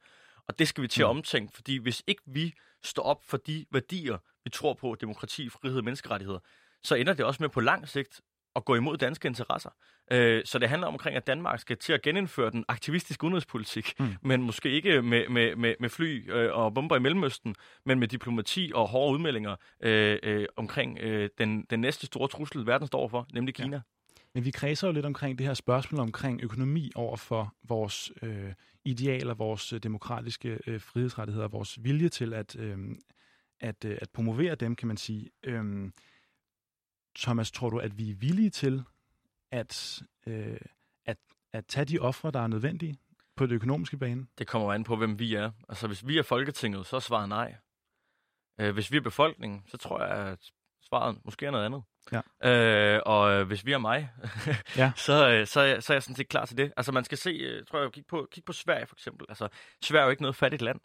Og 0.48 0.60
det 0.60 0.68
skal 0.68 0.82
vi 0.82 0.88
til 0.88 1.02
at 1.02 1.06
mm. 1.06 1.18
omtænke, 1.18 1.54
fordi 1.56 1.78
hvis 1.78 2.04
ikke 2.08 2.22
vi 2.26 2.54
står 2.84 3.04
op 3.04 3.24
for 3.24 3.38
de 3.38 3.66
værdier, 3.72 4.18
vi 4.44 4.50
tror 4.50 4.74
på, 4.74 4.96
demokrati, 5.02 5.50
frihed 5.50 5.78
og 5.78 5.84
menneskerettigheder, 5.84 6.40
så 6.84 6.96
ender 6.96 7.14
det 7.14 7.26
også 7.26 7.44
med 7.44 7.50
på 7.50 7.60
lang 7.60 7.88
sigt 7.88 8.22
at 8.56 8.66
gå 8.66 8.76
imod 8.76 8.98
danske 8.98 9.28
interesser. 9.28 9.70
Øh, 10.12 10.42
så 10.46 10.60
det 10.60 10.70
handler 10.70 10.88
omkring, 10.88 11.18
at 11.18 11.28
Danmark 11.28 11.60
skal 11.60 11.78
til 11.78 11.94
at 11.94 12.02
genindføre 12.02 12.52
den 12.52 12.66
aktivistiske 12.68 13.24
udenrigspolitik, 13.24 13.94
mm. 14.00 14.16
men 14.22 14.42
måske 14.42 14.70
ikke 14.70 15.02
med, 15.02 15.30
med, 15.30 15.56
med, 15.56 15.76
med 15.80 15.90
fly 15.90 16.32
øh, 16.32 16.54
og 16.54 16.74
bomber 16.74 16.96
i 16.96 17.00
Mellemøsten, 17.00 17.56
men 17.86 18.00
med 18.00 18.08
diplomati 18.08 18.72
og 18.76 18.88
hårde 18.88 19.14
udmeldinger 19.14 19.56
øh, 19.84 20.20
øh, 20.24 20.46
omkring 20.56 21.00
øh, 21.00 21.30
den, 21.38 21.66
den 21.70 21.80
næste 21.80 22.06
store 22.06 22.28
trussel, 22.28 22.66
verden 22.66 22.88
står 22.88 23.08
for, 23.08 23.28
nemlig 23.34 23.56
Kina. 23.56 23.76
Ja. 23.76 23.82
Men 24.36 24.46
vi 24.46 24.52
kredser 24.52 24.88
jo 24.88 24.94
lidt 24.94 25.06
omkring 25.06 25.38
det 25.38 25.48
her 25.48 25.54
spørgsmål 25.54 26.02
omkring 26.02 26.44
økonomi 26.44 26.92
over 26.96 27.18
for 27.18 27.54
vores 27.64 28.12
øh, 28.22 28.54
idealer, 28.86 29.34
vores 29.34 29.74
øh, 29.74 29.80
demokratiske 29.84 30.60
øh, 30.68 30.82
frihedsrettigheder, 30.82 31.48
vores 31.48 31.84
vilje 31.84 32.10
til 32.10 32.34
at, 32.34 32.56
øh, 32.56 32.78
at, 33.60 33.86
øh, 33.86 33.98
at 34.02 34.10
promovere 34.10 34.56
dem, 34.56 34.76
kan 34.76 34.88
man 34.88 34.98
sige. 34.98 35.30
Øh, 35.44 35.92
Thomas, 37.16 37.52
tror 37.52 37.70
du, 37.70 37.78
at 37.78 37.98
vi 37.98 38.12
er 38.12 38.16
villige 38.16 38.50
til 38.50 38.84
at, 39.52 40.04
øh, 40.28 40.58
at, 41.06 41.18
at 41.54 41.66
tage 41.66 41.86
de 41.86 42.00
ofre, 42.00 42.32
der 42.32 42.40
er 42.40 42.48
nødvendige 42.48 42.98
på 43.36 43.46
det 43.46 43.56
økonomiske 43.56 43.98
bane? 43.98 44.28
Det 44.38 44.48
kommer 44.48 44.74
an 44.74 44.84
på, 44.84 44.96
hvem 44.96 45.20
vi 45.20 45.36
er. 45.36 45.52
Altså, 45.70 45.88
hvis 45.88 46.08
vi 46.08 46.18
er 46.18 46.24
Folketinget, 46.24 46.86
så 46.86 47.00
svarer 47.00 47.26
nej. 47.26 47.56
Øh, 48.60 48.74
hvis 48.74 48.92
vi 48.92 48.98
er 48.98 49.02
befolkningen, 49.02 49.64
så 49.68 49.78
tror 49.78 50.04
jeg, 50.04 50.28
at 50.28 50.52
svaret 50.82 51.18
måske 51.26 51.46
er 51.46 51.52
noget 51.52 51.66
andet. 51.66 51.84
Ja. 52.12 52.22
Øh, 52.50 53.02
og 53.06 53.32
øh, 53.32 53.48
hvis 53.48 53.66
vi 53.66 53.72
er 53.72 53.78
mig, 53.78 54.10
ja. 54.78 54.92
så, 54.96 55.30
øh, 55.30 55.48
så, 55.48 55.60
er, 55.60 55.80
så 55.80 55.94
er 55.94 55.96
jeg 55.96 56.04
sådan 56.04 56.16
set 56.16 56.30
klar 56.30 56.46
til 56.46 56.58
det. 56.58 56.74
Altså 56.78 56.92
man 56.92 57.04
skal 57.04 57.18
se, 57.18 57.30
øh, 57.30 57.66
tror 57.66 57.80
jeg, 57.80 57.92
kigge 57.92 58.08
på, 58.08 58.28
kig 58.32 58.44
på 58.46 58.54
Sverige 58.54 58.86
for 58.86 58.96
eksempel. 58.96 59.26
Altså 59.30 59.48
Sverige 59.84 60.02
er 60.02 60.06
jo 60.06 60.12
ikke 60.12 60.22
noget 60.22 60.36
fattigt 60.36 60.62
land. 60.62 60.80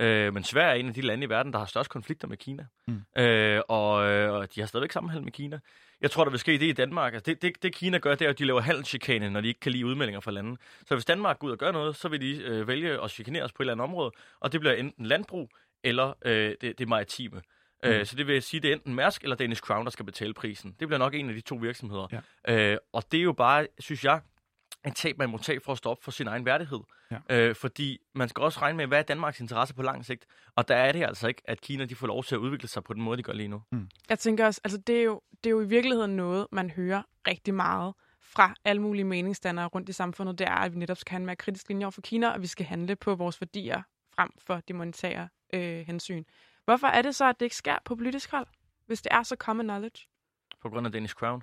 Øh, 0.00 0.34
men 0.34 0.44
Sverige 0.44 0.70
er 0.70 0.74
en 0.74 0.88
af 0.88 0.94
de 0.94 1.00
lande 1.00 1.24
i 1.24 1.28
verden, 1.28 1.52
der 1.52 1.58
har 1.58 1.66
størst 1.66 1.90
konflikter 1.90 2.28
med 2.28 2.36
Kina. 2.36 2.66
Mm. 2.88 3.22
Øh, 3.22 3.60
og, 3.68 3.90
og 3.90 4.54
de 4.54 4.60
har 4.60 4.66
stadigvæk 4.66 4.92
sammenhæld 4.92 5.24
med 5.24 5.32
Kina. 5.32 5.60
Jeg 6.00 6.10
tror, 6.10 6.24
der 6.24 6.30
vil 6.30 6.40
ske 6.40 6.52
det 6.52 6.62
i 6.62 6.72
Danmark. 6.72 7.14
Altså, 7.14 7.30
det, 7.30 7.42
det, 7.42 7.62
det 7.62 7.74
Kina 7.74 7.98
gør, 7.98 8.14
det 8.14 8.24
er, 8.24 8.30
at 8.30 8.38
de 8.38 8.44
laver 8.44 8.60
handelschikane, 8.60 9.30
når 9.30 9.40
de 9.40 9.48
ikke 9.48 9.60
kan 9.60 9.72
lide 9.72 9.86
udmeldinger 9.86 10.20
fra 10.20 10.30
landet. 10.30 10.60
Så 10.86 10.94
hvis 10.94 11.04
Danmark 11.04 11.38
går 11.38 11.46
ud 11.46 11.52
og 11.52 11.58
gør 11.58 11.72
noget, 11.72 11.96
så 11.96 12.08
vil 12.08 12.20
de 12.20 12.42
øh, 12.42 12.68
vælge 12.68 13.02
at 13.02 13.10
chikanere 13.10 13.42
os 13.42 13.52
på 13.52 13.62
et 13.62 13.64
eller 13.64 13.72
andet 13.72 13.84
område. 13.84 14.12
Og 14.40 14.52
det 14.52 14.60
bliver 14.60 14.74
enten 14.74 15.06
landbrug 15.06 15.50
eller 15.84 16.12
øh, 16.24 16.54
det, 16.60 16.78
det 16.78 16.88
maritime. 16.88 17.42
Mm. 17.86 17.92
Øh, 17.92 18.06
så 18.06 18.16
det 18.16 18.26
vil 18.26 18.42
sige, 18.42 18.60
det 18.60 18.70
er 18.70 18.74
enten 18.74 18.94
Mærsk 18.94 19.22
eller 19.22 19.36
Danish 19.36 19.62
Crown, 19.62 19.84
der 19.84 19.90
skal 19.90 20.04
betale 20.04 20.34
prisen. 20.34 20.76
Det 20.80 20.88
bliver 20.88 20.98
nok 20.98 21.14
en 21.14 21.28
af 21.28 21.34
de 21.34 21.40
to 21.40 21.56
virksomheder. 21.56 22.20
Ja. 22.46 22.72
Øh, 22.72 22.78
og 22.92 23.12
det 23.12 23.18
er 23.18 23.24
jo 23.24 23.32
bare, 23.32 23.66
synes 23.78 24.04
jeg, 24.04 24.20
en 24.86 24.92
tab, 24.92 25.18
man 25.18 25.30
må 25.30 25.38
tage 25.38 25.60
for 25.60 25.72
at 25.72 25.78
stå 25.78 25.90
op 25.90 26.02
for 26.02 26.10
sin 26.10 26.26
egen 26.26 26.44
værdighed. 26.44 26.80
Ja. 27.10 27.18
Øh, 27.30 27.54
fordi 27.54 27.98
man 28.14 28.28
skal 28.28 28.42
også 28.42 28.60
regne 28.60 28.76
med, 28.76 28.86
hvad 28.86 28.98
er 28.98 29.02
Danmarks 29.02 29.40
interesse 29.40 29.74
på 29.74 29.82
lang 29.82 30.04
sigt. 30.04 30.26
Og 30.54 30.68
der 30.68 30.76
er 30.76 30.92
det 30.92 31.02
altså 31.02 31.28
ikke, 31.28 31.42
at 31.44 31.60
Kina 31.60 31.84
de 31.84 31.94
får 31.94 32.06
lov 32.06 32.24
til 32.24 32.34
at 32.34 32.38
udvikle 32.38 32.68
sig 32.68 32.84
på 32.84 32.94
den 32.94 33.02
måde, 33.02 33.16
de 33.16 33.22
gør 33.22 33.32
lige 33.32 33.48
nu. 33.48 33.62
Mm. 33.72 33.88
Jeg 34.08 34.18
tænker 34.18 34.46
også, 34.46 34.60
altså 34.64 34.78
det 34.78 34.98
er, 34.98 35.02
jo, 35.02 35.20
det 35.44 35.46
er 35.46 35.50
jo 35.50 35.60
i 35.60 35.66
virkeligheden 35.68 36.16
noget, 36.16 36.46
man 36.52 36.70
hører 36.70 37.02
rigtig 37.28 37.54
meget 37.54 37.94
fra 38.20 38.54
alle 38.64 38.82
mulige 38.82 39.04
meningsdannere 39.04 39.66
rundt 39.66 39.88
i 39.88 39.92
samfundet. 39.92 40.38
Det 40.38 40.46
er, 40.46 40.54
at 40.54 40.72
vi 40.72 40.78
netop 40.78 40.96
skal 40.96 41.10
have 41.10 41.20
en 41.20 41.26
mere 41.26 41.36
kritisk 41.36 41.68
linje 41.68 41.84
over 41.84 41.90
for 41.90 42.00
Kina, 42.00 42.28
og 42.28 42.42
vi 42.42 42.46
skal 42.46 42.66
handle 42.66 42.96
på 42.96 43.14
vores 43.14 43.40
værdier 43.40 43.82
frem 44.14 44.30
for 44.38 44.60
de 44.68 44.72
monetære 44.72 45.28
øh, 45.54 45.86
hensyn. 45.86 46.24
Hvorfor 46.66 46.86
er 46.86 47.02
det 47.02 47.14
så, 47.14 47.24
at 47.24 47.40
det 47.40 47.46
ikke 47.46 47.56
sker 47.56 47.78
på 47.84 47.96
politisk 47.96 48.30
hold, 48.30 48.46
hvis 48.86 49.02
det 49.02 49.12
er 49.12 49.22
så 49.22 49.36
common 49.38 49.66
knowledge? 49.66 50.06
På 50.62 50.68
grund 50.68 50.86
af 50.86 50.92
Danish 50.92 51.14
Crown. 51.14 51.42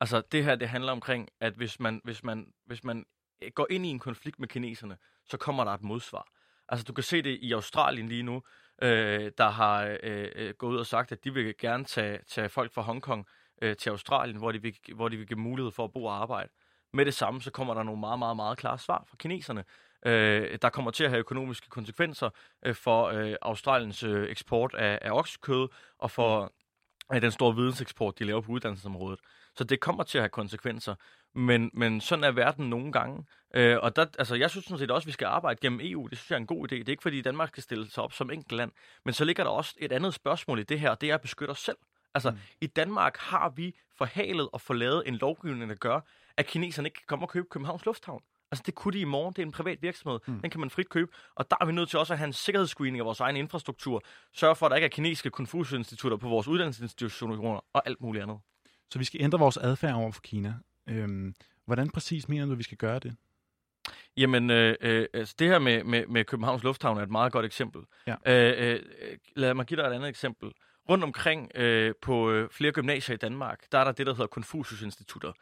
Altså, 0.00 0.22
det 0.32 0.44
her, 0.44 0.54
det 0.54 0.68
handler 0.68 0.92
omkring, 0.92 1.28
at 1.40 1.54
hvis 1.54 1.80
man, 1.80 2.00
hvis 2.04 2.24
man, 2.24 2.52
hvis 2.66 2.84
man 2.84 3.04
øh, 3.42 3.50
går 3.54 3.66
ind 3.70 3.86
i 3.86 3.88
en 3.88 3.98
konflikt 3.98 4.38
med 4.38 4.48
kineserne, 4.48 4.96
så 5.24 5.36
kommer 5.36 5.64
der 5.64 5.72
et 5.72 5.82
modsvar. 5.82 6.26
Altså, 6.68 6.84
du 6.84 6.92
kan 6.92 7.04
se 7.04 7.22
det 7.22 7.38
i 7.42 7.52
Australien 7.52 8.08
lige 8.08 8.22
nu, 8.22 8.42
øh, 8.82 9.32
der 9.38 9.48
har 9.48 9.98
øh, 10.02 10.28
øh 10.34 10.54
gået 10.54 10.72
ud 10.72 10.78
og 10.78 10.86
sagt, 10.86 11.12
at 11.12 11.24
de 11.24 11.34
vil 11.34 11.54
gerne 11.58 11.84
tage, 11.84 12.18
tage 12.28 12.48
folk 12.48 12.72
fra 12.72 12.82
Hongkong 12.82 13.26
øh, 13.62 13.76
til 13.76 13.90
Australien, 13.90 14.38
hvor 14.38 14.52
de, 14.52 14.62
vil, 14.62 14.76
hvor 14.94 15.08
de 15.08 15.16
vil 15.16 15.26
give 15.26 15.38
mulighed 15.38 15.72
for 15.72 15.84
at 15.84 15.92
bo 15.92 16.04
og 16.04 16.22
arbejde. 16.22 16.48
Med 16.92 17.04
det 17.04 17.14
samme, 17.14 17.42
så 17.42 17.50
kommer 17.50 17.74
der 17.74 17.82
nogle 17.82 18.00
meget, 18.00 18.18
meget, 18.18 18.36
meget 18.36 18.58
klare 18.58 18.78
svar 18.78 19.04
fra 19.08 19.16
kineserne, 19.16 19.64
øh, 20.06 20.58
der 20.62 20.68
kommer 20.68 20.90
til 20.90 21.04
at 21.04 21.10
have 21.10 21.18
økonomiske 21.18 21.68
konsekvenser 21.68 22.30
øh, 22.66 22.74
for 22.74 23.04
øh, 23.04 23.34
Australiens 23.42 24.02
øh, 24.02 24.30
eksport 24.30 24.74
af, 24.74 24.98
af 25.02 25.10
oksekød 25.10 25.68
og 25.98 26.10
for 26.10 26.52
øh, 27.14 27.22
den 27.22 27.30
store 27.30 27.56
videnseksport, 27.56 28.18
de 28.18 28.24
laver 28.24 28.40
på 28.40 28.52
uddannelsesområdet. 28.52 29.20
Så 29.56 29.64
det 29.64 29.80
kommer 29.80 30.02
til 30.02 30.18
at 30.18 30.22
have 30.22 30.28
konsekvenser. 30.28 30.94
Men, 31.34 31.70
men 31.72 32.00
sådan 32.00 32.24
er 32.24 32.30
verden 32.30 32.70
nogle 32.70 32.92
gange. 32.92 33.24
Øh, 33.54 33.78
og 33.82 33.96
der, 33.96 34.06
altså, 34.18 34.34
jeg 34.34 34.50
synes 34.50 34.64
sådan 34.64 34.78
set 34.78 34.90
også, 34.90 35.04
at 35.04 35.06
vi 35.06 35.12
skal 35.12 35.26
arbejde 35.26 35.60
gennem 35.60 35.80
EU. 35.82 36.06
Det 36.06 36.18
synes 36.18 36.30
jeg 36.30 36.36
er 36.36 36.40
en 36.40 36.46
god 36.46 36.72
idé. 36.72 36.76
Det 36.76 36.88
er 36.88 36.92
ikke 36.92 37.02
fordi, 37.02 37.22
Danmark 37.22 37.48
skal 37.48 37.62
stille 37.62 37.90
sig 37.90 38.02
op 38.02 38.12
som 38.12 38.30
enkelt 38.30 38.52
land. 38.52 38.72
Men 39.04 39.14
så 39.14 39.24
ligger 39.24 39.44
der 39.44 39.50
også 39.50 39.74
et 39.78 39.92
andet 39.92 40.14
spørgsmål 40.14 40.58
i 40.58 40.62
det 40.62 40.80
her, 40.80 40.90
og 40.90 41.00
det 41.00 41.10
er 41.10 41.14
at 41.14 41.20
beskytte 41.20 41.50
os 41.50 41.58
selv. 41.58 41.76
Altså, 42.14 42.30
mm. 42.30 42.36
i 42.60 42.66
Danmark 42.66 43.16
har 43.16 43.48
vi 43.48 43.74
forhalet 43.98 44.48
og 44.52 44.60
forladet 44.60 45.02
en 45.06 45.14
lovgivning, 45.14 45.70
der 45.70 45.76
gør, 45.76 46.00
at 46.36 46.46
kineserne 46.46 46.86
ikke 46.86 46.96
kan 46.96 47.06
komme 47.06 47.24
og 47.24 47.28
købe 47.28 47.46
Københavns 47.50 47.86
Lufthavn. 47.86 48.22
Altså, 48.52 48.62
det 48.66 48.74
kunne 48.74 48.92
de 48.92 49.00
i 49.00 49.04
morgen. 49.04 49.32
Det 49.32 49.42
er 49.42 49.46
en 49.46 49.52
privat 49.52 49.82
virksomhed. 49.82 50.18
Mm. 50.26 50.40
Den 50.40 50.50
kan 50.50 50.60
man 50.60 50.70
frit 50.70 50.88
købe. 50.88 51.12
Og 51.34 51.50
der 51.50 51.56
er 51.60 51.64
vi 51.64 51.72
nødt 51.72 51.90
til 51.90 51.98
også 51.98 52.12
at 52.12 52.18
have 52.18 52.26
en 52.26 52.32
sikkerhedsscreening 52.32 52.98
af 52.98 53.04
vores 53.04 53.20
egen 53.20 53.36
infrastruktur. 53.36 54.02
Sørge 54.32 54.56
for, 54.56 54.66
at 54.66 54.70
der 54.70 54.76
ikke 54.76 54.84
er 54.84 54.88
kinesiske 54.88 55.30
Konfucius-institutter 55.30 56.16
på 56.16 56.28
vores 56.28 56.48
uddannelsesinstitutioner 56.48 57.60
og 57.72 57.82
alt 57.86 58.00
muligt 58.00 58.22
andet. 58.22 58.38
Så 58.90 58.98
vi 58.98 59.04
skal 59.04 59.22
ændre 59.22 59.38
vores 59.38 59.56
adfærd 59.56 59.94
over 59.94 60.12
for 60.12 60.20
Kina. 60.20 60.54
Øhm, 60.88 61.34
hvordan 61.66 61.90
præcis 61.90 62.28
mener 62.28 62.46
du, 62.46 62.52
at 62.52 62.58
vi 62.58 62.62
skal 62.62 62.78
gøre 62.78 62.98
det? 62.98 63.16
Jamen, 64.16 64.50
øh, 64.50 64.76
øh, 64.80 65.06
altså 65.14 65.34
det 65.38 65.48
her 65.48 65.58
med, 65.58 65.84
med, 65.84 66.06
med 66.06 66.24
Københavns 66.24 66.62
Lufthavn 66.62 66.98
er 66.98 67.02
et 67.02 67.10
meget 67.10 67.32
godt 67.32 67.46
eksempel. 67.46 67.82
Ja. 68.06 68.14
Øh, 68.26 68.72
øh, 68.72 68.80
lad 69.36 69.54
mig 69.54 69.66
give 69.66 69.80
dig 69.80 69.88
et 69.88 69.92
andet 69.92 70.08
eksempel. 70.08 70.52
Rundt 70.88 71.04
omkring 71.04 71.50
øh, 71.54 71.94
på 72.02 72.30
øh, 72.30 72.50
flere 72.50 72.72
gymnasier 72.72 73.14
i 73.14 73.18
Danmark, 73.18 73.72
der 73.72 73.78
er 73.78 73.84
der 73.84 73.92
det, 73.92 74.06
der 74.06 74.12
hedder 74.12 74.26
Konfucius-institutter. 74.26 75.32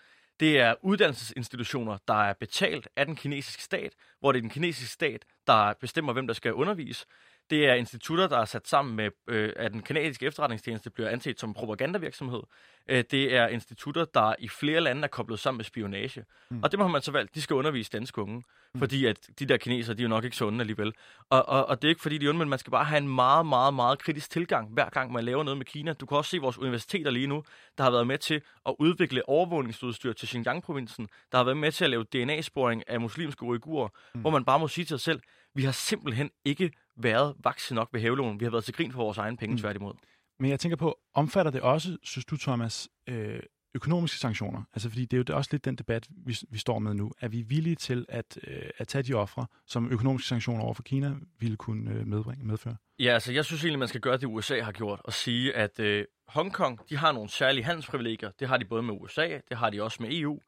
Det 0.40 0.58
er 0.60 0.74
uddannelsesinstitutioner, 0.82 1.98
der 2.08 2.14
er 2.14 2.32
betalt 2.32 2.88
af 2.96 3.06
den 3.06 3.16
kinesiske 3.16 3.62
stat, 3.62 3.94
hvor 4.20 4.32
det 4.32 4.38
er 4.38 4.40
den 4.40 4.50
kinesiske 4.50 4.92
stat, 4.92 5.24
der 5.46 5.74
bestemmer, 5.80 6.12
hvem 6.12 6.26
der 6.26 6.34
skal 6.34 6.54
undervise. 6.54 7.06
Det 7.50 7.68
er 7.68 7.74
institutter, 7.74 8.26
der 8.26 8.38
er 8.38 8.44
sat 8.44 8.68
sammen 8.68 8.96
med, 8.96 9.10
øh, 9.28 9.52
at 9.56 9.72
den 9.72 9.82
kanadiske 9.82 10.26
efterretningstjeneste 10.26 10.90
bliver 10.90 11.08
anset 11.08 11.40
som 11.40 11.54
propagandavirksomhed. 11.54 12.40
Øh, 12.88 13.04
det 13.10 13.36
er 13.36 13.46
institutter, 13.46 14.04
der 14.04 14.34
i 14.38 14.48
flere 14.48 14.80
lande 14.80 15.02
er 15.02 15.06
koblet 15.06 15.38
sammen 15.38 15.58
med 15.58 15.64
spionage. 15.64 16.24
Mm. 16.50 16.62
Og 16.62 16.70
det 16.70 16.78
må 16.78 16.88
man 16.88 17.02
så 17.02 17.12
valgt, 17.12 17.34
de 17.34 17.42
skal 17.42 17.56
undervise 17.56 17.90
danske 17.92 18.22
unge. 18.22 18.42
Mm. 18.74 18.78
Fordi 18.78 19.06
at 19.06 19.18
de 19.38 19.46
der 19.46 19.56
kinesere, 19.56 19.96
de 19.96 20.02
er 20.02 20.04
jo 20.04 20.08
nok 20.08 20.24
ikke 20.24 20.36
så 20.36 20.46
onde 20.46 20.60
alligevel. 20.60 20.92
Og, 21.30 21.48
og, 21.48 21.66
og 21.66 21.82
det 21.82 21.88
er 21.88 21.90
ikke 21.90 22.02
fordi, 22.02 22.18
de 22.18 22.24
er 22.24 22.28
onde, 22.28 22.38
men 22.38 22.48
man 22.48 22.58
skal 22.58 22.70
bare 22.70 22.84
have 22.84 22.98
en 22.98 23.08
meget, 23.08 23.46
meget, 23.46 23.74
meget 23.74 23.98
kritisk 23.98 24.30
tilgang, 24.30 24.68
hver 24.68 24.90
gang 24.90 25.12
man 25.12 25.24
laver 25.24 25.42
noget 25.42 25.58
med 25.58 25.66
Kina. 25.66 25.92
Du 25.92 26.06
kan 26.06 26.16
også 26.16 26.30
se 26.30 26.38
vores 26.38 26.58
universiteter 26.58 27.10
lige 27.10 27.26
nu, 27.26 27.44
der 27.78 27.84
har 27.84 27.90
været 27.90 28.06
med 28.06 28.18
til 28.18 28.42
at 28.66 28.74
udvikle 28.78 29.28
overvågningsudstyr 29.28 30.12
til 30.12 30.28
Xinjiang-provincen, 30.28 31.08
der 31.32 31.38
har 31.38 31.44
været 31.44 31.56
med 31.56 31.72
til 31.72 31.84
at 31.84 31.90
lave 31.90 32.04
DNA-sporing 32.04 32.88
af 32.88 33.00
muslimske 33.00 33.42
uigurer, 33.42 33.88
mm. 34.14 34.20
hvor 34.20 34.30
man 34.30 34.44
bare 34.44 34.58
må 34.58 34.68
sige 34.68 34.84
til 34.84 34.88
sig 34.88 35.00
selv, 35.00 35.20
vi 35.54 35.64
har 35.64 35.72
simpelthen 35.72 36.30
ikke 36.44 36.72
været 36.96 37.34
vakse 37.44 37.74
nok 37.74 37.88
ved 37.92 38.00
hævlån. 38.00 38.40
Vi 38.40 38.44
har 38.44 38.50
været 38.50 38.64
til 38.64 38.74
grin 38.74 38.92
for 38.92 38.98
vores 38.98 39.18
egen 39.18 39.36
penge, 39.36 39.52
mm. 39.52 39.58
tværtimod. 39.58 39.94
Men 40.40 40.50
jeg 40.50 40.60
tænker 40.60 40.76
på, 40.76 40.98
omfatter 41.14 41.52
det 41.52 41.60
også, 41.60 41.96
synes 42.02 42.24
du, 42.24 42.36
Thomas, 42.36 42.88
øh, 43.06 43.40
økonomiske 43.74 44.18
sanktioner, 44.18 44.62
altså 44.72 44.88
fordi 44.88 45.04
det 45.04 45.16
er 45.16 45.24
jo 45.28 45.36
også 45.36 45.48
lidt 45.52 45.64
den 45.64 45.76
debat, 45.76 46.08
vi, 46.26 46.36
vi 46.50 46.58
står 46.58 46.78
med 46.78 46.94
nu. 46.94 47.12
Er 47.20 47.28
vi 47.28 47.42
villige 47.42 47.76
til 47.76 48.06
at, 48.08 48.38
øh, 48.46 48.70
at 48.78 48.88
tage 48.88 49.02
de 49.02 49.14
ofre, 49.14 49.46
som 49.66 49.92
økonomiske 49.92 50.28
sanktioner 50.28 50.64
over 50.64 50.74
for 50.74 50.82
Kina 50.82 51.14
ville 51.38 51.56
kunne 51.56 51.90
øh, 51.90 52.06
medbringe, 52.06 52.44
medføre? 52.44 52.76
Ja, 52.98 53.12
altså 53.12 53.32
jeg 53.32 53.44
synes 53.44 53.64
egentlig, 53.64 53.78
man 53.78 53.88
skal 53.88 54.00
gøre 54.00 54.16
det, 54.16 54.26
USA 54.26 54.60
har 54.60 54.72
gjort, 54.72 55.00
og 55.04 55.12
sige, 55.12 55.56
at 55.56 55.80
øh, 55.80 56.04
Hongkong, 56.28 56.80
de 56.88 56.96
har 56.96 57.12
nogle 57.12 57.30
særlige 57.30 57.64
handelsprivilegier. 57.64 58.30
Det 58.40 58.48
har 58.48 58.56
de 58.56 58.64
både 58.64 58.82
med 58.82 58.94
USA, 58.94 59.38
det 59.48 59.56
har 59.56 59.70
de 59.70 59.82
også 59.82 60.02
med 60.02 60.12
EU. 60.12 60.40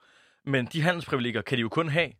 Men 0.44 0.66
de 0.66 0.82
handelsprivilegier 0.82 1.42
kan 1.42 1.58
de 1.58 1.60
jo 1.60 1.68
kun 1.68 1.88
have, 1.88 2.12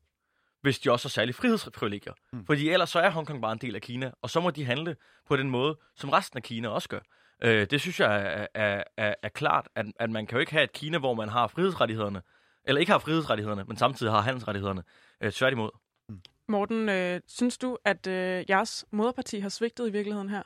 hvis 0.62 0.78
de 0.78 0.92
også 0.92 1.08
har 1.08 1.10
særlige 1.10 1.34
frihedsprivilegier. 1.34 2.12
Mm. 2.32 2.46
Fordi 2.46 2.68
ellers 2.68 2.90
så 2.90 2.98
er 2.98 3.10
Hongkong 3.10 3.42
bare 3.42 3.52
en 3.52 3.58
del 3.58 3.74
af 3.74 3.82
Kina, 3.82 4.10
og 4.22 4.30
så 4.30 4.40
må 4.40 4.50
de 4.50 4.64
handle 4.64 4.96
på 5.28 5.36
den 5.36 5.50
måde, 5.50 5.78
som 5.96 6.10
resten 6.10 6.36
af 6.36 6.42
Kina 6.42 6.68
også 6.68 6.88
gør. 6.88 7.00
Øh, 7.44 7.66
det 7.70 7.80
synes 7.80 8.00
jeg 8.00 8.16
er, 8.16 8.46
er, 8.54 8.84
er, 8.96 9.14
er 9.22 9.28
klart, 9.28 9.68
at, 9.74 9.86
at 10.00 10.10
man 10.10 10.26
kan 10.26 10.36
jo 10.36 10.40
ikke 10.40 10.52
have 10.52 10.64
et 10.64 10.72
Kina, 10.72 10.98
hvor 10.98 11.14
man 11.14 11.28
har 11.28 11.46
frihedsrettighederne, 11.46 12.22
eller 12.64 12.80
ikke 12.80 12.92
har 12.92 12.98
frihedsrettighederne, 12.98 13.64
men 13.68 13.76
samtidig 13.76 14.12
har 14.12 14.20
handelsrettighederne. 14.20 14.82
Øh, 15.20 15.32
tværtimod. 15.32 15.70
Mm. 16.08 16.20
Morten, 16.48 16.88
øh, 16.88 17.20
synes 17.28 17.58
du, 17.58 17.78
at 17.84 18.06
øh, 18.06 18.44
jeres 18.48 18.84
moderparti 18.92 19.38
har 19.38 19.48
svigtet 19.48 19.88
i 19.88 19.92
virkeligheden 19.92 20.28
her? 20.28 20.42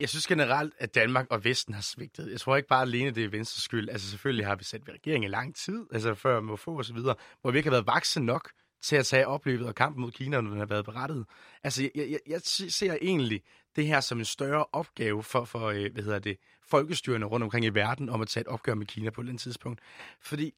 Jeg 0.00 0.08
synes 0.08 0.26
generelt, 0.26 0.74
at 0.78 0.94
Danmark 0.94 1.26
og 1.30 1.44
Vesten 1.44 1.74
har 1.74 1.82
svigtet. 1.82 2.30
Jeg 2.30 2.40
tror 2.40 2.56
ikke 2.56 2.68
bare 2.68 2.82
alene, 2.82 3.10
det 3.10 3.24
er 3.24 3.28
Venstres 3.28 3.62
skyld. 3.62 3.88
Altså 3.88 4.10
selvfølgelig 4.10 4.46
har 4.46 4.56
vi 4.56 4.64
sat 4.64 4.86
ved 4.86 4.94
regeringen 4.94 5.30
i 5.30 5.32
lang 5.32 5.56
tid, 5.56 5.86
altså 5.92 6.14
før 6.14 6.40
må 6.40 6.56
få 6.56 6.78
og 6.78 6.84
så 6.84 6.94
videre, 6.94 7.14
hvor 7.40 7.50
vi 7.50 7.58
ikke 7.58 7.70
har 7.70 7.74
været 7.74 7.86
vakse 7.86 8.20
nok 8.20 8.50
til 8.82 8.96
at 8.96 9.06
tage 9.06 9.26
opløbet 9.26 9.66
og 9.66 9.74
kampen 9.74 10.00
mod 10.00 10.10
Kina, 10.10 10.40
når 10.40 10.50
den 10.50 10.58
har 10.58 10.66
været 10.66 10.84
berettet. 10.84 11.26
Altså, 11.62 11.90
jeg, 11.94 12.08
jeg, 12.10 12.18
jeg 12.26 12.40
ser 12.44 12.96
egentlig 13.02 13.42
det 13.76 13.86
her 13.86 14.00
som 14.00 14.18
en 14.18 14.24
større 14.24 14.64
opgave 14.72 15.22
for, 15.22 15.44
for 15.44 15.66
øh, 15.66 15.92
hvad 15.92 16.02
hedder 16.02 16.18
det, 16.18 16.36
folkestyrene 16.66 17.26
rundt 17.26 17.44
omkring 17.44 17.64
i 17.64 17.68
verden 17.68 18.08
om 18.08 18.20
at 18.20 18.28
tage 18.28 18.40
et 18.40 18.46
opgør 18.46 18.74
med 18.74 18.86
Kina 18.86 19.10
på 19.10 19.20
et 19.20 19.24
eller 19.24 19.30
andet 19.30 19.42
tidspunkt. 19.42 19.80
Fordi 20.20 20.54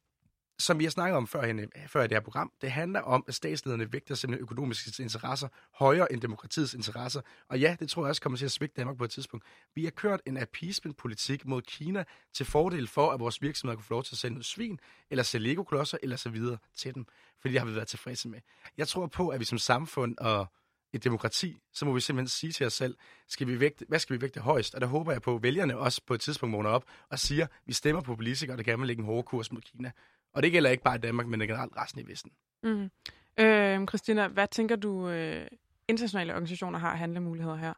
som 0.58 0.78
vi 0.78 0.84
har 0.84 0.90
snakket 0.90 1.16
om 1.16 1.26
før, 1.26 1.66
før 1.86 2.00
i 2.00 2.08
det 2.08 2.12
her 2.12 2.20
program, 2.20 2.52
det 2.60 2.70
handler 2.70 3.00
om, 3.00 3.24
at 3.28 3.34
statslederne 3.34 3.92
vægter 3.92 4.14
sine 4.14 4.36
økonomiske 4.36 5.02
interesser 5.02 5.48
højere 5.74 6.12
end 6.12 6.20
demokratiets 6.20 6.74
interesser. 6.74 7.20
Og 7.48 7.60
ja, 7.60 7.76
det 7.80 7.90
tror 7.90 8.02
jeg 8.02 8.08
også 8.08 8.22
kommer 8.22 8.36
til 8.36 8.44
at 8.44 8.52
svigte 8.52 8.76
Danmark 8.76 8.96
på 8.96 9.04
et 9.04 9.10
tidspunkt. 9.10 9.46
Vi 9.74 9.84
har 9.84 9.90
kørt 9.90 10.20
en 10.26 10.36
appeasement-politik 10.36 11.46
mod 11.46 11.62
Kina 11.62 12.04
til 12.32 12.46
fordel 12.46 12.88
for, 12.88 13.10
at 13.10 13.20
vores 13.20 13.42
virksomheder 13.42 13.76
kunne 13.76 13.84
få 13.84 13.94
lov 13.94 14.04
til 14.04 14.14
at 14.14 14.18
sælge 14.18 14.34
noget 14.34 14.46
svin, 14.46 14.78
eller 15.10 15.22
sælge 15.22 15.48
Lego-klodser, 15.48 15.98
eller 16.02 16.16
så 16.16 16.30
videre 16.30 16.58
til 16.76 16.94
dem. 16.94 17.06
Fordi 17.40 17.52
det 17.52 17.60
har 17.60 17.66
vi 17.66 17.74
været 17.74 17.88
tilfredse 17.88 18.28
med. 18.28 18.40
Jeg 18.76 18.88
tror 18.88 19.06
på, 19.06 19.28
at 19.28 19.40
vi 19.40 19.44
som 19.44 19.58
samfund 19.58 20.18
og 20.18 20.46
et 20.92 21.04
demokrati, 21.04 21.60
så 21.72 21.84
må 21.84 21.92
vi 21.92 22.00
simpelthen 22.00 22.28
sige 22.28 22.52
til 22.52 22.66
os 22.66 22.72
selv, 22.72 22.96
skal 23.28 23.46
vi 23.46 23.60
vægte, 23.60 23.84
hvad 23.88 23.98
skal 23.98 24.16
vi 24.16 24.22
vægte 24.22 24.40
højst? 24.40 24.74
Og 24.74 24.80
der 24.80 24.86
håber 24.86 25.12
jeg 25.12 25.22
på, 25.22 25.34
at 25.34 25.42
vælgerne 25.42 25.78
også 25.78 26.02
på 26.06 26.14
et 26.14 26.20
tidspunkt 26.20 26.52
vågner 26.52 26.70
op 26.70 26.84
og 27.10 27.18
siger, 27.18 27.44
at 27.44 27.50
vi 27.66 27.72
stemmer 27.72 28.02
på 28.02 28.16
politikere, 28.16 28.56
der 28.56 28.62
gerne 28.62 28.78
vil 28.78 28.86
lægge 28.86 29.00
en 29.00 29.06
hård 29.06 29.24
kurs 29.24 29.52
mod 29.52 29.60
Kina. 29.60 29.90
Og 30.34 30.42
det 30.42 30.52
gælder 30.52 30.70
ikke 30.70 30.82
bare 30.82 30.96
i 30.96 31.00
Danmark, 31.00 31.26
men 31.26 31.40
generelt 31.40 31.76
resten 31.76 32.00
i 32.00 32.06
Vesten. 32.06 32.32
Mm. 32.62 32.90
Øh, 33.38 33.86
Christina, 33.88 34.28
hvad 34.28 34.48
tænker 34.48 34.76
du, 34.76 35.08
øh, 35.08 35.46
internationale 35.88 36.32
organisationer 36.32 36.78
har 36.78 36.96
handlemuligheder 36.96 37.56
her? 37.56 37.72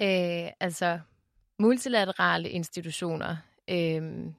Øh, 0.00 0.52
altså, 0.60 1.00
multilaterale 1.58 2.50
institutioner, 2.50 3.36
øh, 3.70 4.32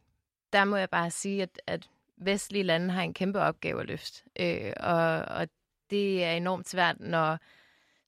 der 0.53 0.65
må 0.65 0.75
jeg 0.75 0.89
bare 0.89 1.11
sige, 1.11 1.41
at, 1.41 1.61
at 1.67 1.89
vestlige 2.17 2.63
lande 2.63 2.89
har 2.89 3.01
en 3.01 3.13
kæmpe 3.13 3.39
opgave 3.39 3.82
at 3.82 3.88
løfte. 3.88 4.23
Øh, 4.39 4.73
og, 4.80 5.19
og 5.19 5.47
det 5.89 6.23
er 6.23 6.32
enormt 6.32 6.69
svært, 6.69 6.99
når 6.99 7.38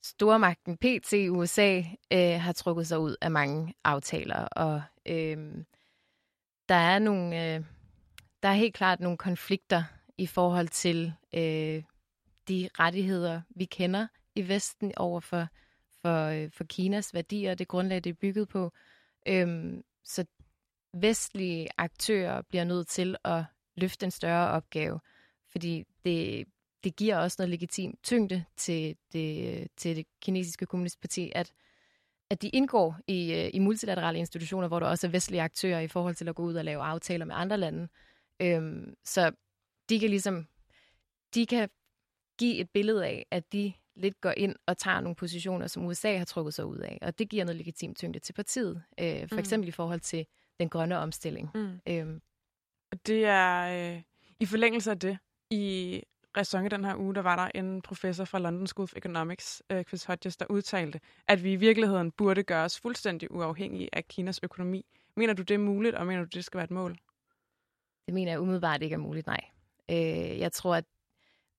stormagten 0.02 0.76
PT 0.76 1.12
USA 1.30 1.82
øh, 2.12 2.40
har 2.40 2.52
trukket 2.52 2.86
sig 2.86 2.98
ud 2.98 3.16
af 3.20 3.30
mange 3.30 3.74
aftaler. 3.84 4.44
Og 4.44 4.82
øh, 5.06 5.64
der 6.68 6.74
er 6.74 6.98
nogle... 6.98 7.54
Øh, 7.54 7.64
der 8.42 8.48
er 8.48 8.52
helt 8.52 8.74
klart 8.74 9.00
nogle 9.00 9.18
konflikter 9.18 9.84
i 10.18 10.26
forhold 10.26 10.68
til 10.68 11.12
øh, 11.34 11.82
de 12.48 12.68
rettigheder, 12.78 13.40
vi 13.50 13.64
kender 13.64 14.06
i 14.34 14.48
Vesten 14.48 14.92
over 14.96 15.20
for, 15.20 15.46
for, 16.02 16.26
øh, 16.26 16.50
for 16.50 16.64
Kinas 16.64 17.14
værdier, 17.14 17.54
det 17.54 17.68
grundlag, 17.68 18.04
det 18.04 18.10
er 18.10 18.14
bygget 18.14 18.48
på. 18.48 18.72
Øhm, 19.26 19.84
så 20.04 20.24
vestlige 20.94 21.68
aktører 21.78 22.42
bliver 22.42 22.64
nødt 22.64 22.88
til 22.88 23.16
at 23.24 23.44
løfte 23.76 24.04
en 24.04 24.10
større 24.10 24.50
opgave, 24.50 25.00
fordi 25.48 25.84
det, 26.04 26.46
det 26.84 26.96
giver 26.96 27.16
også 27.16 27.36
noget 27.38 27.50
legitim 27.50 27.98
tyngde 28.02 28.44
til 28.56 28.96
det, 29.12 29.68
til 29.76 29.96
det 29.96 30.06
kinesiske 30.20 30.66
kommunistparti, 30.66 31.32
at, 31.34 31.52
at 32.30 32.42
de 32.42 32.48
indgår 32.48 32.96
i, 33.06 33.32
øh, 33.32 33.50
i 33.54 33.58
multilaterale 33.58 34.18
institutioner, 34.18 34.68
hvor 34.68 34.80
der 34.80 34.86
også 34.86 35.06
er 35.06 35.10
vestlige 35.10 35.42
aktører 35.42 35.80
i 35.80 35.88
forhold 35.88 36.14
til 36.14 36.28
at 36.28 36.34
gå 36.34 36.42
ud 36.42 36.54
og 36.54 36.64
lave 36.64 36.82
aftaler 36.82 37.24
med 37.24 37.34
andre 37.38 37.56
lande. 37.56 37.88
Øhm, 38.42 38.94
så 39.04 39.32
de 39.88 40.00
kan 40.00 40.10
ligesom, 40.10 40.46
de 41.34 41.46
kan 41.46 41.68
give 42.38 42.56
et 42.56 42.70
billede 42.70 43.06
af, 43.06 43.26
at 43.30 43.52
de 43.52 43.72
lidt 43.96 44.20
går 44.20 44.34
ind 44.36 44.56
og 44.66 44.78
tager 44.78 45.00
nogle 45.00 45.16
positioner, 45.16 45.66
som 45.66 45.86
USA 45.86 46.16
har 46.16 46.24
trukket 46.24 46.54
sig 46.54 46.66
ud 46.66 46.78
af. 46.78 46.98
Og 47.02 47.18
det 47.18 47.28
giver 47.28 47.44
noget 47.44 47.56
legitimt 47.56 47.96
tyngde 47.96 48.18
til 48.18 48.32
partiet. 48.32 48.82
Øh, 49.00 49.28
for 49.28 49.34
mm. 49.34 49.38
eksempel 49.38 49.68
i 49.68 49.72
forhold 49.72 50.00
til 50.00 50.26
den 50.60 50.68
grønne 50.68 50.98
omstilling. 50.98 51.50
Mm. 51.54 51.80
Øhm. 51.88 52.22
Det 53.06 53.24
er 53.24 53.94
øh, 53.94 54.02
i 54.40 54.46
forlængelse 54.46 54.90
af 54.90 54.98
det. 54.98 55.18
I 55.50 56.02
ræson 56.36 56.70
den 56.70 56.84
her 56.84 56.96
uge, 56.96 57.14
der 57.14 57.20
var 57.20 57.36
der 57.36 57.50
en 57.54 57.82
professor 57.82 58.24
fra 58.24 58.38
London 58.38 58.66
School 58.66 58.84
of 58.84 58.96
Economics, 58.96 59.62
øh, 59.70 59.84
Chris 59.84 60.04
Hodges, 60.04 60.36
der 60.36 60.46
udtalte, 60.50 61.00
at 61.28 61.44
vi 61.44 61.52
i 61.52 61.56
virkeligheden 61.56 62.10
burde 62.12 62.42
gøre 62.42 62.64
os 62.64 62.80
fuldstændig 62.80 63.30
uafhængige 63.30 63.88
af 63.92 64.08
Kinas 64.08 64.40
økonomi. 64.42 64.84
Mener 65.16 65.34
du, 65.34 65.42
det 65.42 65.54
er 65.54 65.58
muligt, 65.58 65.94
og 65.94 66.06
mener 66.06 66.22
du, 66.22 66.28
det 66.34 66.44
skal 66.44 66.58
være 66.58 66.64
et 66.64 66.70
mål? 66.70 66.96
Det 68.10 68.14
mener 68.14 68.32
jeg 68.32 68.40
umiddelbart 68.40 68.82
ikke 68.82 68.94
er 68.94 68.98
muligt, 68.98 69.26
nej. 69.26 69.40
Øh, 69.90 70.38
jeg 70.38 70.52
tror, 70.52 70.74
at 70.74 70.84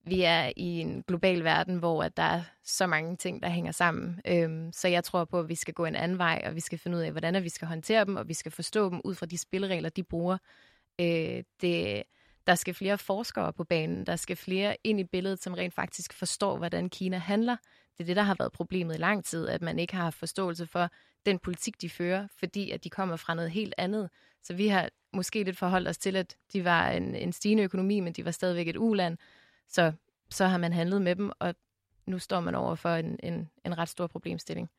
vi 0.06 0.22
er 0.22 0.52
i 0.56 0.80
en 0.80 1.04
global 1.08 1.44
verden, 1.44 1.78
hvor 1.78 2.04
at 2.04 2.18
der 2.18 2.24
er 2.24 2.44
så 2.64 2.88
mange 2.88 3.16
ting, 3.16 3.44
der 3.44 3.50
hænger 3.50 3.72
sammen. 3.72 4.22
Øhm, 4.28 4.72
så 4.74 4.88
jeg 4.88 5.04
tror 5.04 5.26
på, 5.26 5.40
at 5.40 5.50
vi 5.50 5.56
skal 5.56 5.74
gå 5.74 5.86
en 5.86 5.96
anden 5.96 6.18
vej, 6.18 6.44
og 6.46 6.56
vi 6.56 6.60
skal 6.60 6.80
finde 6.80 6.98
ud 6.98 7.02
af, 7.02 7.12
hvordan 7.12 7.44
vi 7.44 7.50
skal 7.50 7.68
håndtere 7.68 8.06
dem, 8.06 8.16
og 8.16 8.28
vi 8.28 8.34
skal 8.34 8.52
forstå 8.52 8.90
dem 8.90 9.02
ud 9.04 9.16
fra 9.16 9.26
de 9.26 9.38
spilleregler, 9.38 9.90
de 9.90 10.04
bruger. 10.04 10.38
Øh, 11.02 11.44
det, 11.62 12.04
der 12.48 12.56
skal 12.56 12.74
flere 12.74 12.98
forskere 12.98 13.54
på 13.54 13.64
banen. 13.64 14.06
Der 14.06 14.16
skal 14.16 14.36
flere 14.36 14.78
ind 14.84 15.00
i 15.00 15.04
billedet, 15.04 15.44
som 15.44 15.54
rent 15.54 15.74
faktisk 15.74 16.14
forstår, 16.14 16.58
hvordan 16.58 16.90
Kina 16.90 17.18
handler. 17.18 17.56
Det 17.98 18.04
er 18.04 18.06
det, 18.06 18.16
der 18.16 18.24
har 18.24 18.36
været 18.40 18.52
problemet 18.52 18.96
i 18.96 18.98
lang 18.98 19.26
tid, 19.26 19.48
at 19.48 19.62
man 19.62 19.80
ikke 19.80 19.96
har 19.96 20.04
haft 20.04 20.18
forståelse 20.18 20.68
for 20.68 20.90
den 21.26 21.40
politik, 21.40 21.82
de 21.82 21.90
fører, 21.90 22.28
fordi 22.40 22.72
at 22.72 22.84
de 22.84 22.90
kommer 22.90 23.16
fra 23.16 23.34
noget 23.34 23.52
helt 23.52 23.74
andet. 23.78 24.10
Så 24.44 24.54
vi 24.54 24.68
har 24.68 24.90
måske 25.14 25.44
lidt 25.44 25.58
forholdt 25.58 25.88
os 25.88 25.98
til, 25.98 26.16
at 26.16 26.38
de 26.54 26.66
var 26.66 26.90
en, 26.90 27.16
en 27.16 27.34
stigende 27.34 27.64
økonomi, 27.64 28.00
men 28.00 28.14
de 28.14 28.26
var 28.26 28.32
stadigvæk 28.32 28.68
et 28.68 28.78
uland. 28.78 29.18
Så, 29.68 29.94
så 30.30 30.46
har 30.46 30.58
man 30.58 30.74
handlet 30.74 31.02
med 31.02 31.16
dem, 31.16 31.32
og 31.40 31.56
nu 32.06 32.20
står 32.20 32.40
man 32.40 32.56
over 32.56 32.76
for 32.76 32.90
en, 32.90 33.20
en, 33.24 33.50
en 33.66 33.78
ret 33.78 33.90
stor 33.90 34.08
problemstilling. 34.08 34.70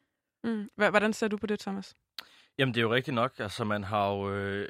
Mm. 0.44 0.70
Hvordan 0.76 1.12
ser 1.12 1.28
du 1.28 1.36
på 1.36 1.46
det, 1.46 1.60
Thomas? 1.60 1.94
Jamen, 2.58 2.74
det 2.74 2.80
er 2.80 2.82
jo 2.82 2.94
rigtigt 2.94 3.14
nok. 3.14 3.32
Altså, 3.38 3.64
man 3.64 3.84
har 3.84 4.10
jo 4.10 4.34
øh, 4.34 4.68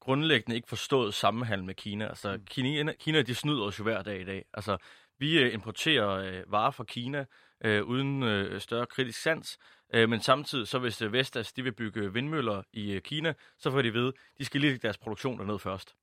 grundlæggende 0.00 0.56
ikke 0.56 0.68
forstået 0.68 1.14
sammenhæng 1.14 1.64
med 1.64 1.74
Kina. 1.74 2.08
Altså, 2.08 2.36
mm. 2.36 2.44
Kina, 2.44 2.92
Kina, 2.92 3.22
de 3.22 3.34
snyder 3.34 3.62
os 3.62 3.78
jo 3.78 3.84
hver 3.84 4.02
dag 4.02 4.20
i 4.20 4.24
dag. 4.24 4.44
Altså, 4.54 4.76
vi 5.18 5.38
øh, 5.38 5.54
importerer 5.54 6.08
øh, 6.08 6.52
varer 6.52 6.70
fra 6.70 6.84
Kina 6.84 7.24
øh, 7.64 7.84
uden 7.84 8.22
øh, 8.22 8.60
større 8.60 8.86
kritisk 8.86 9.22
sans, 9.22 9.58
øh, 9.94 10.08
men 10.08 10.20
samtidig, 10.20 10.68
så 10.68 10.78
hvis 10.78 11.02
øh, 11.02 11.12
Vestas 11.12 11.52
de 11.52 11.62
vil 11.62 11.72
bygge 11.72 12.12
vindmøller 12.12 12.62
i 12.72 12.92
øh, 12.92 13.00
Kina, 13.00 13.34
så 13.58 13.70
får 13.70 13.82
de 13.82 13.94
ved, 13.94 14.12
de 14.38 14.44
skal 14.44 14.60
lige 14.60 14.78
deres 14.78 14.98
produktion 14.98 15.38
derned 15.38 15.58
først. 15.58 15.94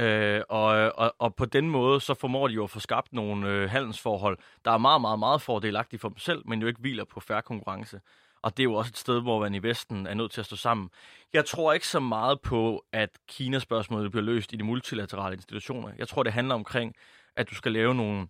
Øh, 0.00 0.42
og, 0.48 0.92
og, 0.94 1.14
og 1.18 1.34
på 1.34 1.44
den 1.44 1.70
måde, 1.70 2.00
så 2.00 2.14
formår 2.14 2.48
de 2.48 2.54
jo 2.54 2.64
at 2.64 2.70
få 2.70 2.80
skabt 2.80 3.12
nogle 3.12 3.48
øh, 3.48 3.70
handelsforhold, 3.70 4.38
der 4.64 4.70
er 4.70 4.78
meget, 4.78 5.00
meget, 5.00 5.18
meget 5.18 5.42
fordelagtige 5.42 6.00
for 6.00 6.08
dem 6.08 6.18
selv, 6.18 6.42
men 6.46 6.60
jo 6.60 6.66
ikke 6.66 6.80
hviler 6.80 7.04
på 7.04 7.20
færre 7.20 7.42
konkurrence. 7.42 8.00
Og 8.42 8.56
det 8.56 8.62
er 8.62 8.64
jo 8.64 8.74
også 8.74 8.90
et 8.90 8.96
sted, 8.96 9.22
hvor 9.22 9.40
man 9.40 9.54
i 9.54 9.62
Vesten 9.62 10.06
er 10.06 10.14
nødt 10.14 10.32
til 10.32 10.40
at 10.40 10.46
stå 10.46 10.56
sammen. 10.56 10.90
Jeg 11.32 11.44
tror 11.44 11.72
ikke 11.72 11.88
så 11.88 12.00
meget 12.00 12.40
på, 12.40 12.84
at 12.92 13.10
Kinas 13.28 13.62
spørgsmål 13.62 14.10
bliver 14.10 14.24
løst 14.24 14.52
i 14.52 14.56
de 14.56 14.64
multilaterale 14.64 15.34
institutioner. 15.36 15.92
Jeg 15.98 16.08
tror, 16.08 16.22
det 16.22 16.32
handler 16.32 16.54
omkring, 16.54 16.94
at 17.36 17.50
du 17.50 17.54
skal 17.54 17.72
lave 17.72 17.94
nogle 17.94 18.28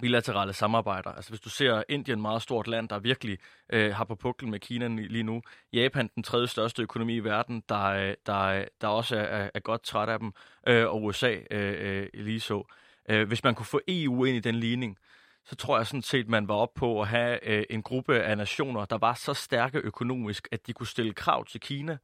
bilaterale 0.00 0.52
samarbejder. 0.52 1.10
Altså 1.10 1.30
hvis 1.30 1.40
du 1.40 1.48
ser 1.48 1.82
Indien, 1.88 2.20
meget 2.20 2.42
stort 2.42 2.68
land, 2.68 2.88
der 2.88 2.98
virkelig 2.98 3.38
øh, 3.72 3.94
har 3.94 4.04
på 4.04 4.14
puklen 4.14 4.50
med 4.50 4.60
Kina 4.60 4.88
lige 4.88 5.22
nu. 5.22 5.42
Japan, 5.72 6.10
den 6.14 6.22
tredje 6.22 6.46
største 6.46 6.82
økonomi 6.82 7.16
i 7.16 7.24
verden, 7.24 7.62
der, 7.68 7.84
øh, 7.84 8.14
der, 8.26 8.64
der 8.80 8.88
også 8.88 9.16
er, 9.16 9.50
er 9.54 9.60
godt 9.60 9.82
træt 9.82 10.08
af 10.08 10.18
dem. 10.18 10.32
Øh, 10.68 10.86
og 10.86 11.04
USA 11.04 11.36
øh, 11.50 12.00
øh, 12.00 12.08
lige 12.14 12.40
så. 12.40 12.64
Øh, 13.08 13.28
hvis 13.28 13.44
man 13.44 13.54
kunne 13.54 13.66
få 13.66 13.80
EU 13.88 14.24
ind 14.24 14.36
i 14.36 14.40
den 14.40 14.54
ligning, 14.54 14.98
så 15.44 15.56
tror 15.56 15.76
jeg 15.76 15.86
sådan 15.86 16.02
set, 16.02 16.28
man 16.28 16.48
var 16.48 16.54
op 16.54 16.74
på 16.74 17.00
at 17.00 17.08
have 17.08 17.48
øh, 17.48 17.64
en 17.70 17.82
gruppe 17.82 18.22
af 18.22 18.36
nationer, 18.36 18.84
der 18.84 18.98
var 18.98 19.14
så 19.14 19.34
stærke 19.34 19.78
økonomisk, 19.78 20.48
at 20.52 20.66
de 20.66 20.72
kunne 20.72 20.86
stille 20.86 21.12
krav 21.12 21.44
til 21.44 21.60
Kina 21.60 21.98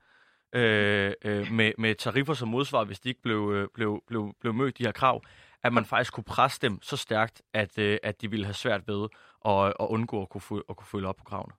øh, 0.54 1.12
øh, 1.24 1.52
med, 1.52 1.72
med 1.78 1.94
tariffer 1.94 2.34
som 2.34 2.48
modsvar, 2.48 2.84
hvis 2.84 3.00
de 3.00 3.08
ikke 3.08 3.22
blev, 3.22 3.52
øh, 3.54 3.68
blev, 3.74 4.02
blev, 4.06 4.34
blev 4.40 4.54
mødt 4.54 4.78
de 4.78 4.84
her 4.84 4.92
krav 4.92 5.22
at 5.64 5.72
man 5.72 5.84
faktisk 5.84 6.12
kunne 6.12 6.24
presse 6.24 6.60
dem 6.62 6.82
så 6.82 6.96
stærkt, 6.96 7.42
at, 7.52 7.78
øh, 7.78 7.98
at 8.02 8.20
de 8.20 8.30
ville 8.30 8.44
have 8.44 8.54
svært 8.54 8.88
ved 8.88 9.08
at, 9.44 9.66
at 9.66 9.86
undgå 9.88 10.22
at 10.22 10.28
kunne, 10.28 10.62
at 10.68 10.76
kunne 10.76 10.86
følge 10.86 11.08
op 11.08 11.16
på 11.16 11.24
kravene. 11.24 11.54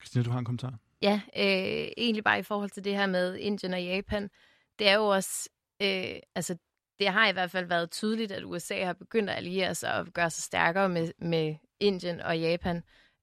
Christina, 0.00 0.24
du 0.24 0.30
har 0.30 0.38
en 0.38 0.44
kommentar? 0.44 0.74
Ja, 1.02 1.20
øh, 1.36 1.88
egentlig 1.96 2.24
bare 2.24 2.38
i 2.38 2.42
forhold 2.42 2.70
til 2.70 2.84
det 2.84 2.96
her 2.96 3.06
med 3.06 3.36
Indien 3.36 3.74
og 3.74 3.82
Japan. 3.82 4.30
det 4.78 4.88
er 4.88 4.94
jo 4.94 5.06
også, 5.06 5.48
øh, 5.82 6.16
altså 6.34 6.56
det 6.98 7.08
har 7.08 7.28
i 7.28 7.32
hvert 7.32 7.50
fald 7.50 7.66
været 7.66 7.90
tydeligt, 7.90 8.32
at 8.32 8.44
USA 8.44 8.84
har 8.84 8.92
begyndt 8.92 9.30
at 9.30 9.36
alliere 9.36 9.74
sig 9.74 9.94
og 9.94 10.06
gøre 10.06 10.30
sig 10.30 10.42
stærkere 10.42 10.88
med, 10.88 11.12
med 11.18 11.54
Indien 11.80 12.20
og 12.20 12.38
Japan. 12.38 12.82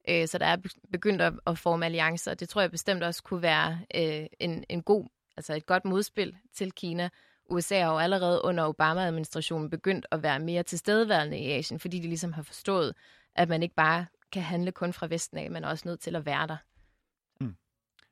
Øh, 0.09 0.27
så 0.27 0.37
der 0.37 0.45
er 0.45 0.57
begyndt 0.91 1.21
at, 1.21 1.33
at 1.47 1.57
forme 1.57 1.85
alliancer. 1.85 2.33
Det 2.33 2.49
tror 2.49 2.61
jeg 2.61 2.71
bestemt 2.71 3.03
også 3.03 3.23
kunne 3.23 3.41
være 3.41 3.79
øh, 3.95 4.27
en, 4.39 4.63
en 4.69 4.83
god, 4.83 5.07
altså 5.37 5.55
et 5.55 5.65
godt 5.65 5.85
modspil 5.85 6.37
til 6.53 6.71
Kina. 6.71 7.09
USA 7.51 7.79
har 7.83 7.91
jo 7.91 7.97
allerede 7.97 8.41
under 8.43 8.67
Obama-administrationen 8.67 9.69
begyndt 9.69 10.05
at 10.11 10.23
være 10.23 10.39
mere 10.39 10.63
tilstedeværende 10.63 11.39
i 11.39 11.51
Asien, 11.51 11.79
fordi 11.79 11.99
de 11.99 12.07
ligesom 12.07 12.33
har 12.33 12.43
forstået, 12.43 12.95
at 13.35 13.49
man 13.49 13.63
ikke 13.63 13.75
bare 13.75 14.05
kan 14.31 14.41
handle 14.41 14.71
kun 14.71 14.93
fra 14.93 15.07
Vesten 15.07 15.37
af, 15.37 15.51
men 15.51 15.63
også 15.63 15.87
nødt 15.87 15.99
til 15.99 16.15
at 16.15 16.25
være 16.25 16.47
der. 16.47 16.57
Mm. 17.39 17.55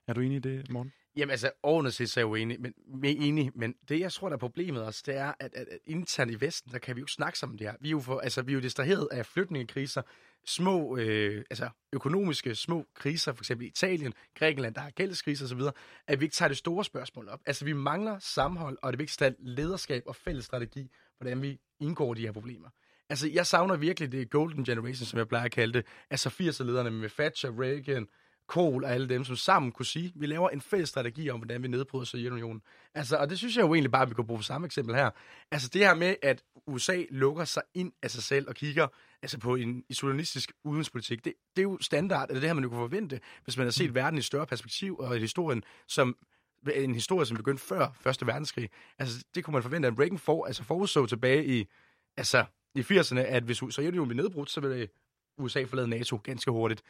Er 0.07 0.13
du 0.13 0.21
enig 0.21 0.35
i 0.35 0.39
det, 0.39 0.71
Morten? 0.71 0.93
Jamen 1.19 1.31
altså, 1.31 1.51
ordentligt 1.63 1.95
set 1.95 2.09
så 2.09 2.19
er 2.19 2.21
jeg 2.21 2.29
jo 2.29 2.35
enig, 2.35 2.57
men, 2.61 2.73
enig, 3.03 3.51
men 3.55 3.75
det 3.89 3.99
jeg 3.99 4.11
tror, 4.11 4.29
der 4.29 4.35
er 4.35 4.39
problemet 4.39 4.83
også, 4.83 5.03
det 5.05 5.15
er, 5.15 5.33
at, 5.39 5.53
at, 5.53 5.67
at 5.67 5.79
internt 5.85 6.31
i 6.31 6.41
Vesten, 6.41 6.71
der 6.71 6.77
kan 6.77 6.95
vi 6.95 6.99
jo 6.99 7.03
ikke 7.03 7.11
snakke 7.11 7.39
sammen 7.39 7.53
om 7.53 7.57
det 7.57 7.67
her. 7.67 7.75
Vi 7.81 7.87
er 7.87 7.91
jo, 7.91 7.99
for, 7.99 8.19
altså, 8.19 8.41
vi 8.41 8.51
er 8.51 8.53
jo 8.53 8.61
distraheret 8.61 9.07
af 9.11 9.25
flygtningekriser, 9.25 10.01
små 10.45 10.97
øh, 10.97 11.43
altså, 11.49 11.69
økonomiske 11.93 12.55
små 12.55 12.85
kriser, 12.95 13.33
for 13.33 13.41
eksempel 13.41 13.67
Italien, 13.67 14.13
Grækenland, 14.35 14.75
der 14.75 14.81
har 14.81 14.89
gældskriser 14.89 15.45
osv., 15.45 15.61
at 16.07 16.19
vi 16.19 16.25
ikke 16.25 16.35
tager 16.35 16.47
det 16.47 16.57
store 16.57 16.85
spørgsmål 16.85 17.29
op. 17.29 17.39
Altså, 17.45 17.65
vi 17.65 17.73
mangler 17.73 18.19
sammenhold, 18.19 18.77
og 18.81 18.93
det 18.93 18.99
vigtigste 18.99 19.25
er 19.25 19.31
lederskab 19.39 20.03
og 20.05 20.15
fælles 20.15 20.45
strategi, 20.45 20.91
hvordan 21.17 21.41
vi 21.41 21.59
indgår 21.79 22.13
de 22.13 22.21
her 22.21 22.31
problemer. 22.31 22.69
Altså, 23.09 23.29
jeg 23.33 23.47
savner 23.47 23.77
virkelig 23.77 24.11
det 24.11 24.29
golden 24.29 24.65
generation, 24.65 25.05
som 25.05 25.19
jeg 25.19 25.27
plejer 25.27 25.45
at 25.45 25.51
kalde 25.51 25.73
det. 25.73 25.85
Altså 26.09 26.29
80'er-lederne 26.29 26.91
med 26.91 27.09
Thatcher, 27.09 27.61
Reagan, 27.61 28.07
Kohl 28.49 28.83
og 28.83 28.91
alle 28.91 29.09
dem, 29.09 29.23
som 29.23 29.35
sammen 29.35 29.71
kunne 29.71 29.85
sige, 29.85 30.11
vi 30.15 30.25
laver 30.25 30.49
en 30.49 30.61
fælles 30.61 30.89
strategi 30.89 31.29
om, 31.29 31.39
hvordan 31.39 31.63
vi 31.63 31.67
nedbryder 31.67 32.05
Sovjetunionen. 32.05 32.61
Altså, 32.93 33.17
og 33.17 33.29
det 33.29 33.37
synes 33.37 33.55
jeg 33.55 33.63
jo 33.63 33.73
egentlig 33.73 33.91
bare, 33.91 34.01
at 34.01 34.09
vi 34.09 34.15
kan 34.15 34.25
bruge 34.25 34.43
samme 34.43 34.65
eksempel 34.65 34.95
her. 34.95 35.09
Altså 35.51 35.69
det 35.73 35.81
her 35.81 35.93
med, 35.93 36.15
at 36.21 36.43
USA 36.67 37.03
lukker 37.09 37.45
sig 37.45 37.63
ind 37.73 37.91
af 38.03 38.11
sig 38.11 38.23
selv 38.23 38.47
og 38.47 38.55
kigger 38.55 38.87
altså 39.21 39.37
på 39.37 39.55
en 39.55 39.83
isolationistisk 39.89 40.51
udenrigspolitik, 40.63 41.25
det, 41.25 41.33
det 41.55 41.61
er 41.61 41.63
jo 41.63 41.77
standard, 41.81 42.29
eller 42.29 42.39
det 42.39 42.49
her, 42.49 42.53
man 42.53 42.63
jo 42.63 42.69
kunne 42.69 42.89
forvente, 42.89 43.19
hvis 43.43 43.57
man 43.57 43.65
har 43.65 43.71
set 43.71 43.89
mm. 43.89 43.95
verden 43.95 44.19
i 44.19 44.21
større 44.21 44.45
perspektiv 44.45 44.97
og 44.97 45.17
i 45.17 45.19
historien, 45.19 45.63
som 45.87 46.17
en 46.73 46.93
historie, 46.93 47.25
som 47.25 47.37
begyndte 47.37 47.63
før 47.63 47.87
Første 48.01 48.27
Verdenskrig. 48.27 48.69
Altså, 48.99 49.25
det 49.35 49.43
kunne 49.43 49.53
man 49.53 49.63
forvente, 49.63 49.87
at 49.87 49.99
Reagan 49.99 50.17
for, 50.17 50.45
altså 50.45 50.63
forudså 50.63 51.05
tilbage 51.05 51.45
i, 51.45 51.67
altså, 52.17 52.45
i 52.75 52.81
80'erne, 52.81 53.19
at 53.19 53.43
hvis 53.43 53.57
Sovjetunionen 53.57 54.07
blev 54.07 54.23
nedbrudt, 54.23 54.49
så 54.49 54.61
ville 54.61 54.87
USA 55.39 55.63
forlade 55.63 55.87
NATO 55.87 56.19
ganske 56.23 56.51
hurtigt. 56.51 56.81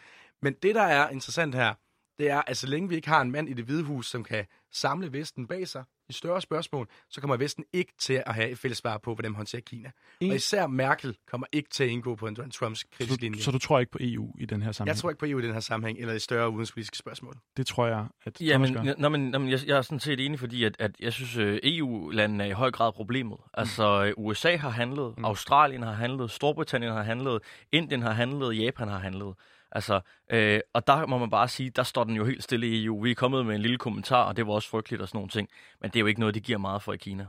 Men 0.41 0.53
det, 0.53 0.75
der 0.75 0.81
er 0.81 1.09
interessant 1.09 1.55
her, 1.55 1.73
det 2.19 2.29
er, 2.29 2.41
at 2.47 2.57
så 2.57 2.67
længe 2.67 2.89
vi 2.89 2.95
ikke 2.95 3.09
har 3.09 3.21
en 3.21 3.31
mand 3.31 3.49
i 3.49 3.53
det 3.53 3.65
hvide 3.65 3.83
hus, 3.83 4.09
som 4.09 4.23
kan 4.23 4.45
samle 4.71 5.13
Vesten 5.13 5.47
bag 5.47 5.67
sig 5.67 5.83
i 6.09 6.13
større 6.13 6.41
spørgsmål, 6.41 6.87
så 7.09 7.21
kommer 7.21 7.37
Vesten 7.37 7.63
ikke 7.73 7.93
til 7.99 8.23
at 8.25 8.33
have 8.33 8.49
et 8.49 8.57
fælles 8.57 8.77
svar 8.77 8.97
på, 8.97 9.13
hvordan 9.13 9.31
man 9.31 9.35
håndterer 9.35 9.61
Kina. 9.61 9.91
En... 10.19 10.29
Og 10.29 10.35
især 10.35 10.67
Merkel 10.67 11.17
kommer 11.31 11.47
ikke 11.51 11.69
til 11.69 11.83
at 11.83 11.89
indgå 11.89 12.15
på 12.15 12.27
en 12.27 12.35
Donald 12.35 12.51
Trumps 12.51 12.83
kritisk 12.83 13.21
linje. 13.21 13.39
Så, 13.39 13.43
så 13.43 13.51
du 13.51 13.59
tror 13.59 13.79
ikke 13.79 13.91
på 13.91 13.97
EU 14.01 14.35
i 14.39 14.45
den 14.45 14.61
her 14.61 14.71
sammenhæng? 14.71 14.95
Jeg 14.95 15.01
tror 15.01 15.09
ikke 15.09 15.19
på 15.19 15.25
EU 15.25 15.39
i 15.39 15.41
den 15.41 15.53
her 15.53 15.59
sammenhæng, 15.59 15.99
eller 15.99 16.13
i 16.13 16.19
større 16.19 16.49
udenrigspolitiske 16.49 16.97
spørgsmål. 16.97 17.35
Det 17.57 17.67
tror 17.67 17.87
jeg, 17.87 18.07
at 18.25 18.41
ja, 18.41 18.57
men, 18.57 18.73
nå, 18.97 19.09
men, 19.09 19.21
nå, 19.21 19.39
men 19.39 19.49
jeg, 19.49 19.59
jeg 19.67 19.77
er 19.77 19.81
sådan 19.81 19.99
set 19.99 20.25
enig, 20.25 20.39
fordi 20.39 20.63
at, 20.63 20.75
at 20.79 20.91
jeg 20.99 21.13
synes, 21.13 21.37
øh, 21.37 21.59
EU-landene 21.63 22.43
er 22.43 22.47
i 22.47 22.51
høj 22.51 22.71
grad 22.71 22.93
problemet. 22.93 23.37
Mm. 23.39 23.49
Altså, 23.53 24.05
øh, 24.05 24.13
USA 24.17 24.55
har 24.55 24.69
handlet, 24.69 25.13
mm. 25.17 25.25
Australien 25.25 25.83
har 25.83 25.93
handlet, 25.93 26.31
Storbritannien 26.31 26.93
har 26.93 27.03
handlet, 27.03 27.41
Indien 27.71 28.01
har 28.01 28.13
handlet, 28.13 28.57
Japan 28.57 28.87
har 28.87 28.99
handlet. 28.99 29.35
Altså, 29.71 30.01
øh, 30.29 30.59
og 30.73 30.87
der 30.87 31.05
må 31.05 31.17
man 31.17 31.29
bare 31.29 31.47
sige, 31.47 31.69
der 31.69 31.83
står 31.83 32.03
den 32.03 32.15
jo 32.15 32.25
helt 32.25 32.43
stille 32.43 32.67
i 32.67 32.85
EU. 32.85 33.03
Vi 33.03 33.11
er 33.11 33.15
kommet 33.15 33.45
med 33.45 33.55
en 33.55 33.61
lille 33.61 33.77
kommentar, 33.77 34.23
og 34.23 34.37
det 34.37 34.47
var 34.47 34.53
også 34.53 34.69
frygteligt 34.69 35.01
og 35.01 35.07
sådan 35.07 35.17
nogle 35.17 35.29
ting. 35.29 35.49
Men 35.81 35.91
det 35.91 35.95
er 35.95 35.99
jo 35.99 36.05
ikke 36.05 36.19
noget, 36.19 36.35
de 36.35 36.39
giver 36.39 36.57
meget 36.57 36.81
for 36.81 36.93
i 36.93 36.97
Kina. 36.97 37.25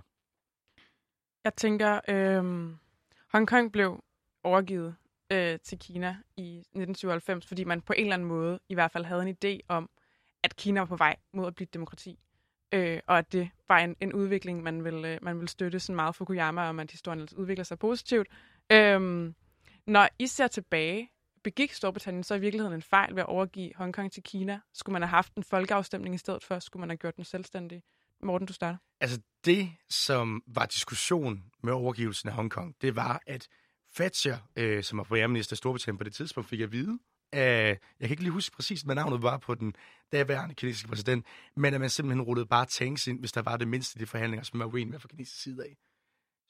Jeg 1.45 1.55
tænker, 1.55 2.01
øh, 2.09 2.71
Hongkong 3.33 3.73
blev 3.73 4.05
overgivet 4.45 4.95
øh, 5.33 5.59
til 5.63 5.79
Kina 5.79 6.17
i 6.37 6.59
1997, 6.59 7.47
fordi 7.47 7.65
man 7.65 7.81
på 7.81 7.93
en 7.93 8.03
eller 8.03 8.15
anden 8.15 8.29
måde 8.29 8.61
i 8.69 8.75
hvert 8.75 8.91
fald 8.91 9.05
havde 9.05 9.23
en 9.23 9.37
idé 9.45 9.59
om, 9.69 9.91
at 10.43 10.57
Kina 10.57 10.81
var 10.81 10.87
på 10.87 10.97
vej 10.97 11.17
mod 11.33 11.47
at 11.47 11.55
blive 11.55 11.65
et 11.65 11.75
demokrati. 11.75 12.19
Øh, 12.73 13.01
og 13.07 13.19
at 13.19 13.33
det 13.33 13.51
var 13.69 13.79
en, 13.79 13.97
en 14.01 14.13
udvikling, 14.13 14.63
man 14.63 14.85
ville, 14.85 15.09
øh, 15.09 15.19
man 15.23 15.37
ville 15.37 15.49
støtte 15.49 15.81
sådan 15.81 15.97
meget 15.97 16.15
Fukuyama, 16.15 16.69
om 16.69 16.81
at 16.81 16.91
historien 16.91 17.21
altså 17.21 17.37
udvikler 17.37 17.65
sig 17.65 17.79
positivt. 17.79 18.29
Øh, 18.73 19.33
når 19.87 20.09
I 20.19 20.27
ser 20.27 20.47
tilbage 20.47 21.11
begik 21.43 21.73
Storbritannien 21.73 22.25
så 22.25 22.35
i 22.35 22.41
virkeligheden 22.41 22.75
en 22.75 22.83
fejl 22.83 23.15
ved 23.15 23.23
at 23.23 23.27
overgive 23.27 23.73
Hongkong 23.77 24.13
til 24.13 24.23
Kina? 24.23 24.61
Skulle 24.75 24.93
man 24.93 25.03
have 25.03 25.09
haft 25.09 25.35
en 25.35 25.45
folkeafstemning 25.45 26.15
i 26.15 26.19
stedet 26.19 26.45
for? 26.45 26.59
Skulle 26.59 26.81
man 26.81 26.91
have 26.91 26.97
gjort 26.97 27.17
den 27.17 27.25
selvstændig? 27.25 27.83
Morten, 28.23 28.47
du 28.47 28.53
starter. 28.53 28.79
Altså 29.01 29.21
det, 29.45 29.71
som 29.89 30.43
var 30.47 30.67
diskussion 30.67 31.45
med 31.63 31.73
overgivelsen 31.73 32.29
af 32.29 32.35
Hongkong, 32.35 32.75
det 32.83 32.97
var, 32.97 33.23
at 33.27 33.49
Thatcher, 33.95 34.39
øh, 34.57 34.83
som 34.83 34.99
var 34.99 35.05
premierminister 35.05 35.55
i 35.55 35.57
Storbritannien 35.57 35.99
på 35.99 36.05
det 36.05 36.15
tidspunkt, 36.15 36.49
fik 36.49 36.61
at 36.61 36.73
vide, 36.73 36.99
øh, 37.35 37.41
jeg 37.41 37.79
kan 38.01 38.11
ikke 38.11 38.23
lige 38.23 38.33
huske 38.33 38.57
præcis, 38.57 38.83
hvad 38.83 38.95
navnet 38.95 39.23
var 39.23 39.39
på 39.39 39.55
den 39.55 39.75
daværende 40.13 40.55
kinesiske 40.55 40.89
præsident, 40.89 41.27
men 41.57 41.75
at 41.75 41.81
man 41.81 41.91
simpelthen 41.91 42.23
rullede 42.23 42.47
bare 42.47 42.67
tanks 42.67 43.07
ind, 43.07 43.19
hvis 43.21 43.33
der 43.33 43.43
var 43.43 43.57
det 43.57 43.69
mindste 43.69 43.99
i 43.99 44.01
de 44.01 44.07
forhandlinger, 44.07 44.45
som 44.45 44.59
man 44.59 44.65
var 44.65 44.75
uenig 44.75 44.91
med 44.91 44.99
fra 44.99 45.09
kinesisk 45.09 45.43
side 45.43 45.65
af. 45.65 45.77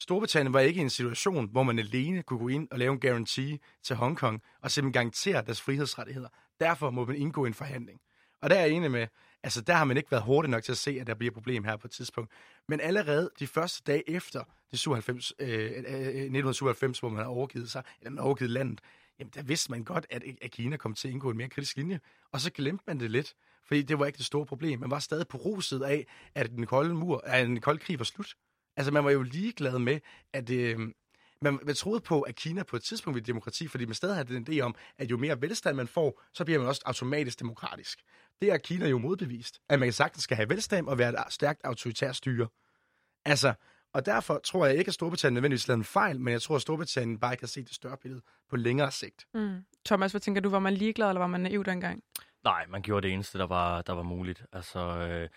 Storbritannien 0.00 0.52
var 0.52 0.60
ikke 0.60 0.78
i 0.78 0.82
en 0.82 0.90
situation, 0.90 1.48
hvor 1.50 1.62
man 1.62 1.78
alene 1.78 2.22
kunne 2.22 2.38
gå 2.38 2.48
ind 2.48 2.68
og 2.70 2.78
lave 2.78 2.92
en 2.92 3.00
garanti 3.00 3.60
til 3.82 3.96
Hongkong 3.96 4.42
og 4.62 4.70
simpelthen 4.70 4.92
garantere 4.92 5.42
deres 5.42 5.60
frihedsrettigheder. 5.60 6.28
Derfor 6.60 6.90
må 6.90 7.04
man 7.04 7.16
indgå 7.16 7.44
i 7.44 7.48
en 7.48 7.54
forhandling. 7.54 8.00
Og 8.42 8.50
der 8.50 8.56
er 8.56 8.60
jeg 8.60 8.70
enig 8.70 8.90
med, 8.90 9.06
altså 9.42 9.60
der 9.60 9.74
har 9.74 9.84
man 9.84 9.96
ikke 9.96 10.10
været 10.10 10.22
hurtig 10.22 10.50
nok 10.50 10.62
til 10.62 10.72
at 10.72 10.78
se, 10.78 10.98
at 11.00 11.06
der 11.06 11.14
bliver 11.14 11.30
et 11.30 11.34
problem 11.34 11.64
her 11.64 11.76
på 11.76 11.86
et 11.86 11.90
tidspunkt. 11.90 12.32
Men 12.68 12.80
allerede 12.80 13.30
de 13.38 13.46
første 13.46 13.82
dage 13.86 14.10
efter 14.10 14.44
det 14.70 14.78
97, 14.78 15.32
øh, 15.38 15.48
øh, 15.48 15.58
øh 15.58 15.64
1997, 15.66 16.98
hvor 16.98 17.08
man 17.08 17.18
har 17.22 17.30
overgivet 17.30 17.70
sig, 17.70 17.82
eller 18.00 18.10
man 18.10 18.18
har 18.18 18.24
overgivet 18.24 18.50
landet, 18.50 18.80
jamen 19.18 19.32
der 19.34 19.42
vidste 19.42 19.70
man 19.70 19.84
godt, 19.84 20.06
at, 20.10 20.22
at 20.42 20.50
Kina 20.50 20.76
kom 20.76 20.94
til 20.94 21.08
at 21.08 21.12
indgå 21.12 21.30
en 21.30 21.36
mere 21.36 21.48
kritisk 21.48 21.76
linje. 21.76 22.00
Og 22.32 22.40
så 22.40 22.50
glemte 22.52 22.84
man 22.86 23.00
det 23.00 23.10
lidt, 23.10 23.34
fordi 23.64 23.82
det 23.82 23.98
var 23.98 24.06
ikke 24.06 24.16
det 24.16 24.26
store 24.26 24.46
problem. 24.46 24.80
Man 24.80 24.90
var 24.90 24.98
stadig 24.98 25.28
på 25.28 25.38
ruset 25.38 25.82
af, 25.82 26.06
at 26.34 26.50
den 26.50 26.66
kolde, 26.66 26.94
mur, 26.94 27.20
at 27.24 27.46
den 27.46 27.60
kolde 27.60 27.80
krig 27.80 27.98
var 27.98 28.04
slut. 28.04 28.34
Altså, 28.80 28.92
man 28.92 29.04
var 29.04 29.10
jo 29.10 29.22
ligeglad 29.22 29.78
med, 29.78 30.00
at... 30.32 30.50
Øh, 30.50 30.78
man, 31.42 31.58
man 31.62 31.74
troede 31.74 32.00
på, 32.00 32.20
at 32.20 32.34
Kina 32.34 32.62
på 32.62 32.76
et 32.76 32.82
tidspunkt 32.82 33.14
ville 33.14 33.26
demokrati, 33.26 33.68
fordi 33.68 33.84
man 33.84 33.94
stadig 33.94 34.14
havde 34.14 34.34
den 34.34 34.46
idé 34.48 34.60
om, 34.60 34.74
at 34.98 35.10
jo 35.10 35.16
mere 35.16 35.40
velstand 35.40 35.76
man 35.76 35.88
får, 35.88 36.22
så 36.34 36.44
bliver 36.44 36.58
man 36.58 36.68
også 36.68 36.82
automatisk 36.84 37.40
demokratisk. 37.40 37.98
Det 38.40 38.52
er 38.52 38.58
Kina 38.58 38.88
jo 38.88 38.98
modbevist, 38.98 39.60
at 39.68 39.80
man 39.80 39.92
sagtens 39.92 40.24
skal 40.24 40.36
have 40.36 40.48
velstand 40.48 40.88
og 40.88 40.98
være 40.98 41.08
et 41.08 41.32
stærkt 41.32 41.60
autoritært 41.64 42.16
styre. 42.16 42.48
Altså, 43.24 43.54
og 43.92 44.06
derfor 44.06 44.40
tror 44.44 44.66
jeg 44.66 44.76
ikke, 44.76 44.88
at 44.88 44.94
Storbritannien 44.94 45.34
nødvendigvis 45.34 45.68
lavede 45.68 45.80
en 45.80 45.84
fejl, 45.84 46.20
men 46.20 46.32
jeg 46.32 46.42
tror, 46.42 46.56
at 46.56 46.62
Storbritannien 46.62 47.18
bare 47.18 47.32
ikke 47.32 47.42
har 47.42 47.48
set 47.48 47.66
det 47.66 47.74
større 47.74 47.96
billede 47.96 48.22
på 48.50 48.56
længere 48.56 48.90
sigt. 48.90 49.26
Mm. 49.34 49.64
Thomas, 49.86 50.12
hvad 50.12 50.20
tænker 50.20 50.40
du? 50.40 50.48
Var 50.48 50.58
man 50.58 50.74
ligeglad, 50.74 51.08
eller 51.08 51.20
var 51.20 51.26
man 51.26 51.40
naiv 51.40 51.64
dengang? 51.64 52.02
Nej, 52.44 52.66
man 52.68 52.82
gjorde 52.82 53.06
det 53.06 53.14
eneste, 53.14 53.38
der 53.38 53.46
var, 53.46 53.82
der 53.82 53.92
var 53.92 54.02
muligt. 54.02 54.44
Altså, 54.52 54.80
øh, 54.80 55.28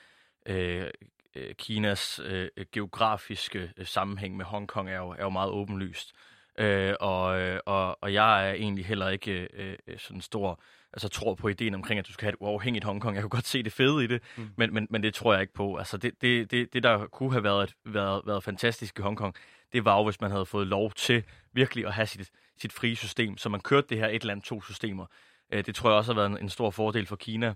øh, 0.45 0.89
øh, 1.35 1.55
Kinas 1.55 2.19
øh, 2.23 2.49
geografiske 2.71 3.71
øh, 3.77 3.85
sammenhæng 3.85 4.37
med 4.37 4.45
Hongkong 4.45 4.89
er 4.89 4.97
jo, 4.97 5.09
er 5.09 5.23
jo 5.23 5.29
meget 5.29 5.51
åbenlyst. 5.51 6.13
Øh, 6.57 6.93
og, 6.99 7.41
øh, 7.41 7.59
og, 7.65 8.03
og 8.03 8.13
jeg 8.13 8.49
er 8.49 8.53
egentlig 8.53 8.85
heller 8.85 9.09
ikke 9.09 9.47
øh, 9.53 9.75
øh, 9.87 9.99
sådan 9.99 10.21
stor, 10.21 10.61
altså 10.93 11.09
tror 11.09 11.35
på 11.35 11.47
ideen 11.47 11.75
omkring, 11.75 11.99
at 11.99 12.07
du 12.07 12.13
skal 12.13 12.25
have 12.25 12.33
et 12.33 12.37
uafhængigt 12.39 12.85
Hongkong. 12.85 13.15
Jeg 13.15 13.23
kan 13.23 13.29
godt 13.29 13.47
se 13.47 13.63
det 13.63 13.73
fede 13.73 14.03
i 14.03 14.07
det, 14.07 14.21
mm. 14.37 14.49
men, 14.57 14.73
men, 14.73 14.87
men 14.89 15.03
det 15.03 15.13
tror 15.13 15.33
jeg 15.33 15.41
ikke 15.41 15.53
på. 15.53 15.75
Altså 15.75 15.97
det, 15.97 16.21
det, 16.21 16.51
det, 16.51 16.73
det 16.73 16.83
der 16.83 17.07
kunne 17.07 17.31
have 17.31 17.43
været, 17.43 17.73
været, 17.85 18.21
været 18.25 18.43
fantastisk 18.43 18.99
i 18.99 19.01
Hongkong, 19.01 19.35
det 19.73 19.85
var 19.85 19.97
jo, 19.97 20.03
hvis 20.03 20.21
man 20.21 20.31
havde 20.31 20.45
fået 20.45 20.67
lov 20.67 20.91
til 20.91 21.23
virkelig 21.53 21.85
at 21.85 21.93
have 21.93 22.07
sit, 22.07 22.29
sit 22.61 22.73
frie 22.73 22.95
system, 22.95 23.37
så 23.37 23.49
man 23.49 23.61
kørte 23.61 23.87
det 23.89 23.97
her 23.97 24.07
et 24.07 24.23
land 24.23 24.41
to 24.41 24.61
systemer. 24.61 25.05
Øh, 25.51 25.65
det 25.65 25.75
tror 25.75 25.89
jeg 25.89 25.97
også 25.97 26.13
har 26.13 26.19
været 26.19 26.31
en, 26.31 26.37
en 26.37 26.49
stor 26.49 26.69
fordel 26.69 27.05
for 27.05 27.15
Kina. 27.15 27.53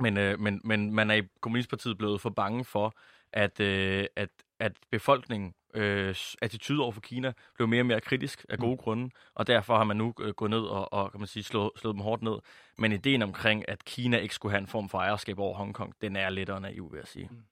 Men, 0.00 0.16
øh, 0.16 0.40
men, 0.40 0.60
men 0.64 0.94
man 0.94 1.10
er 1.10 1.14
i 1.14 1.22
Kommunistpartiet 1.40 1.98
blevet 1.98 2.20
for 2.20 2.30
bange 2.30 2.64
for, 2.64 2.94
at, 3.32 3.60
øh, 3.60 4.06
at, 4.16 4.28
at 4.58 4.72
befolkningen 4.90 5.54
øh, 5.74 6.14
attitude 6.42 6.82
over 6.82 6.92
for 6.92 7.00
Kina 7.00 7.32
blev 7.54 7.68
mere 7.68 7.82
og 7.82 7.86
mere 7.86 8.00
kritisk 8.00 8.46
af 8.48 8.58
gode 8.58 8.72
mm. 8.72 8.78
grunde, 8.78 9.10
og 9.34 9.46
derfor 9.46 9.76
har 9.76 9.84
man 9.84 9.96
nu 9.96 10.14
øh, 10.20 10.34
gået 10.34 10.50
ned 10.50 10.60
og, 10.60 10.92
og 10.92 11.10
kan 11.10 11.20
man 11.20 11.26
sige, 11.26 11.42
slået, 11.42 11.70
slået 11.76 11.94
dem 11.94 12.02
hårdt 12.02 12.22
ned. 12.22 12.38
Men 12.78 12.92
ideen 12.92 13.22
omkring, 13.22 13.68
at 13.68 13.84
Kina 13.84 14.16
ikke 14.16 14.34
skulle 14.34 14.52
have 14.52 14.60
en 14.60 14.66
form 14.66 14.88
for 14.88 14.98
ejerskab 14.98 15.38
over 15.38 15.56
Hongkong, 15.56 15.94
den 16.00 16.16
er 16.16 16.30
lidt 16.30 16.48
naiv, 16.48 16.92
vil 16.92 16.98
jeg 16.98 17.08
sige. 17.08 17.28
Mm. 17.30 17.44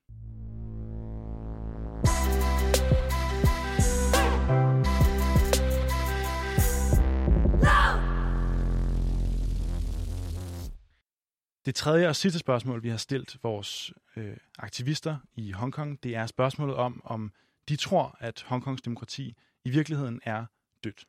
Det 11.66 11.74
tredje 11.74 12.08
og 12.08 12.16
sidste 12.16 12.38
spørgsmål, 12.38 12.82
vi 12.82 12.88
har 12.88 12.96
stillet 12.96 13.38
vores 13.42 13.92
øh, 14.16 14.36
aktivister 14.58 15.16
i 15.34 15.52
Hongkong, 15.52 16.02
det 16.02 16.16
er 16.16 16.26
spørgsmålet 16.26 16.76
om, 16.76 17.00
om 17.04 17.32
de 17.68 17.76
tror, 17.76 18.16
at 18.20 18.44
Hongkongs 18.46 18.82
demokrati 18.82 19.36
i 19.64 19.70
virkeligheden 19.70 20.20
er 20.24 20.44
dødt. 20.84 21.04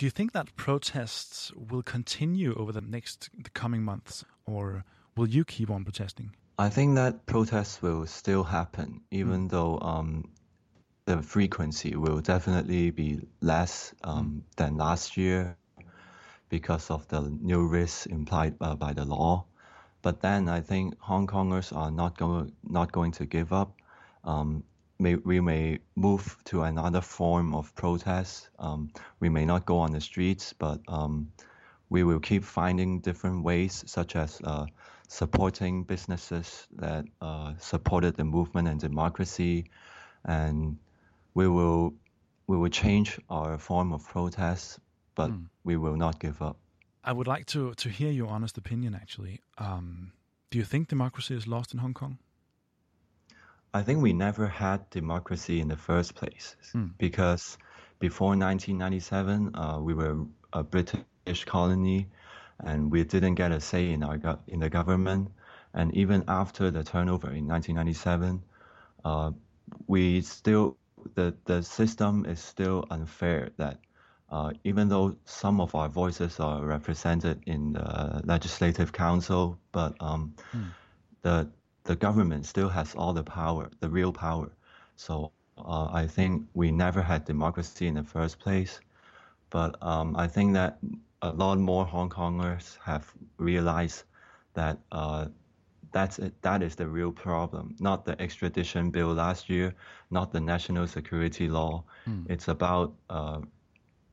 Do 0.00 0.06
you 0.06 0.10
think 0.10 0.32
that 0.32 0.48
protests 0.56 1.52
will 1.56 1.82
continue 1.82 2.56
over 2.56 2.72
the 2.72 2.80
next 2.80 3.30
the 3.34 3.50
coming 3.54 3.84
months, 3.84 4.24
or 4.46 4.82
will 5.18 5.36
you 5.36 5.44
keep 5.44 5.70
on 5.70 5.84
protesting? 5.84 6.36
I 6.58 6.68
think 6.70 6.96
that 6.96 7.14
protests 7.26 7.82
will 7.82 8.06
still 8.06 8.42
happen, 8.44 9.02
even 9.10 9.48
though 9.48 9.78
um, 9.82 10.30
the 11.06 11.22
frequency 11.22 11.94
will 11.96 12.20
definitely 12.20 12.90
be 12.90 13.26
less 13.40 13.94
um, 14.04 14.44
than 14.56 14.76
last 14.76 15.16
year 15.16 15.56
because 16.52 16.90
of 16.90 17.08
the 17.08 17.22
new 17.40 17.66
risks 17.66 18.04
implied 18.04 18.54
uh, 18.60 18.74
by 18.74 18.92
the 18.92 19.06
law. 19.06 19.42
But 20.02 20.20
then 20.20 20.50
I 20.50 20.60
think 20.60 20.94
Hong 21.00 21.26
Kongers 21.26 21.74
are 21.74 21.90
not 21.90 22.18
going 22.18 22.52
not 22.62 22.92
going 22.92 23.12
to 23.12 23.24
give 23.24 23.54
up. 23.54 23.72
Um, 24.22 24.62
may, 24.98 25.14
we 25.14 25.40
may 25.40 25.78
move 25.96 26.36
to 26.44 26.62
another 26.62 27.00
form 27.00 27.54
of 27.54 27.74
protest. 27.74 28.50
Um, 28.58 28.90
we 29.18 29.30
may 29.30 29.46
not 29.46 29.64
go 29.64 29.78
on 29.78 29.92
the 29.92 30.00
streets, 30.00 30.52
but 30.52 30.78
um, 30.88 31.32
we 31.88 32.04
will 32.04 32.20
keep 32.20 32.44
finding 32.44 33.00
different 33.00 33.44
ways, 33.44 33.82
such 33.86 34.14
as 34.14 34.38
uh, 34.44 34.66
supporting 35.08 35.84
businesses 35.84 36.66
that 36.76 37.06
uh, 37.22 37.54
supported 37.58 38.14
the 38.16 38.24
movement 38.24 38.68
and 38.68 38.78
democracy, 38.78 39.70
and 40.26 40.76
we 41.32 41.48
will 41.48 41.94
we 42.46 42.58
will 42.58 42.70
change 42.70 43.18
our 43.30 43.56
form 43.56 43.92
of 43.94 44.04
protest, 44.04 44.80
but 45.14 45.30
Mm. 45.30 45.48
we 45.64 45.76
will 45.76 45.96
not 45.96 46.18
give 46.20 46.40
up. 46.42 46.56
I 47.04 47.12
would 47.12 47.26
like 47.26 47.46
to 47.46 47.74
to 47.74 47.88
hear 47.88 48.10
your 48.12 48.28
honest 48.28 48.58
opinion. 48.58 48.94
Actually, 48.94 49.40
um, 49.58 50.12
do 50.50 50.58
you 50.58 50.64
think 50.64 50.88
democracy 50.88 51.34
is 51.34 51.46
lost 51.46 51.72
in 51.74 51.80
Hong 51.80 51.94
Kong? 51.94 52.18
I 53.74 53.82
think 53.82 54.02
we 54.02 54.12
never 54.12 54.46
had 54.46 54.88
democracy 54.90 55.60
in 55.60 55.68
the 55.68 55.76
first 55.76 56.14
place 56.14 56.56
Hmm. 56.72 56.88
because 56.98 57.58
before 57.98 58.36
1997, 58.36 59.54
uh, 59.54 59.78
we 59.80 59.94
were 59.94 60.26
a 60.52 60.62
British 60.62 61.44
colony, 61.46 62.08
and 62.60 62.90
we 62.92 63.04
didn't 63.04 63.36
get 63.36 63.50
a 63.52 63.60
say 63.60 63.90
in 63.92 64.02
our 64.02 64.18
go- 64.18 64.40
in 64.46 64.60
the 64.60 64.68
government. 64.68 65.30
And 65.74 65.94
even 65.94 66.22
after 66.28 66.70
the 66.70 66.84
turnover 66.84 67.30
in 67.30 67.46
1997, 67.46 68.42
uh, 69.04 69.32
we 69.86 70.20
still 70.20 70.76
the 71.14 71.34
the 71.44 71.62
system 71.62 72.26
is 72.26 72.40
still 72.40 72.84
unfair. 72.90 73.50
That 73.56 73.80
uh, 74.32 74.52
even 74.64 74.88
though 74.88 75.16
some 75.26 75.60
of 75.60 75.74
our 75.76 75.88
voices 75.88 76.40
are 76.40 76.64
represented 76.64 77.42
in 77.46 77.74
the 77.74 78.22
legislative 78.24 78.92
council, 78.92 79.58
but 79.72 79.94
um, 80.00 80.34
the 81.22 81.50
the 81.84 81.96
government 81.96 82.46
still 82.46 82.68
has 82.70 82.94
all 82.94 83.12
the 83.14 83.24
power, 83.24 83.70
the 83.80 83.90
real 83.90 84.12
power. 84.12 84.52
So 84.96 85.32
uh, 85.58 85.88
I 85.92 86.06
think 86.06 86.46
we 86.54 86.72
never 86.72 87.02
had 87.02 87.24
democracy 87.24 87.86
in 87.88 87.94
the 87.94 88.04
first 88.04 88.38
place. 88.40 88.80
But 89.50 89.76
um, 89.82 90.16
I 90.16 90.28
think 90.28 90.54
that 90.54 90.78
a 91.22 91.30
lot 91.32 91.58
more 91.58 91.84
Hong 91.86 92.10
Kongers 92.10 92.78
have 92.84 93.12
realized 93.38 94.04
that 94.54 94.78
uh, 94.92 95.26
that's 95.92 96.18
it, 96.18 96.40
that 96.42 96.62
is 96.62 96.76
the 96.76 96.88
real 96.88 97.12
problem, 97.12 97.76
not 97.80 98.04
the 98.04 98.20
extradition 98.20 98.90
bill 98.90 99.14
last 99.14 99.48
year, 99.48 99.74
not 100.10 100.32
the 100.32 100.40
national 100.40 100.86
security 100.86 101.48
law. 101.48 101.84
It's 102.26 102.48
about 102.48 102.94
uh, 103.10 103.40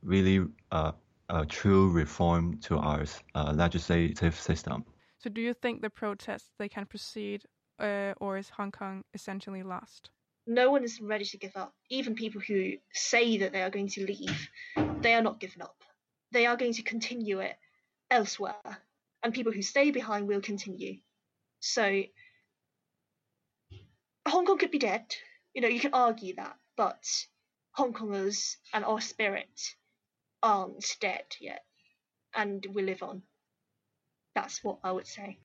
really 0.02 0.46
uh, 0.72 0.92
a 1.28 1.46
true 1.46 1.90
reform 1.90 2.58
to 2.58 2.78
our 2.78 3.04
uh, 3.34 3.52
legislative 3.54 4.34
system. 4.34 4.84
So 5.18 5.30
do 5.30 5.40
you 5.40 5.54
think 5.54 5.82
the 5.82 5.90
protests 5.90 6.50
they 6.58 6.68
can 6.68 6.86
proceed, 6.86 7.44
uh, 7.78 8.14
or 8.20 8.38
is 8.38 8.48
Hong 8.50 8.72
Kong 8.72 9.04
essentially 9.14 9.62
lost? 9.62 10.10
No 10.46 10.70
one 10.70 10.82
is 10.82 11.00
ready 11.00 11.24
to 11.26 11.38
give 11.38 11.56
up. 11.56 11.74
Even 11.90 12.14
people 12.14 12.40
who 12.40 12.72
say 12.92 13.36
that 13.38 13.52
they 13.52 13.62
are 13.62 13.70
going 13.70 13.88
to 13.88 14.06
leave, 14.06 14.48
they 15.00 15.14
are 15.14 15.22
not 15.22 15.38
giving 15.38 15.62
up. 15.62 15.76
They 16.32 16.46
are 16.46 16.56
going 16.56 16.72
to 16.74 16.82
continue 16.82 17.40
it 17.40 17.56
elsewhere, 18.10 18.54
and 19.22 19.34
people 19.34 19.52
who 19.52 19.62
stay 19.62 19.90
behind 19.90 20.26
will 20.26 20.40
continue. 20.40 20.96
So 21.60 22.02
Hong 24.26 24.46
Kong 24.46 24.58
could 24.58 24.70
be 24.70 24.78
dead. 24.78 25.04
You 25.54 25.60
know, 25.60 25.68
you 25.68 25.80
can 25.80 25.92
argue 25.92 26.34
that, 26.36 26.56
but 26.76 27.04
Hong 27.72 27.92
Kongers 27.92 28.56
and 28.72 28.84
our 28.84 29.00
spirit 29.00 29.74
aren't 30.42 30.98
dead 31.02 31.28
yet, 31.42 31.62
and 32.34 32.66
we 32.74 32.82
live 32.82 33.02
on. 33.02 33.22
That's 34.38 34.64
what 34.64 34.78
I 34.84 34.92
would 34.92 35.06
say. 35.06 35.38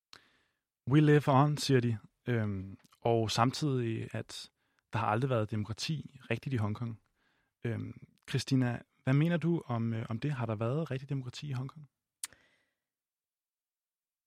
We 0.89 1.01
live 1.01 1.27
on, 1.27 1.57
siger 1.57 1.79
de. 1.79 1.97
Øhm, 2.27 2.77
og 3.01 3.31
samtidig, 3.31 4.09
at 4.15 4.49
der 4.93 4.99
har 4.99 5.07
aldrig 5.07 5.29
været 5.29 5.51
demokrati 5.51 6.19
rigtigt 6.29 6.53
i 6.53 6.57
Hongkong. 6.57 6.99
Øhm, 7.63 7.93
Christina, 8.29 8.81
hvad 9.03 9.13
mener 9.13 9.37
du 9.37 9.63
om, 9.65 9.93
øh, 9.93 10.05
om 10.09 10.19
det? 10.19 10.31
Har 10.31 10.45
der 10.45 10.55
været 10.55 10.91
rigtig 10.91 11.09
demokrati 11.09 11.49
i 11.49 11.51
Hongkong? 11.51 11.89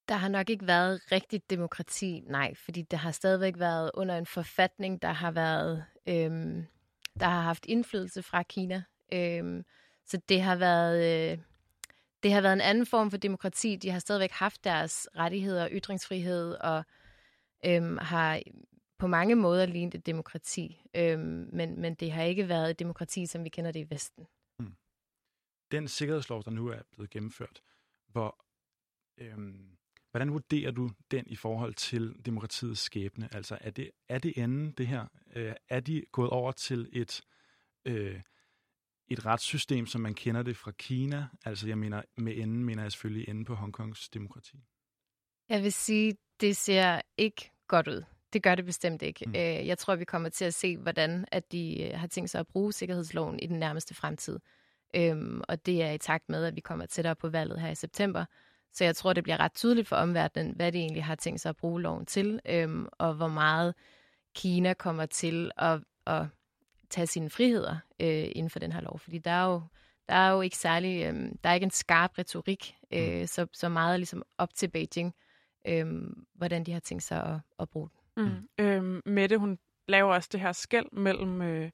Der 0.08 0.14
har 0.14 0.28
nok 0.28 0.50
ikke 0.50 0.66
været 0.66 1.12
rigtigt 1.12 1.50
demokrati, 1.50 2.20
nej, 2.26 2.54
fordi 2.54 2.82
det 2.82 2.98
har 2.98 3.10
stadigvæk 3.10 3.58
været 3.58 3.90
under 3.94 4.18
en 4.18 4.26
forfatning, 4.26 5.02
der 5.02 5.12
har 5.12 5.30
været, 5.30 5.84
øhm, 6.08 6.66
der 7.20 7.26
har 7.26 7.40
haft 7.40 7.66
indflydelse 7.66 8.22
fra 8.22 8.42
Kina. 8.42 8.82
Øhm, 9.12 9.64
så 10.08 10.20
det 10.28 10.42
har 10.42 10.56
været, 10.56 11.32
øh, 11.32 11.38
det 12.22 12.32
har 12.32 12.40
været 12.40 12.52
en 12.52 12.60
anden 12.60 12.86
form 12.86 13.10
for 13.10 13.18
demokrati. 13.18 13.76
De 13.76 13.90
har 13.90 13.98
stadigvæk 13.98 14.30
haft 14.30 14.64
deres 14.64 15.08
rettigheder 15.16 15.62
og 15.62 15.70
ytringsfrihed 15.72 16.54
og 16.54 16.84
øhm, 17.66 17.96
har 17.96 18.42
på 18.98 19.06
mange 19.06 19.34
måder 19.34 19.66
lignet 19.66 19.94
et 19.94 20.06
demokrati, 20.06 20.80
øhm, 20.96 21.48
men, 21.52 21.80
men 21.80 21.94
det 21.94 22.12
har 22.12 22.22
ikke 22.22 22.48
været 22.48 22.70
et 22.70 22.78
demokrati, 22.78 23.26
som 23.26 23.44
vi 23.44 23.48
kender 23.48 23.72
det 23.72 23.80
i 23.80 23.90
Vesten. 23.90 24.26
Hmm. 24.58 24.74
Den 25.70 25.88
sikkerhedslov, 25.88 26.44
der 26.44 26.50
nu 26.50 26.68
er 26.68 26.82
blevet 26.92 27.10
gennemført, 27.10 27.62
hvor, 28.06 28.44
øhm, 29.18 29.78
hvordan 30.10 30.32
vurderer 30.32 30.70
du 30.70 30.90
den 31.10 31.24
i 31.26 31.36
forhold 31.36 31.74
til 31.74 32.16
demokratiets 32.26 32.80
skæbne? 32.80 33.28
Altså, 33.34 33.58
er 33.60 33.70
det, 33.70 33.90
er 34.08 34.18
det 34.18 34.32
enden, 34.36 34.72
det 34.72 34.86
her? 34.86 35.06
Øh, 35.36 35.54
er 35.68 35.80
de 35.80 36.04
gået 36.12 36.30
over 36.30 36.52
til 36.52 36.88
et, 36.92 37.20
øh, 37.84 38.20
et 39.10 39.26
retssystem, 39.26 39.86
som 39.86 40.00
man 40.00 40.14
kender 40.14 40.42
det 40.42 40.56
fra 40.56 40.70
Kina? 40.70 41.26
Altså, 41.44 41.68
jeg 41.68 41.78
mener, 41.78 42.02
med 42.16 42.36
enden 42.36 42.64
mener 42.64 42.82
jeg 42.82 42.92
selvfølgelig 42.92 43.28
enden 43.28 43.44
på 43.44 43.54
Hongkongs 43.54 44.08
demokrati. 44.08 44.56
Jeg 45.48 45.62
vil 45.62 45.72
sige, 45.72 46.16
det 46.40 46.56
ser 46.56 47.00
ikke 47.16 47.50
godt 47.68 47.88
ud. 47.88 48.04
Det 48.32 48.42
gør 48.42 48.54
det 48.54 48.64
bestemt 48.64 49.02
ikke. 49.02 49.24
Mm. 49.26 49.30
Mm. 49.30 49.36
Jeg 49.66 49.78
tror, 49.78 49.96
vi 49.96 50.04
kommer 50.04 50.28
til 50.28 50.44
at 50.44 50.54
se, 50.54 50.76
hvordan 50.76 51.24
at 51.32 51.52
de 51.52 51.82
øh, 51.82 51.98
har 51.98 52.06
tænkt 52.06 52.30
sig 52.30 52.38
at 52.38 52.46
bruge 52.46 52.72
sikkerhedsloven 52.72 53.40
i 53.40 53.46
den 53.46 53.58
nærmeste 53.58 53.94
fremtid. 53.94 54.38
Øhm, 54.96 55.40
og 55.48 55.66
det 55.66 55.82
er 55.82 55.90
i 55.90 55.98
takt 55.98 56.28
med, 56.28 56.44
at 56.44 56.56
vi 56.56 56.60
kommer 56.60 56.86
tættere 56.86 57.16
på 57.16 57.28
valget 57.28 57.60
her 57.60 57.70
i 57.70 57.74
september. 57.74 58.24
Så 58.72 58.84
jeg 58.84 58.96
tror, 58.96 59.12
det 59.12 59.22
bliver 59.22 59.40
ret 59.40 59.54
tydeligt 59.54 59.88
for 59.88 59.96
omverdenen, 59.96 60.54
hvad 60.56 60.72
de 60.72 60.78
egentlig 60.78 61.04
har 61.04 61.14
tænkt 61.14 61.40
sig 61.40 61.50
at 61.50 61.56
bruge 61.56 61.82
loven 61.82 62.06
til, 62.06 62.40
øhm, 62.46 62.86
og 62.92 63.14
hvor 63.14 63.28
meget 63.28 63.74
Kina 64.34 64.74
kommer 64.74 65.06
til 65.06 65.50
at, 65.56 65.80
at 66.06 66.26
tage 66.90 67.06
sine 67.06 67.30
friheder 67.30 67.76
øh, 68.00 68.28
inden 68.32 68.50
for 68.50 68.58
den 68.58 68.72
her 68.72 68.80
lov. 68.80 68.98
Fordi 68.98 69.18
der 69.18 69.30
er 69.30 69.46
jo, 69.46 69.62
der 70.08 70.14
er 70.14 70.30
jo 70.30 70.40
ikke 70.40 70.56
særlig, 70.56 71.04
øh, 71.04 71.32
der 71.44 71.50
er 71.50 71.54
ikke 71.54 71.64
en 71.64 71.70
skarp 71.70 72.18
retorik, 72.18 72.76
øh, 72.90 73.28
så, 73.28 73.46
så 73.52 73.68
meget 73.68 74.00
ligesom 74.00 74.22
op 74.38 74.54
til 74.54 74.68
Beijing, 74.68 75.14
øh, 75.66 75.86
hvordan 76.34 76.64
de 76.64 76.72
har 76.72 76.80
tænkt 76.80 77.02
sig 77.02 77.24
at, 77.24 77.40
at 77.58 77.68
bruge 77.68 77.88
den. 77.88 78.24
Mm. 78.24 78.64
Øhm, 78.64 79.02
Mette, 79.06 79.38
hun 79.38 79.58
laver 79.88 80.14
også 80.14 80.28
det 80.32 80.40
her 80.40 80.52
skæld 80.52 80.92
mellem, 80.92 81.42
øh, 81.42 81.70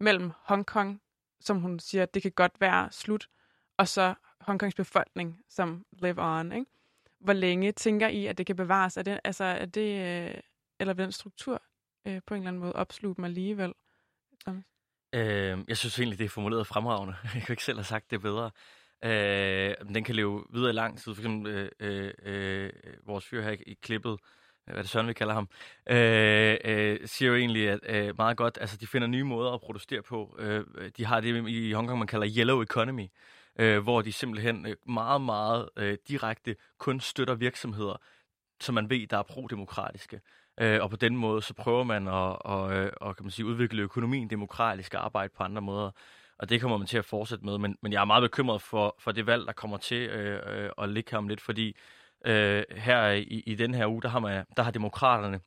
mellem 0.00 0.30
Hongkong, 0.44 1.00
som 1.40 1.60
hun 1.60 1.78
siger, 1.78 2.06
det 2.06 2.22
kan 2.22 2.32
godt 2.32 2.60
være 2.60 2.88
slut, 2.92 3.28
og 3.76 3.88
så 3.88 4.14
Hongkongs 4.40 4.74
befolkning, 4.74 5.40
som 5.48 5.84
live 5.92 6.22
on. 6.22 6.52
Ikke? 6.52 6.66
Hvor 7.20 7.32
længe 7.32 7.72
tænker 7.72 8.08
I, 8.08 8.26
at 8.26 8.38
det 8.38 8.46
kan 8.46 8.56
bevares? 8.56 8.96
Er 8.96 9.02
det, 9.02 9.20
altså, 9.24 9.44
er 9.44 9.66
det, 9.66 10.24
øh, 10.28 10.40
eller 10.80 10.94
vil 10.94 11.04
den 11.04 11.12
struktur 11.12 11.62
øh, 12.04 12.20
på 12.26 12.34
en 12.34 12.40
eller 12.40 12.48
anden 12.48 12.60
måde 12.60 12.72
opsluge 12.72 13.16
dem 13.16 13.24
alligevel? 13.24 13.72
Thomas? 14.44 14.64
Øh, 15.12 15.58
jeg 15.68 15.76
synes 15.76 15.98
egentlig, 15.98 16.18
det 16.18 16.24
er 16.24 16.28
formuleret 16.28 16.66
fremragende. 16.66 17.14
Jeg 17.34 17.42
kan 17.42 17.52
ikke 17.52 17.64
selv 17.64 17.78
have 17.78 17.84
sagt 17.84 18.10
det 18.10 18.22
bedre. 18.22 18.50
Øh, 19.04 19.74
men 19.84 19.94
den 19.94 20.04
kan 20.04 20.14
leve 20.14 20.44
videre 20.50 20.70
i 20.70 20.72
lang 20.72 20.98
tid. 20.98 21.14
For 21.14 21.22
eksempel 21.22 21.52
øh, 21.52 21.70
øh, 21.80 22.12
øh 22.22 22.70
vores 23.06 23.24
fyr 23.24 23.42
her 23.42 23.56
i, 23.66 23.78
klippet, 23.82 24.18
øh, 24.68 24.72
hvad 24.72 24.82
det 24.82 24.90
Søren, 24.90 25.08
vi 25.08 25.12
kalder 25.12 25.34
ham, 25.34 25.48
øh, 25.90 26.56
øh, 26.64 27.08
siger 27.08 27.28
jo 27.28 27.36
egentlig 27.36 27.68
at, 27.68 27.80
øh, 27.82 28.16
meget 28.16 28.36
godt, 28.36 28.58
altså 28.60 28.76
de 28.76 28.86
finder 28.86 29.08
nye 29.08 29.24
måder 29.24 29.52
at 29.52 29.60
protestere 29.60 30.02
på. 30.02 30.36
Øh, 30.38 30.64
de 30.96 31.04
har 31.04 31.20
det 31.20 31.48
i 31.48 31.72
Hongkong, 31.72 31.98
man 31.98 32.08
kalder 32.08 32.28
yellow 32.36 32.62
economy, 32.62 33.06
øh, 33.58 33.78
hvor 33.78 34.02
de 34.02 34.12
simpelthen 34.12 34.66
øh, 34.66 34.76
meget, 34.86 35.20
meget 35.20 35.68
øh, 35.76 35.98
direkte 36.08 36.56
kun 36.78 37.00
støtter 37.00 37.34
virksomheder, 37.34 37.96
som 38.60 38.74
man 38.74 38.90
ved, 38.90 39.06
der 39.06 39.18
er 39.18 39.22
pro-demokratiske. 39.22 40.20
Øh, 40.60 40.82
og 40.82 40.90
på 40.90 40.96
den 40.96 41.16
måde, 41.16 41.42
så 41.42 41.54
prøver 41.54 41.84
man 41.84 42.08
at, 42.08 42.12
og, 42.14 42.74
at 42.74 42.84
øh, 42.84 42.92
og, 43.00 43.16
kan 43.16 43.24
man 43.24 43.30
sige, 43.30 43.46
udvikle 43.46 43.82
økonomien 43.82 44.30
demokratisk 44.30 44.94
og 44.94 45.04
arbejde 45.04 45.32
på 45.36 45.42
andre 45.42 45.62
måder. 45.62 45.90
Og 46.38 46.48
det 46.48 46.60
kommer 46.60 46.76
man 46.76 46.86
til 46.86 46.98
at 46.98 47.04
fortsætte 47.04 47.44
med. 47.44 47.58
Men, 47.58 47.76
men 47.82 47.92
jeg 47.92 48.00
er 48.00 48.04
meget 48.04 48.22
bekymret 48.22 48.62
for, 48.62 48.96
for 48.98 49.12
det 49.12 49.26
valg, 49.26 49.46
der 49.46 49.52
kommer 49.52 49.76
til 49.76 50.08
øh, 50.08 50.64
øh, 50.64 50.70
at 50.78 50.88
ligge 50.88 51.10
her 51.10 51.18
om 51.18 51.28
lidt, 51.28 51.40
fordi 51.40 51.76
øh, 52.26 52.64
her 52.76 53.10
i, 53.10 53.42
i 53.46 53.54
den 53.54 53.74
her 53.74 53.86
uge, 53.86 54.02
der 54.02 54.08
har, 54.08 54.18
man, 54.18 54.44
der 54.56 54.62
har 54.62 54.70
demokraterne 54.70 55.40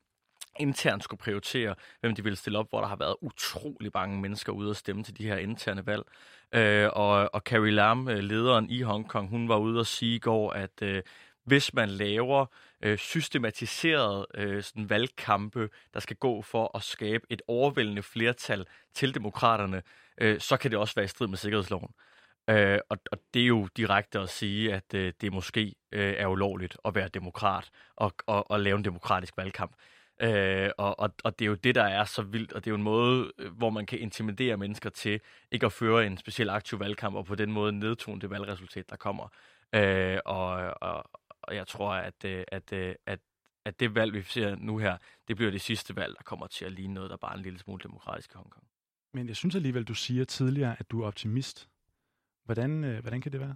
internt 0.59 1.03
skulle 1.03 1.19
prioritere, 1.19 1.75
hvem 2.01 2.15
de 2.15 2.23
vil 2.23 2.37
stille 2.37 2.59
op, 2.59 2.69
hvor 2.69 2.79
der 2.79 2.87
har 2.87 2.95
været 2.95 3.15
utrolig 3.21 3.91
mange 3.93 4.21
mennesker 4.21 4.51
ude 4.51 4.69
at 4.69 4.75
stemme 4.75 5.03
til 5.03 5.17
de 5.17 5.27
her 5.27 5.37
interne 5.37 5.85
valg. 5.85 6.03
Øh, 6.53 6.89
og, 6.93 7.29
og 7.33 7.41
Carrie 7.41 7.71
Lam, 7.71 8.07
øh, 8.09 8.17
lederen 8.17 8.69
i 8.69 8.81
Hongkong, 8.81 9.29
hun 9.29 9.49
var 9.49 9.57
ude 9.57 9.79
at 9.79 9.87
sige 9.87 10.15
i 10.15 10.19
går, 10.19 10.51
at 10.51 10.81
øh, 10.81 11.03
hvis 11.45 11.73
man 11.73 11.89
laver 11.89 12.45
øh, 12.83 12.97
systematiseret 12.97 14.25
øh, 14.35 14.63
sådan 14.63 14.89
valgkampe, 14.89 15.69
der 15.93 15.99
skal 15.99 16.15
gå 16.15 16.41
for 16.41 16.77
at 16.77 16.83
skabe 16.83 17.25
et 17.29 17.41
overvældende 17.47 18.03
flertal 18.03 18.65
til 18.93 19.15
demokraterne, 19.15 19.83
øh, 20.17 20.39
så 20.39 20.57
kan 20.57 20.71
det 20.71 20.79
også 20.79 20.95
være 20.95 21.05
i 21.05 21.07
strid 21.07 21.27
med 21.27 21.37
sikkerhedsloven. 21.37 21.91
Øh, 22.49 22.79
og, 22.89 22.97
og 23.11 23.17
det 23.33 23.41
er 23.41 23.47
jo 23.47 23.67
direkte 23.77 24.19
at 24.19 24.29
sige, 24.29 24.73
at 24.73 24.93
øh, 24.93 25.13
det 25.21 25.33
måske 25.33 25.75
øh, 25.91 26.13
er 26.17 26.27
ulovligt 26.27 26.77
at 26.85 26.95
være 26.95 27.07
demokrat 27.07 27.69
og, 27.95 28.13
og, 28.27 28.51
og 28.51 28.59
lave 28.59 28.77
en 28.77 28.85
demokratisk 28.85 29.37
valgkamp. 29.37 29.75
Øh, 30.21 30.69
og, 30.77 30.99
og, 30.99 31.13
og 31.23 31.39
det 31.39 31.45
er 31.45 31.49
jo 31.49 31.55
det, 31.55 31.75
der 31.75 31.83
er 31.83 32.05
så 32.05 32.21
vildt, 32.21 32.53
og 32.53 32.65
det 32.65 32.69
er 32.69 32.71
jo 32.71 32.77
en 32.77 32.83
måde, 32.83 33.31
øh, 33.37 33.51
hvor 33.51 33.69
man 33.69 33.85
kan 33.85 33.99
intimidere 33.99 34.57
mennesker 34.57 34.89
til 34.89 35.21
ikke 35.51 35.65
at 35.65 35.71
føre 35.71 36.05
en 36.05 36.17
speciel 36.17 36.49
aktiv 36.49 36.79
valgkamp, 36.79 37.15
og 37.15 37.25
på 37.25 37.35
den 37.35 37.51
måde 37.51 37.71
nedtone 37.71 38.21
det 38.21 38.29
valgresultat, 38.29 38.89
der 38.89 38.95
kommer. 38.95 39.27
Øh, 39.75 40.19
og, 40.25 40.47
og, 40.81 41.09
og 41.43 41.55
jeg 41.55 41.67
tror, 41.67 41.93
at, 41.93 42.25
øh, 42.25 42.43
at, 42.47 42.73
at, 42.73 42.97
at, 43.05 43.19
at 43.65 43.79
det 43.79 43.95
valg, 43.95 44.13
vi 44.13 44.21
ser 44.21 44.55
nu 44.55 44.77
her, 44.77 44.97
det 45.27 45.35
bliver 45.35 45.51
det 45.51 45.61
sidste 45.61 45.95
valg, 45.95 46.15
der 46.17 46.23
kommer 46.23 46.47
til 46.47 46.65
at 46.65 46.71
ligne 46.71 46.93
noget, 46.93 47.09
der 47.09 47.17
bare 47.17 47.31
er 47.31 47.37
en 47.37 47.43
lille 47.43 47.59
smule 47.59 47.83
demokratisk 47.83 48.31
i 48.31 48.35
Hongkong. 48.35 48.67
Men 49.13 49.27
jeg 49.27 49.35
synes 49.35 49.55
alligevel, 49.55 49.83
du 49.83 49.93
siger 49.93 50.25
tidligere, 50.25 50.75
at 50.79 50.91
du 50.91 51.01
er 51.01 51.07
optimist. 51.07 51.69
Hvordan, 52.45 52.83
øh, 52.83 53.01
hvordan 53.01 53.21
kan 53.21 53.31
det 53.31 53.39
være? 53.39 53.55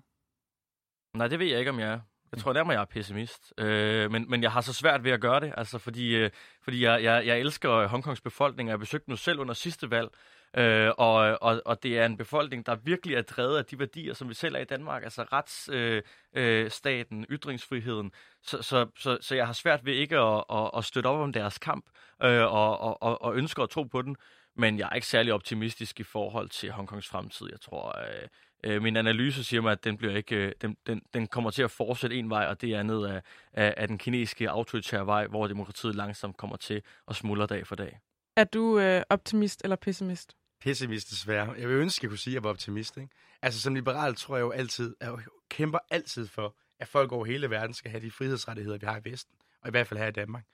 Nej, 1.14 1.28
det 1.28 1.40
ved 1.40 1.48
jeg 1.48 1.60
ikke, 1.60 1.72
om 1.72 1.80
jeg 1.80 1.92
er. 1.92 2.00
Jeg 2.32 2.40
tror 2.40 2.54
nærmere, 2.54 2.74
jeg 2.74 2.82
er 2.82 2.86
pessimist. 2.86 3.54
Øh, 3.58 4.12
men, 4.12 4.30
men 4.30 4.44
jeg 4.44 4.52
har 4.52 4.62
så 4.62 4.74
svært 4.74 5.04
ved 5.04 5.12
at 5.12 5.22
gøre 5.22 5.40
det, 5.40 5.54
altså 5.58 5.78
fordi, 5.78 6.16
øh, 6.16 6.32
fordi 6.62 6.84
jeg, 6.84 7.04
jeg, 7.04 7.26
jeg 7.26 7.40
elsker 7.40 7.88
Hongkongs 7.88 8.22
befolkning, 8.22 8.70
og 8.70 8.72
jeg 8.72 8.80
besøgte 8.80 9.10
nu 9.10 9.16
selv 9.16 9.40
under 9.40 9.54
sidste 9.54 9.92
valg, 9.92 10.10
øh, 10.58 10.92
og, 10.98 11.38
og, 11.42 11.62
og 11.66 11.84
det 11.84 12.00
er 12.00 12.06
en 12.06 12.18
befolkning, 12.18 12.66
der 12.66 12.76
virkelig 12.76 13.16
er 13.16 13.22
drevet 13.22 13.58
af 13.58 13.66
de 13.66 13.80
værdier, 13.80 14.14
som 14.14 14.30
vi 14.30 14.34
selv 14.34 14.56
er 14.56 14.60
i 14.60 14.66
Danmark, 14.66 15.04
altså 15.04 15.24
retsstaten, 15.24 17.18
øh, 17.18 17.26
øh, 17.30 17.36
ytringsfriheden. 17.36 18.12
Så, 18.44 18.62
så, 18.62 18.88
så, 18.98 19.18
så 19.22 19.36
jeg 19.36 19.46
har 19.46 19.54
svært 19.54 19.86
ved 19.86 19.94
ikke 19.94 20.18
at, 20.18 20.44
at, 20.50 20.72
at 20.78 20.86
støtte 20.86 21.08
op 21.08 21.20
om 21.20 21.34
deres 21.34 21.58
kamp, 21.58 21.86
øh, 22.24 22.42
og, 22.42 22.80
og, 22.80 23.04
og, 23.04 23.22
og 23.22 23.36
ønsker 23.36 23.64
at 23.64 23.70
tro 23.70 23.84
på 23.84 24.02
den. 24.02 24.16
Men 24.58 24.80
jeg 24.80 24.90
er 24.92 24.96
ikke 24.96 25.08
særlig 25.08 25.34
optimistisk 25.34 26.00
i 26.00 26.04
forhold 26.04 26.50
til 26.50 26.72
Hongkongs 26.72 27.08
fremtid. 27.08 27.48
Jeg 27.52 27.62
tror, 27.62 28.00
øh, 28.00 28.28
øh, 28.64 28.82
min 28.82 28.98
analyse 28.98 29.44
siger 29.44 29.62
mig, 29.62 29.72
at 29.72 29.84
den, 29.84 29.98
bliver 29.98 30.16
ikke, 30.16 30.36
øh, 30.36 30.52
den, 30.62 30.78
den, 30.88 31.02
den 31.14 31.28
kommer 31.28 31.52
til 31.52 31.64
at 31.64 31.72
fortsætte 31.72 32.16
en 32.16 32.30
vej, 32.30 32.46
og 32.46 32.62
det 32.62 32.74
er 32.74 32.84
ned 32.84 33.06
af, 33.06 33.22
af, 33.54 33.74
af 33.78 33.88
den 33.88 33.98
kinesiske 33.98 34.50
autoritære 34.50 35.06
vej, 35.06 35.28
hvor 35.28 35.48
demokratiet 35.48 35.96
langsomt 35.96 36.38
kommer 36.38 36.56
til 36.56 36.82
at 37.08 37.16
smuldre 37.16 37.46
dag 37.46 37.68
for 37.68 37.76
dag. 37.76 38.00
Er 38.38 38.44
du 38.44 38.80
øh, 38.80 39.02
optimist 39.10 39.62
eller 39.64 39.76
pessimist? 39.76 40.36
Pessimist 40.66 41.10
desværre. 41.10 41.52
Jeg 41.52 41.70
vil 41.70 41.76
ønske, 41.76 42.00
at 42.00 42.04
jeg 42.04 42.10
kunne 42.10 42.18
sige, 42.18 42.32
at 42.32 42.36
jeg 42.36 42.44
var 42.44 42.50
optimist. 42.50 42.98
Ikke? 42.98 43.10
Altså 43.42 43.62
som 43.62 43.76
liberal 43.76 44.16
tror 44.16 44.36
jeg 44.36 44.42
jo 44.42 44.52
altid, 44.52 44.96
at 45.00 45.08
jeg 45.08 45.18
kæmper 45.50 45.80
altid 45.90 46.28
for, 46.28 46.58
at 46.80 46.88
folk 46.88 47.12
over 47.12 47.26
hele 47.26 47.50
verden 47.50 47.74
skal 47.74 47.92
have 47.92 48.02
de 48.02 48.12
frihedsrettigheder, 48.12 48.78
vi 48.78 48.86
har 48.86 48.98
i 48.98 49.10
Vesten, 49.10 49.36
og 49.62 49.68
i 49.68 49.72
hvert 49.72 49.88
fald 49.88 50.00
her 50.00 50.08
i 50.08 50.12
Danmark. 50.12 50.46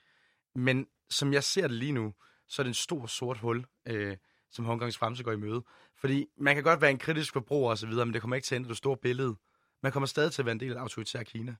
Men 0.55 0.87
som 1.09 1.33
jeg 1.33 1.43
ser 1.43 1.67
det 1.67 1.77
lige 1.77 1.91
nu, 1.91 2.13
så 2.47 2.61
er 2.61 2.63
det 2.63 2.69
en 2.69 2.73
stor 2.73 3.05
sort 3.05 3.37
hul, 3.37 3.65
øh, 3.87 4.17
som 4.51 4.65
Hongkongs 4.65 4.97
fremtid 4.97 5.23
går 5.23 5.31
i 5.31 5.37
møde. 5.37 5.63
Fordi 5.95 6.25
man 6.37 6.55
kan 6.55 6.63
godt 6.63 6.81
være 6.81 6.91
en 6.91 6.99
kritisk 6.99 7.33
forbruger 7.33 7.69
og 7.69 7.77
så 7.77 7.87
videre, 7.87 8.05
men 8.05 8.13
det 8.13 8.21
kommer 8.21 8.35
ikke 8.35 8.45
til 8.45 8.55
at 8.55 8.59
ændre 8.59 8.69
det 8.69 8.77
store 8.77 8.97
billede. 8.97 9.35
Man 9.83 9.91
kommer 9.91 10.07
stadig 10.07 10.31
til 10.31 10.41
at 10.41 10.45
være 10.45 10.53
en 10.53 10.59
del 10.59 10.73
af 10.73 10.81
autoritær 10.81 11.23
Kina. 11.23 11.55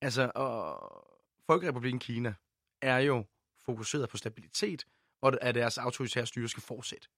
Altså, 0.00 0.32
og 0.34 0.78
Folkerepubliken 1.46 2.00
Kina 2.00 2.34
er 2.82 2.98
jo 2.98 3.24
fokuseret 3.64 4.08
på 4.08 4.16
stabilitet, 4.16 4.86
og 5.20 5.38
at 5.42 5.54
deres 5.54 5.78
autoritære 5.78 6.26
styre 6.26 6.48
skal 6.48 6.62
fortsætte. 6.62 7.08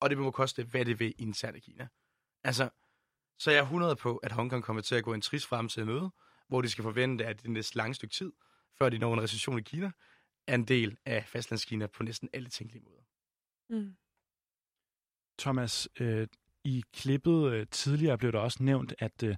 Og 0.00 0.10
det 0.10 0.18
må 0.18 0.30
koste, 0.30 0.64
hvad 0.64 0.84
det 0.84 1.00
vil 1.00 1.14
internt 1.18 1.56
i 1.56 1.60
Kina. 1.60 1.88
Altså, 2.44 2.70
så 3.38 3.50
jeg 3.50 3.58
er 3.58 3.62
100 3.62 3.96
på, 3.96 4.16
at 4.16 4.32
Hongkong 4.32 4.64
kommer 4.64 4.82
til 4.82 4.94
at 4.94 5.04
gå 5.04 5.14
en 5.14 5.20
trist 5.20 5.46
fremtid 5.46 5.84
møde, 5.84 6.10
hvor 6.48 6.62
de 6.62 6.70
skal 6.70 6.82
forvente, 6.82 7.26
at 7.26 7.42
det 7.42 7.50
næste 7.50 7.76
lange 7.76 7.94
stykke 7.94 8.14
tid, 8.14 8.32
før 8.78 8.88
de 8.88 8.98
når 8.98 9.14
en 9.14 9.22
recession 9.22 9.58
i 9.58 9.62
Kina, 9.62 9.90
er 10.46 10.54
en 10.54 10.64
del 10.64 10.98
af 11.04 11.24
fastlandskina 11.26 11.86
på 11.86 12.02
næsten 12.02 12.28
alle 12.32 12.48
tænkelige 12.48 12.84
måder. 12.84 13.02
Mm. 13.68 13.96
Thomas, 15.38 15.88
øh, 16.00 16.28
i 16.64 16.84
klippet 16.92 17.52
øh, 17.52 17.66
tidligere 17.70 18.18
blev 18.18 18.32
der 18.32 18.38
også 18.38 18.62
nævnt, 18.62 18.94
at 18.98 19.22
øh, 19.22 19.36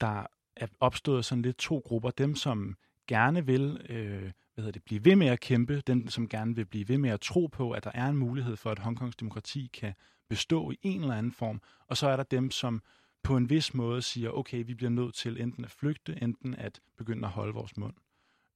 der 0.00 0.26
er 0.56 0.66
opstået 0.80 1.24
sådan 1.24 1.42
lidt 1.42 1.56
to 1.56 1.78
grupper. 1.78 2.10
Dem, 2.10 2.34
som 2.34 2.76
gerne 3.06 3.46
vil 3.46 3.86
øh, 3.88 4.32
hvad 4.56 4.64
hedder 4.64 4.72
det, 4.72 4.84
blive 4.84 5.04
ved 5.04 5.16
med 5.16 5.26
at 5.26 5.40
kæmpe, 5.40 5.82
dem, 5.86 6.08
som 6.08 6.28
gerne 6.28 6.56
vil 6.56 6.64
blive 6.64 6.88
ved 6.88 6.98
med 6.98 7.10
at 7.10 7.20
tro 7.20 7.46
på, 7.46 7.70
at 7.70 7.84
der 7.84 7.90
er 7.94 8.06
en 8.08 8.16
mulighed 8.16 8.56
for, 8.56 8.70
at 8.70 8.78
Hongkongs 8.78 9.16
demokrati 9.16 9.70
kan 9.72 9.94
bestå 10.28 10.70
i 10.70 10.78
en 10.82 11.00
eller 11.00 11.14
anden 11.14 11.32
form. 11.32 11.60
Og 11.86 11.96
så 11.96 12.08
er 12.08 12.16
der 12.16 12.22
dem, 12.22 12.50
som 12.50 12.82
på 13.22 13.36
en 13.36 13.50
vis 13.50 13.74
måde 13.74 14.02
siger, 14.02 14.30
okay, 14.30 14.64
vi 14.66 14.74
bliver 14.74 14.90
nødt 14.90 15.14
til 15.14 15.40
enten 15.40 15.64
at 15.64 15.70
flygte, 15.70 16.22
enten 16.22 16.54
at 16.54 16.80
begynde 16.98 17.26
at 17.26 17.32
holde 17.32 17.54
vores 17.54 17.76
mund. 17.76 17.94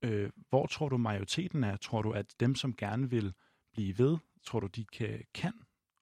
Øh, 0.02 0.30
hvor 0.48 0.66
tror 0.66 0.88
du 0.88 0.96
majoriteten 0.96 1.64
er? 1.64 1.76
Tror 1.76 2.02
du, 2.02 2.10
at 2.10 2.26
dem, 2.40 2.54
som 2.54 2.76
gerne 2.76 3.10
vil 3.10 3.34
blive 3.72 3.98
ved, 3.98 4.18
tror 4.44 4.60
du, 4.60 4.66
de 4.66 4.84
kan, 4.84 5.22
kan 5.34 5.52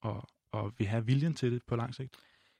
og, 0.02 0.28
og 0.52 0.72
vil 0.78 0.86
have 0.86 1.06
viljen 1.06 1.34
til 1.34 1.52
det 1.52 1.62
på 1.66 1.76
lang 1.76 1.94
sigt? 1.94 2.16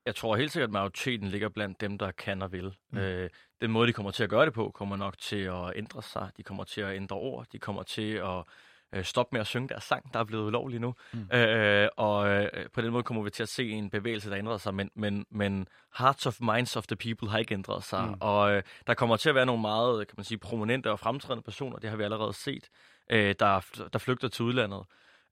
Jeg 0.09 0.15
tror 0.15 0.37
helt 0.37 0.53
sikkert, 0.53 0.69
at 0.69 0.73
majoriteten 0.73 1.29
ligger 1.29 1.49
blandt 1.49 1.81
dem, 1.81 1.99
der 1.99 2.11
kan 2.11 2.43
og 2.43 2.53
vil. 2.53 2.75
Mm. 2.91 2.99
Øh, 2.99 3.31
den 3.61 3.71
måde, 3.71 3.87
de 3.87 3.93
kommer 3.93 4.11
til 4.11 4.25
at 4.25 4.31
gøre 4.31 4.47
det 4.47 4.53
på, 4.53 4.71
kommer 4.75 4.97
nok 4.97 5.19
til 5.19 5.37
at 5.37 5.73
ændre 5.77 6.03
sig. 6.03 6.31
De 6.37 6.43
kommer 6.43 6.65
til 6.65 6.81
at 6.81 6.97
ændre 6.97 7.17
ord. 7.17 7.47
De 7.53 7.59
kommer 7.59 7.83
til 7.83 8.13
at 8.13 8.45
øh, 8.93 9.05
stoppe 9.05 9.35
med 9.35 9.41
at 9.41 9.47
synge 9.47 9.69
deres 9.69 9.85
sang, 9.85 10.15
der 10.15 10.21
er 10.21 10.25
blevet 10.25 10.47
ulovlig 10.47 10.81
nu. 10.81 10.95
Mm. 11.13 11.37
Øh, 11.37 11.89
og 11.97 12.29
øh, 12.29 12.49
på 12.73 12.81
den 12.81 12.93
måde 12.93 13.03
kommer 13.03 13.23
vi 13.23 13.31
til 13.31 13.43
at 13.43 13.49
se 13.49 13.71
en 13.71 13.91
bevægelse, 13.91 14.31
der 14.31 14.39
ændrer 14.39 14.57
sig, 14.57 14.75
men, 14.75 14.91
men, 14.95 15.27
men 15.31 15.69
hearts 15.99 16.27
of 16.27 16.41
minds 16.41 16.77
of 16.77 16.87
the 16.87 16.97
people 16.97 17.31
har 17.31 17.39
ikke 17.39 17.55
ændret 17.55 17.85
sig. 17.85 18.05
Mm. 18.05 18.15
Og 18.21 18.53
øh, 18.53 18.63
der 18.87 18.95
kommer 18.95 19.17
til 19.17 19.29
at 19.29 19.35
være 19.35 19.47
nogle 19.47 19.63
meget 19.63 20.09
kan 20.09 20.15
man 20.17 20.25
sige, 20.25 20.39
prominente 20.39 20.91
og 20.91 20.99
fremtrædende 20.99 21.43
personer, 21.43 21.79
det 21.79 21.91
har 21.91 21.97
vi 21.97 22.05
allerede 22.05 22.33
set, 22.33 22.69
øh, 23.11 23.35
der, 23.39 23.89
der 23.93 23.99
flygter 23.99 24.29
til 24.29 24.45
udlandet. 24.45 24.85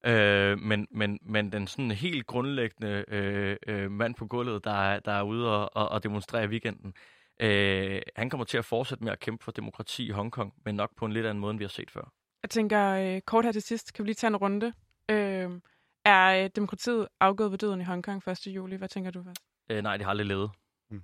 Øh, 0.04 0.58
men, 0.58 0.86
men, 0.90 1.18
men 1.22 1.52
den 1.52 1.66
sådan 1.66 1.90
helt 1.90 2.26
grundlæggende 2.26 3.04
øh, 3.08 3.56
øh, 3.66 3.90
mand 3.90 4.14
på 4.14 4.26
gulvet, 4.26 4.64
der 4.64 4.70
er, 4.70 5.00
der 5.00 5.12
er 5.12 5.22
ude 5.22 5.56
og, 5.56 5.76
og, 5.76 5.88
og 5.88 6.02
demonstrere 6.02 6.44
i 6.44 6.46
weekenden, 6.46 6.94
øh, 7.40 8.02
han 8.16 8.30
kommer 8.30 8.44
til 8.44 8.58
at 8.58 8.64
fortsætte 8.64 9.04
med 9.04 9.12
at 9.12 9.20
kæmpe 9.20 9.44
for 9.44 9.52
demokrati 9.52 10.06
i 10.06 10.10
Hongkong, 10.10 10.54
men 10.64 10.74
nok 10.74 10.96
på 10.96 11.04
en 11.04 11.12
lidt 11.12 11.26
anden 11.26 11.40
måde, 11.40 11.50
end 11.50 11.58
vi 11.58 11.64
har 11.64 11.68
set 11.68 11.90
før. 11.90 12.12
Jeg 12.42 12.50
tænker 12.50 12.88
øh, 12.88 13.20
kort 13.20 13.44
her 13.44 13.52
til 13.52 13.62
sidst, 13.62 13.92
kan 13.92 14.04
vi 14.04 14.08
lige 14.08 14.14
tage 14.14 14.28
en 14.28 14.36
runde? 14.36 14.72
Øh, 15.10 15.60
er 16.04 16.44
øh, 16.44 16.50
demokratiet 16.56 17.08
afgået 17.20 17.50
ved 17.50 17.58
døden 17.58 17.80
i 17.80 17.84
Hongkong 17.84 18.28
1. 18.28 18.46
juli? 18.46 18.76
Hvad 18.76 18.88
tænker 18.88 19.10
du 19.10 19.22
først? 19.22 19.40
Øh, 19.70 19.82
nej, 19.82 19.96
det 19.96 20.04
har 20.04 20.10
aldrig 20.10 20.26
levet. 20.26 20.50
Mm. 20.90 21.02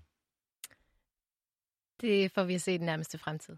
Det 2.00 2.32
får 2.32 2.44
vi 2.44 2.54
at 2.54 2.62
se 2.62 2.74
i 2.74 2.78
den 2.78 2.86
nærmeste 2.86 3.18
fremtid. 3.18 3.56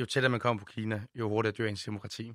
Jo 0.00 0.06
tættere 0.06 0.30
man 0.30 0.40
kommer 0.40 0.60
på 0.60 0.64
Kina, 0.64 1.02
jo 1.14 1.28
hurtigere 1.28 1.54
dør 1.56 1.66
ens 1.66 1.84
demokrati. 1.84 2.32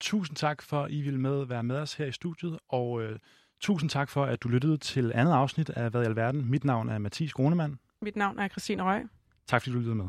Tusind 0.00 0.36
tak 0.36 0.62
for, 0.62 0.82
at 0.82 0.90
I 0.90 1.00
ville 1.00 1.20
med, 1.20 1.46
være 1.46 1.62
med 1.62 1.76
os 1.76 1.94
her 1.94 2.06
i 2.06 2.12
studiet, 2.12 2.58
og 2.68 3.02
øh, 3.02 3.18
tusind 3.60 3.90
tak 3.90 4.08
for, 4.08 4.24
at 4.24 4.42
du 4.42 4.48
lyttede 4.48 4.76
til 4.76 5.12
andet 5.14 5.32
afsnit 5.32 5.70
af 5.70 5.90
Hvad 5.90 6.02
i 6.02 6.04
alverden. 6.04 6.50
Mit 6.50 6.64
navn 6.64 6.88
er 6.88 6.98
Mathis 6.98 7.32
Grunemann. 7.32 7.78
Mit 8.02 8.16
navn 8.16 8.38
er 8.38 8.48
Christine 8.48 8.82
Røg. 8.82 9.02
Tak 9.46 9.62
fordi 9.62 9.72
du 9.72 9.78
lyttede 9.78 9.94
med. 9.94 10.08